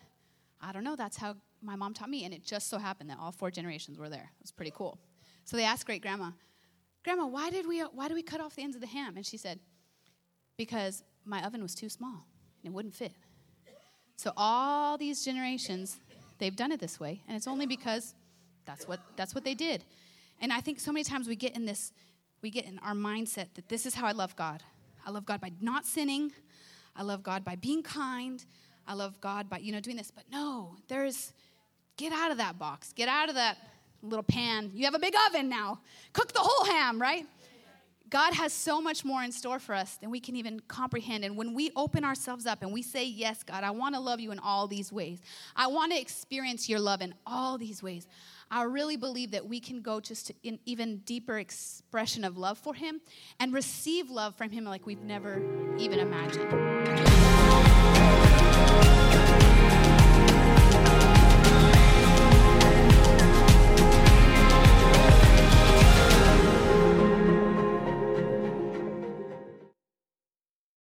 I 0.60 0.72
don't 0.72 0.84
know. 0.84 0.96
That's 0.96 1.16
how 1.16 1.34
my 1.60 1.74
mom 1.76 1.92
taught 1.92 2.08
me. 2.08 2.24
And 2.24 2.32
it 2.32 2.44
just 2.44 2.70
so 2.70 2.78
happened 2.78 3.10
that 3.10 3.18
all 3.20 3.32
four 3.32 3.50
generations 3.50 3.98
were 3.98 4.08
there. 4.08 4.30
It 4.38 4.42
was 4.42 4.52
pretty 4.52 4.72
cool. 4.74 4.98
So 5.44 5.56
they 5.56 5.64
asked 5.64 5.84
great 5.84 6.00
grandma, 6.00 6.30
Grandma, 7.04 7.26
why 7.26 7.50
did 7.50 7.66
we 7.66 7.80
why 7.80 8.06
did 8.08 8.14
we 8.14 8.22
cut 8.22 8.40
off 8.40 8.54
the 8.54 8.62
ends 8.62 8.76
of 8.76 8.80
the 8.80 8.86
ham? 8.86 9.16
And 9.16 9.26
she 9.26 9.36
said, 9.36 9.58
Because 10.56 11.02
my 11.24 11.44
oven 11.44 11.62
was 11.62 11.74
too 11.74 11.88
small 11.88 12.24
and 12.62 12.72
it 12.72 12.74
wouldn't 12.74 12.94
fit. 12.94 13.12
So 14.16 14.32
all 14.36 14.96
these 14.96 15.24
generations, 15.24 15.98
they've 16.38 16.54
done 16.54 16.70
it 16.70 16.78
this 16.78 17.00
way, 17.00 17.22
and 17.26 17.36
it's 17.36 17.48
only 17.48 17.66
because 17.66 18.14
that's 18.64 18.86
what 18.86 19.00
that's 19.16 19.34
what 19.34 19.42
they 19.44 19.54
did. 19.54 19.84
And 20.40 20.52
I 20.52 20.60
think 20.60 20.78
so 20.80 20.92
many 20.92 21.04
times 21.04 21.26
we 21.26 21.36
get 21.36 21.56
in 21.56 21.66
this, 21.66 21.92
we 22.40 22.50
get 22.50 22.64
in 22.64 22.78
our 22.80 22.94
mindset 22.94 23.54
that 23.54 23.68
this 23.68 23.84
is 23.84 23.94
how 23.94 24.06
I 24.06 24.12
love 24.12 24.36
God. 24.36 24.62
I 25.06 25.10
love 25.10 25.26
God 25.26 25.40
by 25.40 25.52
not 25.60 25.86
sinning. 25.86 26.32
I 26.94 27.02
love 27.02 27.22
God 27.22 27.44
by 27.44 27.56
being 27.56 27.82
kind. 27.82 28.44
I 28.86 28.94
love 28.94 29.20
God 29.20 29.48
by, 29.48 29.58
you 29.58 29.72
know, 29.72 29.80
doing 29.80 29.96
this. 29.96 30.10
But 30.10 30.24
no, 30.30 30.76
there's, 30.88 31.32
get 31.96 32.12
out 32.12 32.30
of 32.30 32.38
that 32.38 32.58
box. 32.58 32.92
Get 32.92 33.08
out 33.08 33.28
of 33.28 33.34
that 33.36 33.58
little 34.02 34.22
pan. 34.22 34.70
You 34.74 34.84
have 34.84 34.94
a 34.94 34.98
big 34.98 35.14
oven 35.28 35.48
now. 35.48 35.80
Cook 36.12 36.32
the 36.32 36.40
whole 36.40 36.66
ham, 36.66 37.00
right? 37.00 37.26
God 38.12 38.34
has 38.34 38.52
so 38.52 38.78
much 38.78 39.06
more 39.06 39.22
in 39.22 39.32
store 39.32 39.58
for 39.58 39.74
us 39.74 39.96
than 39.96 40.10
we 40.10 40.20
can 40.20 40.36
even 40.36 40.60
comprehend. 40.68 41.24
And 41.24 41.34
when 41.34 41.54
we 41.54 41.70
open 41.74 42.04
ourselves 42.04 42.44
up 42.44 42.60
and 42.60 42.70
we 42.70 42.82
say, 42.82 43.06
Yes, 43.06 43.42
God, 43.42 43.64
I 43.64 43.70
want 43.70 43.94
to 43.94 44.00
love 44.02 44.20
you 44.20 44.32
in 44.32 44.38
all 44.38 44.66
these 44.66 44.92
ways, 44.92 45.20
I 45.56 45.68
want 45.68 45.92
to 45.92 45.98
experience 45.98 46.68
your 46.68 46.78
love 46.78 47.00
in 47.00 47.14
all 47.26 47.56
these 47.56 47.82
ways. 47.82 48.06
I 48.52 48.64
really 48.64 48.98
believe 48.98 49.30
that 49.30 49.46
we 49.46 49.60
can 49.60 49.80
go 49.80 49.98
just 49.98 50.26
to 50.26 50.34
an 50.44 50.58
even 50.66 50.98
deeper 50.98 51.38
expression 51.38 52.22
of 52.22 52.36
love 52.36 52.58
for 52.58 52.74
Him 52.74 53.00
and 53.40 53.54
receive 53.54 54.10
love 54.10 54.34
from 54.34 54.50
Him 54.50 54.64
like 54.64 54.84
we've 54.84 55.00
never 55.00 55.42
even 55.78 55.98
imagined. 55.98 56.52